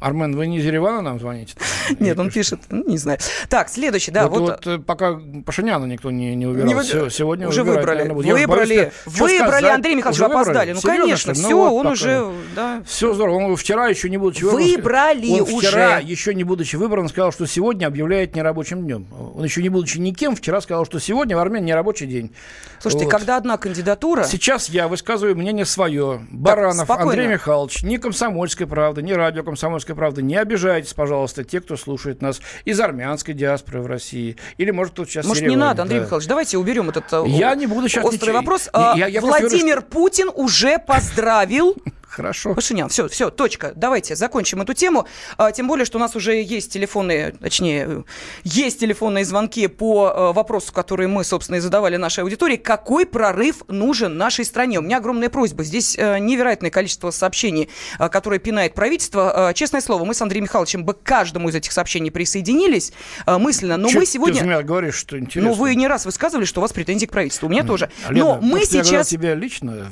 Армен, 0.00 0.34
вы 0.34 0.46
не 0.46 0.58
из 0.58 0.64
Еревана 0.64 1.02
нам 1.02 1.20
звоните? 1.20 1.54
Нет, 2.00 2.18
он 2.18 2.30
пишет, 2.30 2.60
ну, 2.70 2.84
не 2.86 2.96
знаю. 2.96 3.18
Так, 3.48 3.68
следующий, 3.68 4.10
да. 4.10 4.28
Вот, 4.28 4.40
вот... 4.40 4.66
вот 4.66 4.86
пока 4.86 5.20
Пашиняна 5.44 5.84
никто 5.84 6.10
не, 6.10 6.34
не 6.34 6.46
выбирал. 6.46 6.66
Не 6.66 6.74
вы... 6.74 6.84
Сегодня 6.84 7.48
уже 7.48 7.64
выбрали. 7.64 8.08
Выбрали, 8.10 8.92
боюсь, 9.06 9.40
выбрали, 9.40 9.66
Андрей 9.66 9.94
Михайлович, 9.96 10.22
опоздали. 10.22 10.72
Ну, 10.72 10.80
Серьезно, 10.80 11.02
конечно, 11.02 11.34
все, 11.34 11.50
ну, 11.50 11.70
вот 11.70 11.86
он 11.86 11.92
уже, 11.92 12.32
да. 12.56 12.82
Все 12.86 13.12
здорово. 13.12 13.36
Он 13.36 13.56
вчера 13.56 13.88
еще 13.88 14.08
не 14.08 14.16
будучи 14.16 14.44
выбран... 14.44 14.62
Выбрали 14.62 15.40
он 15.40 15.54
уже. 15.54 15.68
вчера, 15.68 15.98
еще 15.98 16.34
не 16.34 16.44
будучи 16.44 16.76
выбран, 16.76 17.08
сказал, 17.08 17.32
что 17.32 17.46
сегодня 17.46 17.86
объявляет 17.86 18.34
нерабочим 18.34 18.82
днем. 18.82 19.06
Он 19.36 19.44
еще 19.44 19.62
не 19.62 19.68
будучи 19.68 19.98
никем, 19.98 20.34
вчера 20.34 20.60
сказал, 20.60 20.86
что 20.86 20.98
сегодня 20.98 21.36
в 21.36 21.40
Армении 21.40 21.68
нерабочий 21.68 22.06
день. 22.06 22.32
Слушайте, 22.78 23.04
вот. 23.04 23.12
когда 23.12 23.36
одна 23.36 23.58
кандидатура... 23.58 24.24
Сейчас 24.24 24.70
я 24.70 24.88
высказываю 24.88 25.36
мнение 25.36 25.66
свое. 25.66 26.26
Баранов 26.30 26.88
так, 26.88 27.00
Андрей 27.00 27.26
Михайлович, 27.26 27.82
ни 27.82 27.98
комсомольской 27.98 28.66
правды, 28.66 29.02
ни 29.02 29.12
радио 29.12 29.42
комсомольской 29.42 29.89
правды 29.94 30.22
не 30.22 30.36
обижает 30.36 30.60
обижайтесь, 30.60 30.94
пожалуйста, 30.94 31.44
те, 31.44 31.60
кто 31.60 31.76
слушает 31.76 32.22
нас 32.22 32.40
из 32.64 32.80
армянской 32.80 33.34
диаспоры 33.34 33.82
в 33.82 33.86
России. 33.86 34.36
Или, 34.58 34.70
может, 34.70 34.94
тут 34.94 35.08
сейчас 35.08 35.26
Может, 35.26 35.46
не 35.46 35.56
надо, 35.56 35.82
Андрей 35.82 36.00
да. 36.00 36.04
Михайлович, 36.04 36.28
давайте 36.28 36.58
уберем 36.58 36.90
этот 36.90 37.12
э, 37.12 37.24
я 37.26 37.54
не 37.54 37.66
буду 37.66 37.88
сейчас 37.88 38.04
острый 38.04 38.28
ничего... 38.28 38.38
вопрос. 38.38 38.68
Я, 38.72 38.94
я, 38.96 39.06
я 39.06 39.20
Владимир 39.20 39.50
говорю, 39.50 39.80
что... 39.80 39.90
Путин 39.90 40.30
уже 40.34 40.78
поздравил 40.78 41.76
Хорошо. 42.10 42.54
Пашинян, 42.54 42.88
все, 42.88 43.06
все, 43.08 43.30
точка. 43.30 43.72
Давайте 43.76 44.16
закончим 44.16 44.60
эту 44.60 44.74
тему. 44.74 45.06
А, 45.38 45.52
тем 45.52 45.68
более, 45.68 45.84
что 45.84 45.98
у 45.98 46.00
нас 46.00 46.16
уже 46.16 46.42
есть 46.42 46.72
телефонные, 46.72 47.30
точнее, 47.32 48.04
есть 48.42 48.80
телефонные 48.80 49.24
звонки 49.24 49.68
по 49.68 50.06
а, 50.06 50.32
вопросу, 50.32 50.72
который 50.72 51.06
мы, 51.06 51.22
собственно, 51.22 51.56
и 51.56 51.60
задавали 51.60 51.96
нашей 51.96 52.24
аудитории. 52.24 52.56
Какой 52.56 53.06
прорыв 53.06 53.62
нужен 53.68 54.18
нашей 54.18 54.44
стране? 54.44 54.80
У 54.80 54.82
меня 54.82 54.96
огромная 54.96 55.30
просьба. 55.30 55.62
Здесь 55.62 55.96
а, 55.96 56.18
невероятное 56.18 56.70
количество 56.70 57.12
сообщений, 57.12 57.70
а, 57.98 58.08
которые 58.08 58.40
пинает 58.40 58.74
правительство. 58.74 59.48
А, 59.50 59.54
честное 59.80 59.96
слово, 59.96 60.04
мы 60.04 60.14
с 60.14 60.22
Андреем 60.22 60.44
Михайловичем 60.44 60.84
бы 60.84 60.94
к 60.94 61.02
каждому 61.02 61.48
из 61.48 61.54
этих 61.54 61.72
сообщений 61.72 62.10
присоединились 62.10 62.92
а, 63.26 63.38
мысленно. 63.38 63.76
Но 63.76 63.88
Чё 63.88 63.98
мы 63.98 64.06
сегодня... 64.06 64.40
Ты 64.40 64.46
меня 64.46 64.62
говоришь, 64.62 64.94
что 64.94 65.18
интересно. 65.18 65.50
Ну, 65.50 65.56
вы 65.56 65.74
не 65.74 65.88
раз 65.88 66.04
высказывали, 66.04 66.44
что 66.44 66.60
у 66.60 66.62
вас 66.62 66.72
претензии 66.72 67.06
к 67.06 67.10
правительству. 67.10 67.46
У 67.46 67.50
меня 67.50 67.62
mm. 67.62 67.66
тоже. 67.66 67.90
Лена, 68.08 68.34
но 68.36 68.40
мы 68.40 68.64
сейчас... 68.64 68.90
Я 68.90 69.04
тебе 69.04 69.34
лично... 69.34 69.86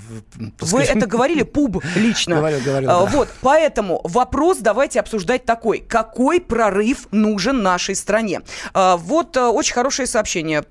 Вы 0.60 0.82
это 0.82 1.06
говорили 1.06 1.42
публично. 1.44 2.36
Говорил, 2.36 2.60
говорил, 2.60 2.88
да. 2.88 3.04
Вот, 3.06 3.28
поэтому 3.40 4.00
вопрос 4.04 4.58
давайте 4.58 5.00
обсуждать 5.00 5.44
такой. 5.44 5.78
Какой 5.80 6.40
прорыв 6.40 7.08
нужен 7.10 7.62
нашей 7.62 7.94
стране? 7.94 8.42
А, 8.74 8.96
вот 8.96 9.36
очень 9.36 9.74
хорошее 9.74 10.06
сообщение 10.06 10.62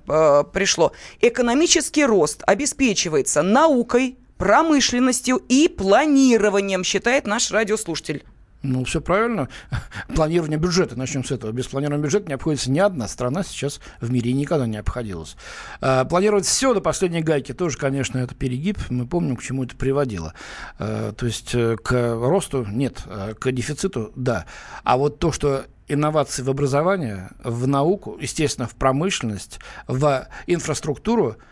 пришло. 0.53 0.91
Экономический 1.21 2.05
рост 2.05 2.43
обеспечивается 2.45 3.41
наукой, 3.41 4.17
промышленностью 4.37 5.41
и 5.49 5.67
планированием, 5.67 6.83
считает 6.83 7.25
наш 7.25 7.51
радиослушатель. 7.51 8.23
Ну, 8.63 8.83
все 8.85 9.01
правильно. 9.01 9.49
Планирование 10.15 10.57
бюджета, 10.57 10.97
начнем 10.97 11.23
с 11.23 11.31
этого. 11.31 11.51
Без 11.51 11.67
планирования 11.67 12.03
бюджета 12.03 12.27
не 12.27 12.33
обходится 12.33 12.71
ни 12.71 12.79
одна 12.79 13.07
страна 13.07 13.43
сейчас 13.43 13.79
в 14.01 14.11
мире 14.11 14.33
никогда 14.33 14.65
не 14.65 14.77
обходилась. 14.77 15.35
А, 15.79 16.05
планировать 16.05 16.45
все 16.45 16.73
до 16.73 16.81
последней 16.81 17.21
гайки 17.21 17.53
тоже, 17.53 17.77
конечно, 17.77 18.17
это 18.17 18.33
перегиб. 18.33 18.79
Мы 18.89 19.05
помним, 19.05 19.35
к 19.35 19.43
чему 19.43 19.63
это 19.63 19.75
приводило. 19.75 20.33
А, 20.79 21.13
то 21.13 21.25
есть 21.25 21.53
э, 21.53 21.77
к 21.77 22.15
росту 22.15 22.65
нет, 22.65 23.03
а 23.05 23.33
к 23.33 23.51
дефициту 23.51 24.11
да. 24.15 24.45
А 24.83 24.97
вот 24.97 25.19
то, 25.19 25.31
что 25.31 25.65
инновации 25.87 26.41
в 26.41 26.49
образование, 26.49 27.29
в 27.43 27.67
науку, 27.67 28.17
естественно, 28.19 28.67
в 28.67 28.75
промышленность, 28.75 29.59
в 29.87 30.27
инфраструктуру– 30.47 31.37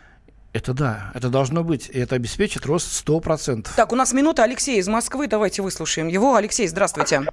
это 0.55 0.73
да, 0.73 1.11
это 1.13 1.29
должно 1.29 1.65
быть, 1.65 1.89
и 1.89 1.99
это 1.99 2.15
обеспечит 2.15 2.65
рост 2.65 3.05
100%. 3.05 3.67
Так, 3.75 3.91
у 3.91 3.95
нас 3.97 4.13
минута. 4.13 4.43
Алексей 4.43 4.79
из 4.79 4.87
Москвы, 4.87 5.27
давайте 5.27 5.61
выслушаем 5.61 6.07
его. 6.07 6.35
Алексей, 6.35 6.65
здравствуйте. 6.67 7.23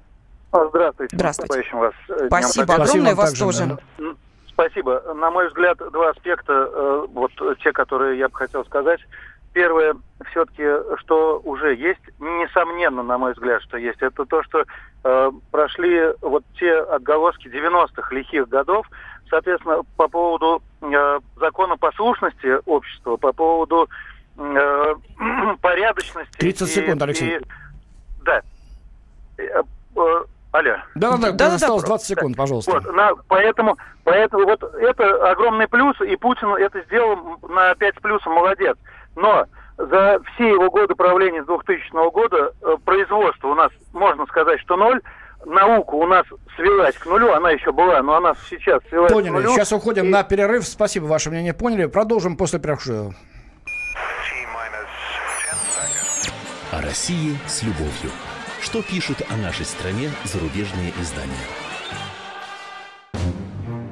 Здравствуйте. 0.53 1.17
Здравствуйте. 1.17 1.71
Вас 1.73 1.95
Спасибо 2.27 2.75
огромное, 2.75 3.15
вас 3.15 3.31
также, 3.31 3.45
тоже. 3.45 3.79
Да. 3.99 4.05
Спасибо. 4.49 5.15
На 5.15 5.31
мой 5.31 5.47
взгляд, 5.47 5.79
два 5.93 6.11
аспекта, 6.11 6.53
э, 6.53 7.07
вот 7.11 7.31
те, 7.63 7.73
которые 7.73 8.19
я 8.19 8.29
бы 8.29 8.35
хотел 8.35 8.65
сказать. 8.65 9.01
Первое, 9.53 9.95
все-таки, 10.31 10.65
что 10.99 11.41
уже 11.45 11.77
есть, 11.77 12.03
несомненно, 12.19 13.05
на 13.05 13.19
мой 13.19 13.35
взгляд, 13.35 13.63
что 13.63 13.77
есть, 13.77 14.03
это 14.03 14.25
то, 14.25 14.43
что 14.43 14.65
э, 15.05 15.31
прошли 15.53 16.09
вот 16.23 16.43
те 16.59 16.75
отголоски 16.75 17.47
90-х 17.47 18.13
лихих 18.13 18.49
годов, 18.49 18.87
соответственно, 19.31 19.83
по 19.97 20.09
поводу 20.09 20.61
законопослушности 21.37 22.59
общества, 22.67 23.17
по 23.17 23.33
поводу 23.33 23.89
э, 24.37 24.95
порядочности. 25.61 26.37
30 26.39 26.69
и, 26.69 26.73
секунд, 26.73 27.03
Алексей. 27.03 27.39
И, 27.39 27.41
да. 28.25 28.43
Э, 29.39 29.63
э, 29.97 30.25
алло. 30.53 30.77
Да, 30.95 31.17
да, 31.17 31.33
да, 31.33 31.55
осталось 31.55 31.85
20 31.85 32.07
секунд, 32.07 32.37
пожалуйста. 32.37 32.73
Вот, 32.73 32.95
на, 32.95 33.15
поэтому, 33.29 33.77
поэтому 34.05 34.45
вот 34.45 34.63
это 34.63 35.31
огромный 35.31 35.69
плюс, 35.69 36.01
и 36.01 36.17
Путин 36.17 36.49
это 36.55 36.83
сделал 36.83 37.39
на 37.49 37.75
5 37.75 37.97
с 37.97 38.01
плюсом, 38.01 38.33
молодец. 38.33 38.77
Но 39.17 39.47
за 39.79 40.21
все 40.35 40.51
его 40.51 40.71
годы 40.71 40.95
правления 40.95 41.43
с 41.43 41.47
2000 41.47 42.11
года 42.11 42.53
э, 42.63 42.77
производство 42.85 43.49
у 43.49 43.55
нас, 43.55 43.71
можно 43.93 44.27
сказать, 44.27 44.61
что 44.61 44.77
ноль, 44.77 45.01
науку 45.47 45.99
у 45.99 46.07
нас 46.07 46.27
свелась 46.57 46.97
к 46.97 47.07
нулю, 47.07 47.33
она 47.33 47.51
еще 47.51 47.73
была, 47.73 48.03
но 48.03 48.17
она 48.17 48.35
сейчас 48.49 48.81
свелась 48.89 49.13
Поняли. 49.13 49.31
к 49.31 49.33
нулю. 49.33 49.51
Сейчас 49.51 49.73
уходим 49.73 50.07
и... 50.07 50.09
на 50.09 50.23
перерыв. 50.23 50.65
Спасибо, 50.65 51.05
ваше 51.05 51.31
мнение 51.31 51.55
поняли. 51.55 51.87
Продолжим 51.87 52.37
после 52.37 52.59
перерыва. 52.59 53.15
России 56.83 57.39
с 57.47 57.63
любовью. 57.63 58.11
Что 58.61 58.83
пишут 58.83 59.23
о 59.29 59.37
нашей 59.37 59.65
стране 59.65 60.11
зарубежные 60.25 60.93
издания? 61.01 61.72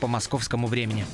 по 0.00 0.06
московскому 0.06 0.66
времени. 0.66 1.06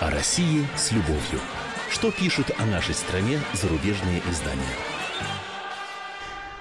О 0.00 0.10
России 0.10 0.66
с 0.76 0.92
любовью. 0.92 1.40
Что 1.90 2.10
пишут 2.10 2.50
о 2.58 2.66
нашей 2.66 2.94
стране 2.94 3.40
зарубежные 3.54 4.20
издания? 4.30 4.62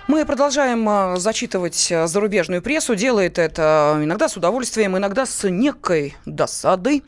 Мы 0.08 0.24
продолжаем 0.24 0.88
а, 0.88 1.18
зачитывать 1.18 1.92
а, 1.92 2.06
зарубежную 2.08 2.62
прессу. 2.62 2.96
Делает 2.96 3.40
это 3.40 4.00
иногда 4.02 4.30
с 4.30 4.38
удовольствием, 4.38 4.96
иногда 4.98 5.26
с 5.26 5.50
некой 5.50 6.16
досадой 6.26 7.04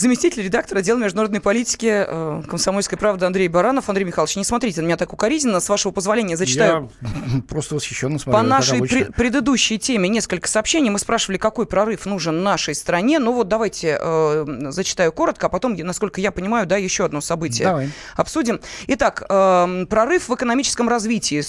заместитель 0.00 0.42
редактора 0.42 0.78
отдела 0.78 0.98
международной 0.98 1.40
политики 1.40 2.04
э, 2.06 2.42
«Комсомольской 2.48 2.96
правды» 2.96 3.26
Андрей 3.26 3.48
Баранов. 3.48 3.88
Андрей 3.88 4.04
Михайлович, 4.04 4.36
не 4.36 4.44
смотрите 4.44 4.80
на 4.80 4.86
меня 4.86 4.96
так 4.96 5.12
укоризненно. 5.12 5.60
С 5.60 5.68
вашего 5.68 5.92
позволения 5.92 6.36
зачитаю. 6.36 6.90
Я 7.02 7.42
просто 7.48 7.74
восхищенно 7.74 8.18
смотрю. 8.18 8.42
По 8.42 8.46
нашей 8.46 8.80
пре- 8.80 9.12
предыдущей 9.12 9.78
теме 9.78 10.08
несколько 10.08 10.48
сообщений. 10.48 10.90
Мы 10.90 10.98
спрашивали, 10.98 11.36
какой 11.38 11.66
прорыв 11.66 12.06
нужен 12.06 12.42
нашей 12.42 12.74
стране. 12.74 13.18
Ну 13.18 13.32
вот 13.32 13.48
давайте 13.48 13.98
э, 14.00 14.70
зачитаю 14.70 15.12
коротко, 15.12 15.46
а 15.46 15.50
потом, 15.50 15.74
насколько 15.74 16.20
я 16.20 16.32
понимаю, 16.32 16.66
да, 16.66 16.76
еще 16.76 17.04
одно 17.04 17.20
событие 17.20 17.66
Давай. 17.66 17.90
обсудим. 18.16 18.60
Итак, 18.86 19.24
э, 19.28 19.86
прорыв 19.88 20.28
в 20.28 20.34
экономическом 20.34 20.88
развитии 20.88 21.42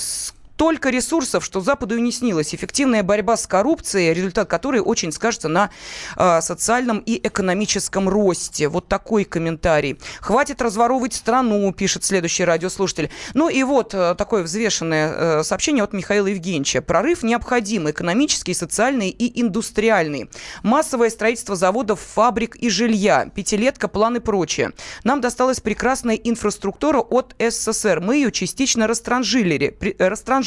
столько 0.61 0.91
ресурсов, 0.91 1.43
что 1.43 1.59
Западу 1.59 1.97
и 1.97 2.01
не 2.01 2.11
снилось. 2.11 2.53
Эффективная 2.53 3.01
борьба 3.01 3.35
с 3.35 3.47
коррупцией, 3.47 4.13
результат 4.13 4.47
которой 4.47 4.79
очень 4.79 5.11
скажется 5.11 5.47
на 5.47 5.71
э, 6.15 6.39
социальном 6.41 6.99
и 6.99 7.19
экономическом 7.27 8.07
росте. 8.07 8.67
Вот 8.67 8.87
такой 8.87 9.23
комментарий. 9.23 9.99
Хватит 10.19 10.61
разворовывать 10.61 11.15
страну, 11.15 11.73
пишет 11.73 12.03
следующий 12.03 12.45
радиослушатель. 12.45 13.09
Ну 13.33 13.49
и 13.49 13.63
вот 13.63 13.95
э, 13.95 14.13
такое 14.15 14.43
взвешенное 14.43 15.39
э, 15.39 15.43
сообщение 15.43 15.83
от 15.83 15.93
Михаила 15.93 16.27
Евгеньевича. 16.27 16.83
Прорыв 16.83 17.23
необходим 17.23 17.89
экономический, 17.89 18.53
социальный 18.53 19.09
и 19.09 19.41
индустриальный. 19.41 20.29
Массовое 20.61 21.09
строительство 21.09 21.55
заводов, 21.55 21.99
фабрик 22.01 22.55
и 22.55 22.69
жилья. 22.69 23.31
Пятилетка, 23.33 23.87
планы 23.87 24.19
прочее. 24.19 24.73
Нам 25.03 25.21
досталась 25.21 25.59
прекрасная 25.59 26.17
инфраструктура 26.17 26.99
от 26.99 27.33
СССР. 27.39 27.99
Мы 27.99 28.17
ее 28.17 28.31
частично 28.31 28.85
растранжирили. 28.85 29.71
При, 29.71 29.95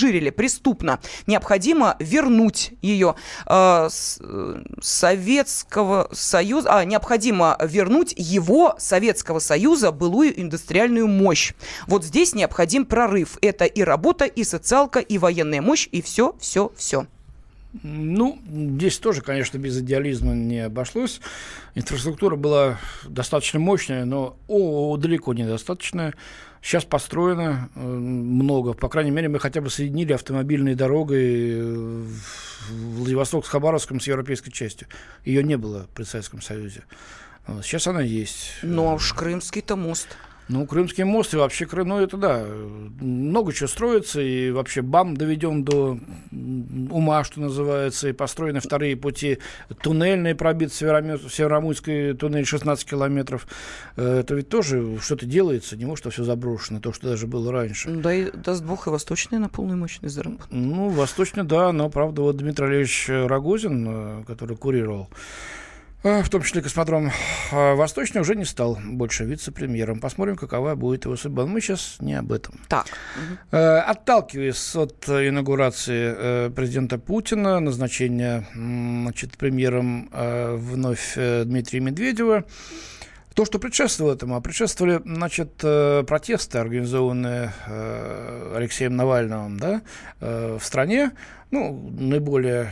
расширили 0.04 0.30
преступно. 0.30 1.00
Необходимо 1.26 1.96
вернуть 1.98 2.72
ее 2.82 3.14
э, 3.46 3.88
э, 4.20 4.62
Советского 4.80 6.08
Союза, 6.12 6.78
а, 6.78 6.84
необходимо 6.84 7.56
вернуть 7.62 8.14
его, 8.16 8.74
Советского 8.78 9.38
Союза, 9.38 9.92
былую 9.92 10.38
индустриальную 10.40 11.06
мощь. 11.06 11.54
Вот 11.86 12.04
здесь 12.04 12.34
необходим 12.34 12.84
прорыв. 12.84 13.38
Это 13.40 13.64
и 13.64 13.82
работа, 13.82 14.26
и 14.26 14.44
социалка, 14.44 15.00
и 15.00 15.18
военная 15.18 15.62
мощь, 15.62 15.88
и 15.90 16.02
все, 16.02 16.34
все, 16.38 16.72
все. 16.76 17.06
Ну, 17.82 18.38
здесь 18.48 18.98
тоже, 18.98 19.20
конечно, 19.20 19.58
без 19.58 19.76
идеализма 19.80 20.32
не 20.32 20.60
обошлось. 20.60 21.20
Инфраструктура 21.74 22.36
была 22.36 22.78
достаточно 23.04 23.58
мощная, 23.58 24.04
но 24.04 24.36
о, 24.46 24.96
далеко 24.96 25.34
недостаточная. 25.34 26.14
Сейчас 26.64 26.86
построено 26.86 27.68
э, 27.74 27.78
много. 27.78 28.72
По 28.72 28.88
крайней 28.88 29.10
мере, 29.10 29.28
мы 29.28 29.38
хотя 29.38 29.60
бы 29.60 29.68
соединили 29.68 30.14
автомобильной 30.14 30.74
дорогой 30.74 31.60
э, 31.60 32.06
Владивосток 32.70 33.44
с 33.44 33.50
Хабаровском 33.50 34.00
с 34.00 34.06
европейской 34.06 34.50
частью. 34.50 34.88
Ее 35.26 35.42
не 35.44 35.58
было 35.58 35.86
при 35.94 36.04
Советском 36.04 36.40
Союзе. 36.40 36.84
Сейчас 37.62 37.86
она 37.86 38.00
есть. 38.00 38.52
Ну, 38.62 38.88
а 38.88 38.94
уж 38.94 39.12
Крымский-то 39.12 39.76
мост. 39.76 40.08
Ну, 40.48 40.66
Крымский 40.66 41.04
мост 41.04 41.32
и 41.32 41.36
вообще 41.38 41.64
Крым, 41.64 41.88
ну, 41.88 42.00
это 42.00 42.16
да, 42.16 42.44
много 43.00 43.52
чего 43.52 43.66
строится, 43.66 44.20
и 44.20 44.50
вообще 44.50 44.82
БАМ 44.82 45.16
доведен 45.16 45.64
до 45.64 45.98
ума, 46.90 47.24
что 47.24 47.40
называется, 47.40 48.08
и 48.08 48.12
построены 48.12 48.60
вторые 48.60 48.96
пути, 48.96 49.38
туннельные 49.82 50.34
пробит 50.34 50.72
Северомуйский 50.72 52.14
туннель 52.14 52.44
16 52.44 52.88
километров. 52.88 53.46
Э, 53.96 54.20
это 54.20 54.34
ведь 54.34 54.48
тоже 54.48 54.98
что-то 55.00 55.24
делается, 55.24 55.76
не 55.76 55.86
может, 55.86 56.02
что 56.02 56.10
все 56.10 56.24
заброшено, 56.24 56.80
то, 56.80 56.92
что 56.92 57.08
даже 57.08 57.26
было 57.26 57.50
раньше. 57.50 57.90
Да 57.90 58.12
и, 58.12 58.30
даст 58.30 58.64
бог, 58.64 58.86
и 58.86 58.90
восточные 58.90 59.38
на 59.38 59.48
полную 59.48 59.78
мощность 59.78 60.14
заработают. 60.14 60.52
Ну, 60.52 60.90
восточные, 60.90 61.44
да, 61.44 61.72
но, 61.72 61.88
правда, 61.88 62.22
вот 62.22 62.36
Дмитрий 62.36 62.66
Олегович 62.66 63.06
Рогозин, 63.08 63.86
э, 63.88 64.24
который 64.26 64.56
курировал 64.56 65.08
в 66.04 66.28
том 66.28 66.42
числе 66.42 66.60
космодром 66.60 67.10
а, 67.50 67.74
Восточный, 67.74 68.20
уже 68.20 68.36
не 68.36 68.44
стал 68.44 68.78
больше 68.84 69.24
вице-премьером. 69.24 70.00
Посмотрим, 70.00 70.36
какова 70.36 70.74
будет 70.74 71.06
его 71.06 71.16
судьба. 71.16 71.46
Но 71.46 71.48
мы 71.48 71.62
сейчас 71.62 71.96
не 72.00 72.12
об 72.12 72.30
этом. 72.30 72.60
Так. 72.68 72.86
Э, 73.50 73.78
отталкиваясь 73.78 74.76
от 74.76 75.08
инаугурации 75.08 76.14
э, 76.16 76.50
президента 76.50 76.98
Путина, 76.98 77.58
назначения 77.58 78.46
значит, 78.52 79.38
премьером 79.38 80.10
э, 80.12 80.54
вновь 80.56 81.14
Дмитрия 81.14 81.80
Медведева, 81.80 82.44
то, 83.34 83.44
что 83.44 83.58
предшествовало 83.58 84.14
этому, 84.14 84.36
а 84.36 84.40
предшествовали, 84.40 85.00
значит, 85.04 85.56
протесты, 85.56 86.58
организованные 86.58 87.52
Алексеем 88.54 88.96
Навальным, 88.96 89.58
да, 89.58 89.82
в 90.20 90.60
стране, 90.62 91.10
ну, 91.50 91.90
наиболее 91.98 92.70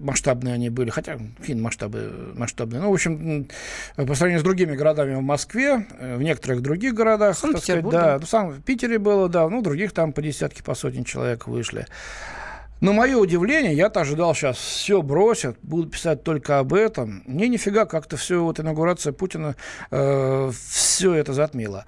масштабные 0.00 0.54
они 0.54 0.70
были, 0.70 0.90
хотя 0.90 1.18
фин 1.40 1.62
масштабы 1.62 2.32
масштабные. 2.36 2.80
Ну, 2.80 2.90
в 2.90 2.94
общем, 2.94 3.48
по 3.96 4.14
сравнению 4.14 4.40
с 4.40 4.44
другими 4.44 4.76
городами 4.76 5.14
в 5.14 5.22
Москве, 5.22 5.86
в 5.98 6.22
некоторых 6.22 6.60
других 6.60 6.94
городах, 6.94 7.36
сказать, 7.36 7.88
да, 7.88 8.18
ну, 8.20 8.26
сам 8.26 8.50
в 8.50 8.62
Питере 8.62 8.98
было, 8.98 9.28
да, 9.28 9.48
ну, 9.48 9.62
других 9.62 9.92
там 9.92 10.12
по 10.12 10.22
десятки, 10.22 10.62
по 10.62 10.74
сотни 10.74 11.02
человек 11.02 11.46
вышли. 11.46 11.86
Но 12.84 12.92
мое 12.92 13.16
удивление, 13.16 13.72
я-то 13.72 14.02
ожидал 14.02 14.34
сейчас 14.34 14.58
все 14.58 15.00
бросят, 15.00 15.56
будут 15.62 15.92
писать 15.92 16.22
только 16.22 16.58
об 16.58 16.74
этом. 16.74 17.22
Не, 17.26 17.48
нифига, 17.48 17.86
как-то 17.86 18.18
все, 18.18 18.44
вот 18.44 18.60
инаугурация 18.60 19.14
Путина 19.14 19.56
э, 19.90 20.50
все 20.68 21.14
это 21.14 21.32
затмила. 21.32 21.86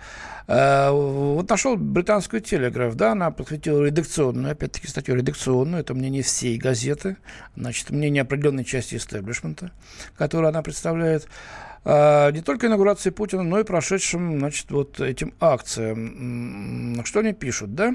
Э, 0.48 0.88
вот 0.90 1.50
нашел 1.50 1.76
британскую 1.76 2.40
телеграф, 2.40 2.94
да, 2.94 3.12
она 3.12 3.30
подхватила 3.30 3.84
редакционную, 3.84 4.52
опять-таки 4.52 4.86
статью 4.86 5.16
редакционную, 5.16 5.82
это 5.82 5.92
мнение 5.92 6.22
всей 6.22 6.56
газеты, 6.56 7.18
значит, 7.56 7.90
мнение 7.90 8.22
определенной 8.22 8.64
части 8.64 8.94
истеблишмента, 8.94 9.72
которую 10.16 10.48
она 10.48 10.62
представляет 10.62 11.28
э, 11.84 12.32
не 12.32 12.40
только 12.40 12.68
инаугурации 12.68 13.10
Путина, 13.10 13.42
но 13.42 13.60
и 13.60 13.64
прошедшим, 13.64 14.38
значит, 14.38 14.70
вот 14.70 14.98
этим 14.98 15.34
акциям. 15.40 17.04
Что 17.04 17.20
они 17.20 17.34
пишут, 17.34 17.74
да? 17.74 17.94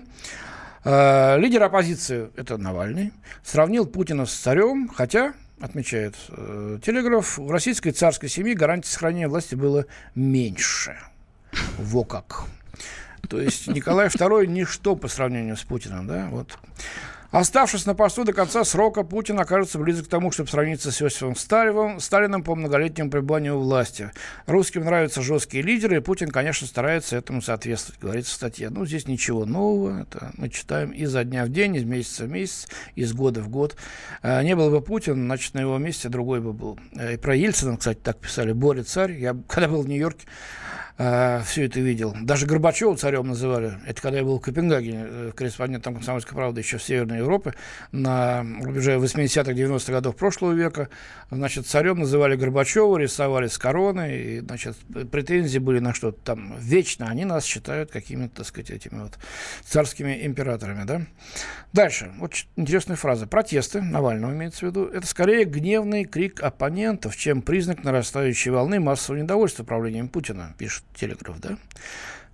Э, 0.83 1.37
лидер 1.37 1.61
оппозиции, 1.63 2.31
это 2.35 2.57
Навальный, 2.57 3.13
сравнил 3.43 3.85
Путина 3.85 4.25
с 4.25 4.33
царем, 4.33 4.89
хотя, 4.89 5.33
отмечает 5.59 6.15
э, 6.29 6.79
Телеграф, 6.83 7.37
в 7.37 7.51
российской 7.51 7.91
царской 7.91 8.29
семье 8.29 8.55
гарантии 8.55 8.87
сохранения 8.87 9.27
власти 9.27 9.53
было 9.53 9.85
меньше. 10.15 10.97
Во 11.77 12.03
как. 12.03 12.45
То 13.29 13.39
есть 13.39 13.67
Николай 13.67 14.07
II 14.07 14.47
ничто 14.47 14.95
по 14.95 15.07
сравнению 15.07 15.55
с 15.55 15.61
Путиным, 15.61 16.07
да, 16.07 16.27
вот. 16.31 16.57
Оставшись 17.31 17.85
на 17.85 17.95
посту 17.95 18.25
до 18.25 18.33
конца 18.33 18.65
срока, 18.65 19.03
Путин 19.03 19.39
окажется 19.39 19.79
близок 19.79 20.07
к 20.07 20.09
тому, 20.09 20.31
чтобы 20.31 20.49
сравниться 20.49 20.91
с 20.91 21.01
Иосифом 21.01 21.37
Сталиным, 21.37 22.01
Сталином 22.01 22.43
по 22.43 22.55
многолетнему 22.55 23.09
пребыванию 23.09 23.55
у 23.55 23.61
власти. 23.61 24.11
Русским 24.47 24.83
нравятся 24.83 25.21
жесткие 25.21 25.63
лидеры, 25.63 25.97
и 25.97 25.99
Путин, 26.01 26.29
конечно, 26.29 26.67
старается 26.67 27.15
этому 27.15 27.41
соответствовать, 27.41 28.01
говорится 28.01 28.33
в 28.33 28.35
статье. 28.35 28.69
Ну, 28.69 28.85
здесь 28.85 29.07
ничего 29.07 29.45
нового, 29.45 30.01
это 30.01 30.33
мы 30.35 30.49
читаем 30.49 30.91
изо 30.91 31.23
дня 31.23 31.45
в 31.45 31.49
день, 31.49 31.77
из 31.77 31.85
месяца 31.85 32.25
в 32.25 32.29
месяц, 32.29 32.67
из 32.95 33.13
года 33.13 33.41
в 33.41 33.47
год. 33.47 33.77
А, 34.21 34.43
не 34.43 34.53
был 34.53 34.69
бы 34.69 34.81
Путин, 34.81 35.15
значит, 35.23 35.53
на 35.53 35.61
его 35.61 35.77
месте 35.77 36.09
другой 36.09 36.41
бы 36.41 36.51
был. 36.51 36.77
Э, 36.97 37.13
и 37.13 37.17
про 37.17 37.33
Ельцина, 37.33 37.77
кстати, 37.77 37.99
так 38.03 38.17
писали, 38.17 38.51
Боря 38.51 38.83
царь. 38.83 39.13
Я, 39.13 39.37
когда 39.47 39.69
был 39.69 39.83
в 39.83 39.87
Нью-Йорке, 39.87 40.27
э, 41.01 41.41
все 41.45 41.65
это 41.65 41.79
видел. 41.79 42.15
Даже 42.21 42.45
Горбачева 42.45 42.95
царем 42.95 43.27
называли. 43.27 43.73
Это 43.85 44.01
когда 44.01 44.19
я 44.19 44.23
был 44.23 44.37
в 44.37 44.41
Копенгагене, 44.41 45.05
э, 45.07 45.31
корреспондентом 45.35 45.95
«Комсомольской 45.95 46.35
правды» 46.35 46.61
еще 46.61 46.77
в 46.77 46.83
Северной 46.83 47.19
Европе, 47.19 47.53
на 47.91 48.45
рубеже 48.61 48.95
80-х, 48.95 49.51
90-х 49.51 49.91
годов 49.91 50.15
прошлого 50.15 50.53
века. 50.53 50.89
Значит, 51.31 51.67
царем 51.67 51.99
называли 51.99 52.35
Горбачева, 52.35 52.97
рисовали 52.97 53.47
с 53.47 53.57
короной, 53.57 54.17
и, 54.17 54.39
значит, 54.39 54.75
претензии 55.11 55.59
были 55.59 55.79
на 55.79 55.93
что-то 55.93 56.19
там. 56.23 56.55
Вечно 56.59 57.07
они 57.09 57.25
нас 57.25 57.45
считают 57.45 57.91
какими-то, 57.91 58.37
так 58.37 58.45
сказать, 58.45 58.69
этими 58.69 59.01
вот 59.01 59.17
царскими 59.63 60.25
императорами, 60.25 60.83
да. 60.85 61.01
Дальше. 61.73 62.11
Вот 62.17 62.33
интересная 62.57 62.97
фраза. 62.97 63.27
Протесты, 63.27 63.81
Навального 63.81 64.33
имеется 64.33 64.59
в 64.65 64.69
виду, 64.69 64.85
это 64.85 65.07
скорее 65.07 65.45
гневный 65.45 66.05
крик 66.05 66.43
оппонентов, 66.43 67.15
чем 67.15 67.41
признак 67.41 67.83
нарастающей 67.83 68.51
волны 68.51 68.79
массового 68.79 69.21
недовольства 69.21 69.63
правлением 69.63 70.09
Путина, 70.09 70.53
пишет 70.57 70.83
Телеграф, 70.95 71.39
да? 71.39 71.57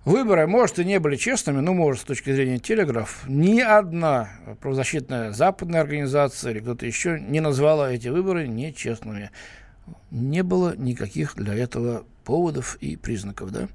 Выборы, 0.04 0.46
может, 0.46 0.78
и 0.78 0.84
не 0.84 0.98
были 1.00 1.16
честными, 1.16 1.60
но, 1.60 1.74
может, 1.74 2.02
с 2.02 2.04
точки 2.04 2.32
зрения 2.32 2.58
телеграф, 2.58 3.24
ни 3.26 3.60
одна 3.60 4.30
правозащитная 4.60 5.32
западная 5.32 5.82
организация 5.82 6.52
или 6.52 6.60
кто-то 6.60 6.86
еще 6.86 7.20
не 7.20 7.40
назвала 7.40 7.92
эти 7.92 8.08
выборы 8.08 8.48
нечестными. 8.48 9.30
Не 10.10 10.42
было 10.42 10.74
никаких 10.76 11.34
для 11.34 11.54
этого 11.54 12.04
поводов 12.24 12.76
и 12.80 12.96
признаков, 12.96 13.50
да. 13.50 13.68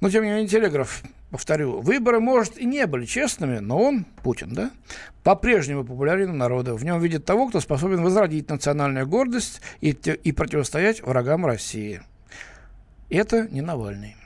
Но, 0.00 0.08
тем 0.08 0.24
не 0.24 0.30
менее, 0.30 0.48
телеграф, 0.48 1.02
повторю, 1.30 1.80
выборы, 1.80 2.20
может, 2.20 2.58
и 2.58 2.64
не 2.64 2.86
были 2.86 3.04
честными, 3.04 3.58
но 3.58 3.78
он, 3.78 4.04
Путин, 4.22 4.54
да, 4.54 4.70
по-прежнему 5.24 5.84
популярен 5.84 6.30
у 6.30 6.34
народа. 6.34 6.74
В 6.74 6.84
нем 6.84 7.00
видит 7.00 7.24
того, 7.24 7.48
кто 7.48 7.60
способен 7.60 8.02
возродить 8.02 8.48
национальную 8.48 9.06
гордость 9.06 9.60
и, 9.80 9.90
и 9.90 10.32
противостоять 10.32 11.02
врагам 11.02 11.44
России. 11.44 12.02
Это 13.08 13.48
не 13.48 13.60
Навальный. 13.60 14.16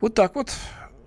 Вот 0.00 0.14
так 0.14 0.34
вот. 0.34 0.52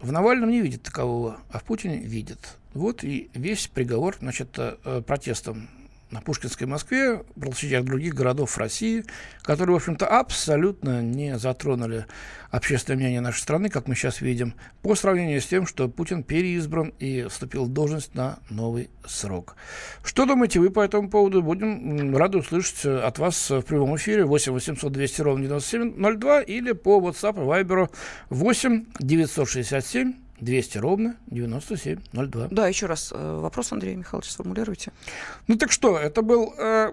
В 0.02 0.12
Навальном 0.12 0.50
не 0.50 0.62
видит 0.62 0.84
такового, 0.84 1.40
а 1.50 1.60
в 1.60 1.64
Путине 1.64 1.98
видит. 1.98 2.58
Вот 2.74 3.04
и 3.04 3.30
весь 3.34 3.68
приговор 3.68 4.18
значит, 4.20 4.50
э, 4.58 5.02
протестом 5.06 5.70
на 6.14 6.22
Пушкинской 6.22 6.68
Москве, 6.68 7.24
в 7.36 7.42
площадях 7.42 7.84
других 7.84 8.14
городов 8.14 8.58
России, 8.58 9.04
которые, 9.42 9.74
в 9.74 9.78
общем-то, 9.78 10.06
абсолютно 10.06 11.02
не 11.02 11.38
затронули 11.38 12.06
общественное 12.52 12.98
мнение 12.98 13.20
нашей 13.20 13.40
страны, 13.40 13.70
как 13.70 13.88
мы 13.88 13.96
сейчас 13.96 14.22
видим, 14.22 14.54
по 14.84 14.96
сравнению 14.96 15.42
с 15.42 15.48
тем, 15.48 15.66
что 15.66 15.90
Путин 15.90 16.24
переизбран 16.24 16.94
и 17.00 17.24
вступил 17.24 17.66
в 17.66 17.74
должность 17.74 18.14
на 18.14 18.38
новый 18.50 18.90
срок. 19.06 19.56
Что 20.04 20.26
думаете 20.26 20.60
вы 20.60 20.70
по 20.70 20.82
этому 20.82 21.10
поводу? 21.10 21.42
Будем 21.42 22.16
рады 22.16 22.38
услышать 22.38 22.86
от 22.86 23.18
вас 23.18 23.50
в 23.50 23.62
прямом 23.64 23.96
эфире 23.98 24.26
8 24.26 24.52
800 24.54 24.92
200 24.92 25.22
ровно 25.22 25.44
9702 25.46 26.42
или 26.42 26.72
по 26.74 27.00
WhatsApp 27.00 27.36
и 27.36 27.64
Viber 27.64 27.90
8 28.30 28.86
967 29.00 30.23
200 30.44 30.78
ровно 30.78 31.16
9702. 31.28 32.48
Да, 32.52 32.68
еще 32.68 32.86
раз 32.86 33.12
э, 33.16 33.40
вопрос, 33.40 33.72
Андрей 33.72 33.96
Михайлович, 33.96 34.30
сформулируйте. 34.30 34.92
Ну 35.48 35.58
так 35.58 35.72
что, 35.72 35.98
это 35.98 36.22
был 36.22 36.54
э, 36.58 36.92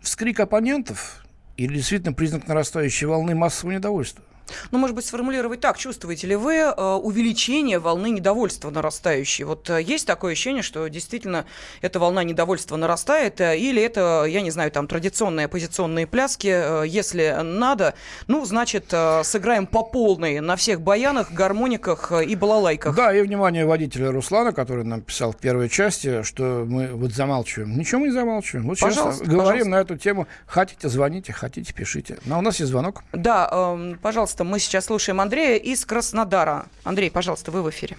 вскрик 0.00 0.40
оппонентов 0.40 1.24
или 1.56 1.74
действительно 1.74 2.12
признак 2.12 2.48
нарастающей 2.48 3.06
волны 3.06 3.34
массового 3.34 3.74
недовольства? 3.74 4.24
Ну, 4.70 4.78
может 4.78 4.94
быть, 4.96 5.04
сформулировать 5.06 5.60
так. 5.60 5.78
Чувствуете 5.78 6.26
ли 6.26 6.36
вы 6.36 6.54
э, 6.54 6.72
увеличение 6.74 7.78
волны 7.78 8.10
недовольства 8.10 8.70
нарастающей? 8.70 9.44
Вот 9.44 9.68
э, 9.70 9.82
есть 9.82 10.06
такое 10.06 10.32
ощущение, 10.32 10.62
что 10.62 10.86
действительно 10.88 11.44
эта 11.80 11.98
волна 11.98 12.24
недовольства 12.24 12.76
нарастает, 12.76 13.40
э, 13.40 13.58
или 13.58 13.82
это, 13.82 14.24
я 14.28 14.42
не 14.42 14.50
знаю, 14.50 14.70
там 14.70 14.86
традиционные 14.86 15.46
оппозиционные 15.46 16.06
пляски, 16.06 16.86
если 16.86 17.38
надо, 17.42 17.94
ну, 18.26 18.44
значит, 18.44 18.94
сыграем 19.22 19.66
по 19.66 19.82
полной 19.82 20.40
на 20.40 20.56
всех 20.56 20.80
баянах, 20.80 21.32
гармониках 21.32 22.12
и 22.12 22.34
балалайках. 22.34 22.94
Да, 22.94 23.14
и 23.14 23.22
внимание 23.22 23.66
водителя 23.66 24.10
Руслана, 24.10 24.52
который 24.52 24.84
нам 24.84 25.02
писал 25.02 25.32
в 25.32 25.36
первой 25.36 25.68
части, 25.68 26.22
что 26.22 26.64
мы 26.66 26.88
вот 26.88 27.12
замалчиваем. 27.12 27.76
Ничего 27.76 28.00
мы 28.00 28.08
не 28.08 28.12
замалчиваем. 28.12 28.66
Вот 28.68 28.78
пожалуйста, 28.78 29.24
сейчас 29.24 29.28
говорим 29.28 29.64
пожалуйста. 29.64 29.68
на 29.70 29.80
эту 29.80 29.96
тему. 29.96 30.26
Хотите, 30.46 30.88
звоните, 30.88 31.32
хотите, 31.32 31.72
пишите. 31.72 32.18
Но 32.24 32.38
у 32.38 32.42
нас 32.42 32.58
есть 32.60 32.70
звонок. 32.70 33.02
Да, 33.12 33.48
э, 33.50 33.94
пожалуйста, 34.00 34.31
мы 34.40 34.58
сейчас 34.58 34.86
слушаем 34.86 35.20
Андрея 35.20 35.56
из 35.58 35.84
Краснодара. 35.84 36.66
Андрей, 36.84 37.10
пожалуйста, 37.10 37.50
вы 37.50 37.62
в 37.62 37.70
эфире. 37.70 37.96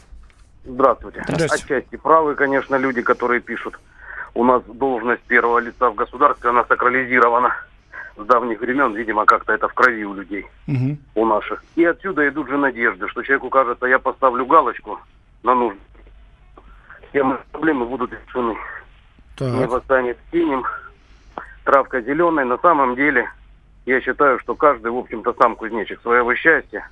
Здравствуйте. 0.65 1.23
Здравствуйте. 1.27 1.75
Отчасти 1.77 1.95
правы, 1.97 2.35
конечно, 2.35 2.75
люди, 2.75 3.01
которые 3.01 3.41
пишут. 3.41 3.79
У 4.33 4.43
нас 4.43 4.63
должность 4.63 5.21
первого 5.23 5.59
лица 5.59 5.89
в 5.89 5.95
государстве, 5.95 6.49
она 6.49 6.63
сакрализирована 6.65 7.53
с 8.17 8.25
давних 8.25 8.59
времен. 8.61 8.93
Видимо, 8.95 9.25
как-то 9.25 9.53
это 9.53 9.67
в 9.67 9.73
крови 9.73 10.03
у 10.05 10.13
людей, 10.13 10.45
Угу. 10.67 10.97
у 11.15 11.25
наших. 11.25 11.63
И 11.75 11.83
отсюда 11.85 12.27
идут 12.27 12.47
же 12.49 12.57
надежды, 12.57 13.07
что 13.09 13.21
человеку 13.23 13.49
кажется, 13.49 13.85
я 13.85 13.99
поставлю 13.99 14.45
галочку 14.45 14.99
на 15.43 15.53
нужду. 15.53 15.79
Все 17.09 17.23
мои 17.23 17.37
проблемы 17.51 17.85
будут 17.85 18.11
решены. 18.11 18.55
Небо 19.39 19.81
станет 19.85 20.17
синим, 20.31 20.63
травка 21.63 22.01
зеленой. 22.01 22.45
На 22.45 22.57
самом 22.57 22.95
деле, 22.95 23.29
я 23.85 24.01
считаю, 24.01 24.39
что 24.39 24.55
каждый, 24.55 24.91
в 24.91 24.97
общем-то, 24.97 25.33
сам 25.33 25.55
кузнечик 25.55 26.01
своего 26.01 26.33
счастья. 26.35 26.87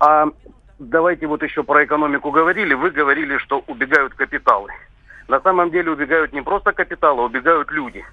А 0.00 0.26
давайте 0.78 1.26
вот 1.26 1.42
еще 1.42 1.62
про 1.62 1.84
экономику 1.84 2.30
говорили. 2.30 2.74
Вы 2.74 2.90
говорили, 2.90 3.38
что 3.38 3.62
убегают 3.66 4.14
капиталы. 4.14 4.70
На 5.28 5.40
самом 5.40 5.70
деле 5.70 5.90
убегают 5.90 6.32
не 6.32 6.42
просто 6.42 6.72
капиталы, 6.72 7.22
а 7.22 7.26
убегают 7.26 7.70
люди. 7.70 8.04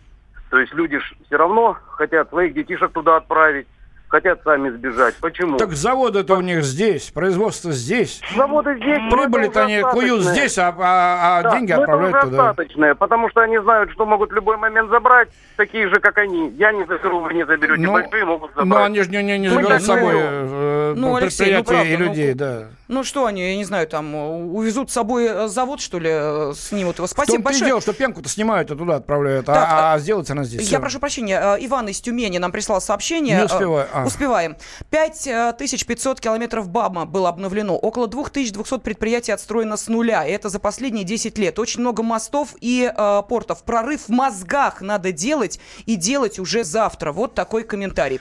То 0.49 0.59
есть 0.59 0.73
люди 0.73 0.99
все 1.25 1.37
равно 1.37 1.77
хотят 1.87 2.29
своих 2.29 2.53
детишек 2.53 2.91
туда 2.91 3.17
отправить, 3.17 3.67
хотят 4.11 4.41
сами 4.43 4.69
сбежать. 4.69 5.15
Почему? 5.21 5.57
Так 5.57 5.71
заводы-то 5.71 6.35
у 6.35 6.41
них 6.41 6.63
здесь, 6.63 7.09
производство 7.11 7.71
здесь. 7.71 8.21
Заводы 8.35 8.75
здесь. 8.75 8.99
Прибыли-то 9.09 9.61
это 9.61 9.63
они 9.63 9.81
куют 9.81 10.21
здесь, 10.23 10.57
а, 10.57 10.75
а- 10.77 11.39
а 11.39 11.43
Да, 11.43 11.51
деньги 11.51 11.71
это 11.71 11.81
отправляют 11.81 12.15
уже 12.17 12.25
туда. 12.31 12.49
остаточное, 12.49 12.95
потому 12.95 13.29
что 13.29 13.41
они 13.41 13.57
знают, 13.59 13.91
что 13.91 14.05
могут 14.05 14.31
в 14.31 14.33
любой 14.33 14.57
момент 14.57 14.89
забрать, 14.89 15.29
такие 15.55 15.87
же, 15.89 15.95
как 15.95 16.17
они. 16.17 16.49
Я 16.57 16.71
не 16.73 16.85
заберу, 16.85 17.21
вы 17.21 17.33
не 17.33 17.45
заберете, 17.45 17.81
Ну, 17.81 17.93
большие 17.93 18.25
могут 18.25 18.51
забрать. 18.51 18.67
Но 18.67 18.83
они 18.83 19.01
же 19.01 19.09
не, 19.09 19.23
не, 19.23 19.37
не 19.39 19.47
заберут 19.47 19.69
так 19.69 19.81
с 19.81 19.85
собой 19.85 20.13
э, 20.15 20.93
Ну, 20.97 21.15
Алексей, 21.15 21.53
ну, 21.53 21.57
предприятия 21.63 21.63
правда, 21.67 21.89
и 21.93 21.97
ну, 21.97 22.05
людей, 22.05 22.33
да. 22.33 22.63
Ну 22.89 23.03
что 23.05 23.25
они, 23.25 23.41
я 23.41 23.55
не 23.55 23.63
знаю, 23.63 23.87
там 23.87 24.13
э, 24.13 24.27
увезут 24.51 24.91
с 24.91 24.93
собой 24.93 25.25
э, 25.25 25.47
завод, 25.47 25.79
что 25.79 25.97
ли, 25.99 26.09
э, 26.11 26.51
снимут 26.55 26.97
его. 26.97 27.07
Спасибо 27.07 27.39
и 27.39 27.41
большое. 27.41 27.65
дело, 27.67 27.79
что 27.81 27.93
пенку-то 27.93 28.27
снимают 28.27 28.69
и 28.69 28.75
туда 28.75 28.95
отправляют, 28.97 29.47
а- 29.47 29.53
Так, 29.53 29.67
а, 29.71 29.99
сделается 29.99 30.33
она 30.33 30.43
здесь. 30.43 30.61
Я 30.63 30.67
Всё. 30.67 30.79
прошу 30.81 30.99
прощения, 30.99 31.39
э, 31.41 31.65
Иван 31.65 31.87
из 31.87 32.01
Тюмени 32.01 32.37
нам 32.37 32.51
прислал 32.51 32.81
сообщение. 32.81 33.37
Не 33.37 33.43
успеваю. 33.45 33.87
Э, 33.93 34.00
А. 34.03 34.07
Успеваем. 34.07 34.55
5500 34.89 36.19
километров 36.19 36.69
БАМа 36.69 37.05
было 37.05 37.29
обновлено. 37.29 37.77
Около 37.77 38.07
2200 38.07 38.79
предприятий 38.79 39.31
отстроено 39.31 39.77
с 39.77 39.87
нуля. 39.87 40.25
И 40.25 40.31
это 40.31 40.49
за 40.49 40.59
последние 40.59 41.03
10 41.03 41.37
лет. 41.37 41.59
Очень 41.59 41.81
много 41.81 42.03
мостов 42.03 42.55
и 42.61 42.91
э, 42.95 43.23
портов. 43.27 43.63
Прорыв 43.63 44.07
в 44.07 44.09
мозгах 44.09 44.81
надо 44.81 45.11
делать 45.11 45.59
и 45.85 45.95
делать 45.95 46.39
уже 46.39 46.63
завтра. 46.63 47.11
Вот 47.11 47.33
такой 47.33 47.63
комментарий. 47.63 48.19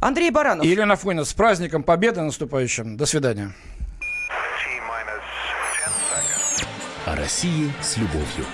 Андрей 0.00 0.30
Баранов. 0.30 0.64
Елена 0.64 0.96
Фойна, 0.96 1.24
с 1.24 1.32
праздником 1.32 1.82
Победы 1.82 2.22
наступающим. 2.22 2.96
До 2.96 3.06
свидания. 3.06 3.52
О 7.04 7.16
России 7.16 7.72
с 7.80 7.96
любовью. 7.96 8.44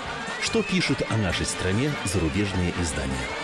Что 0.41 0.63
пишут 0.63 1.03
о 1.11 1.17
нашей 1.17 1.45
стране 1.45 1.91
зарубежные 2.05 2.73
издания? 2.81 3.44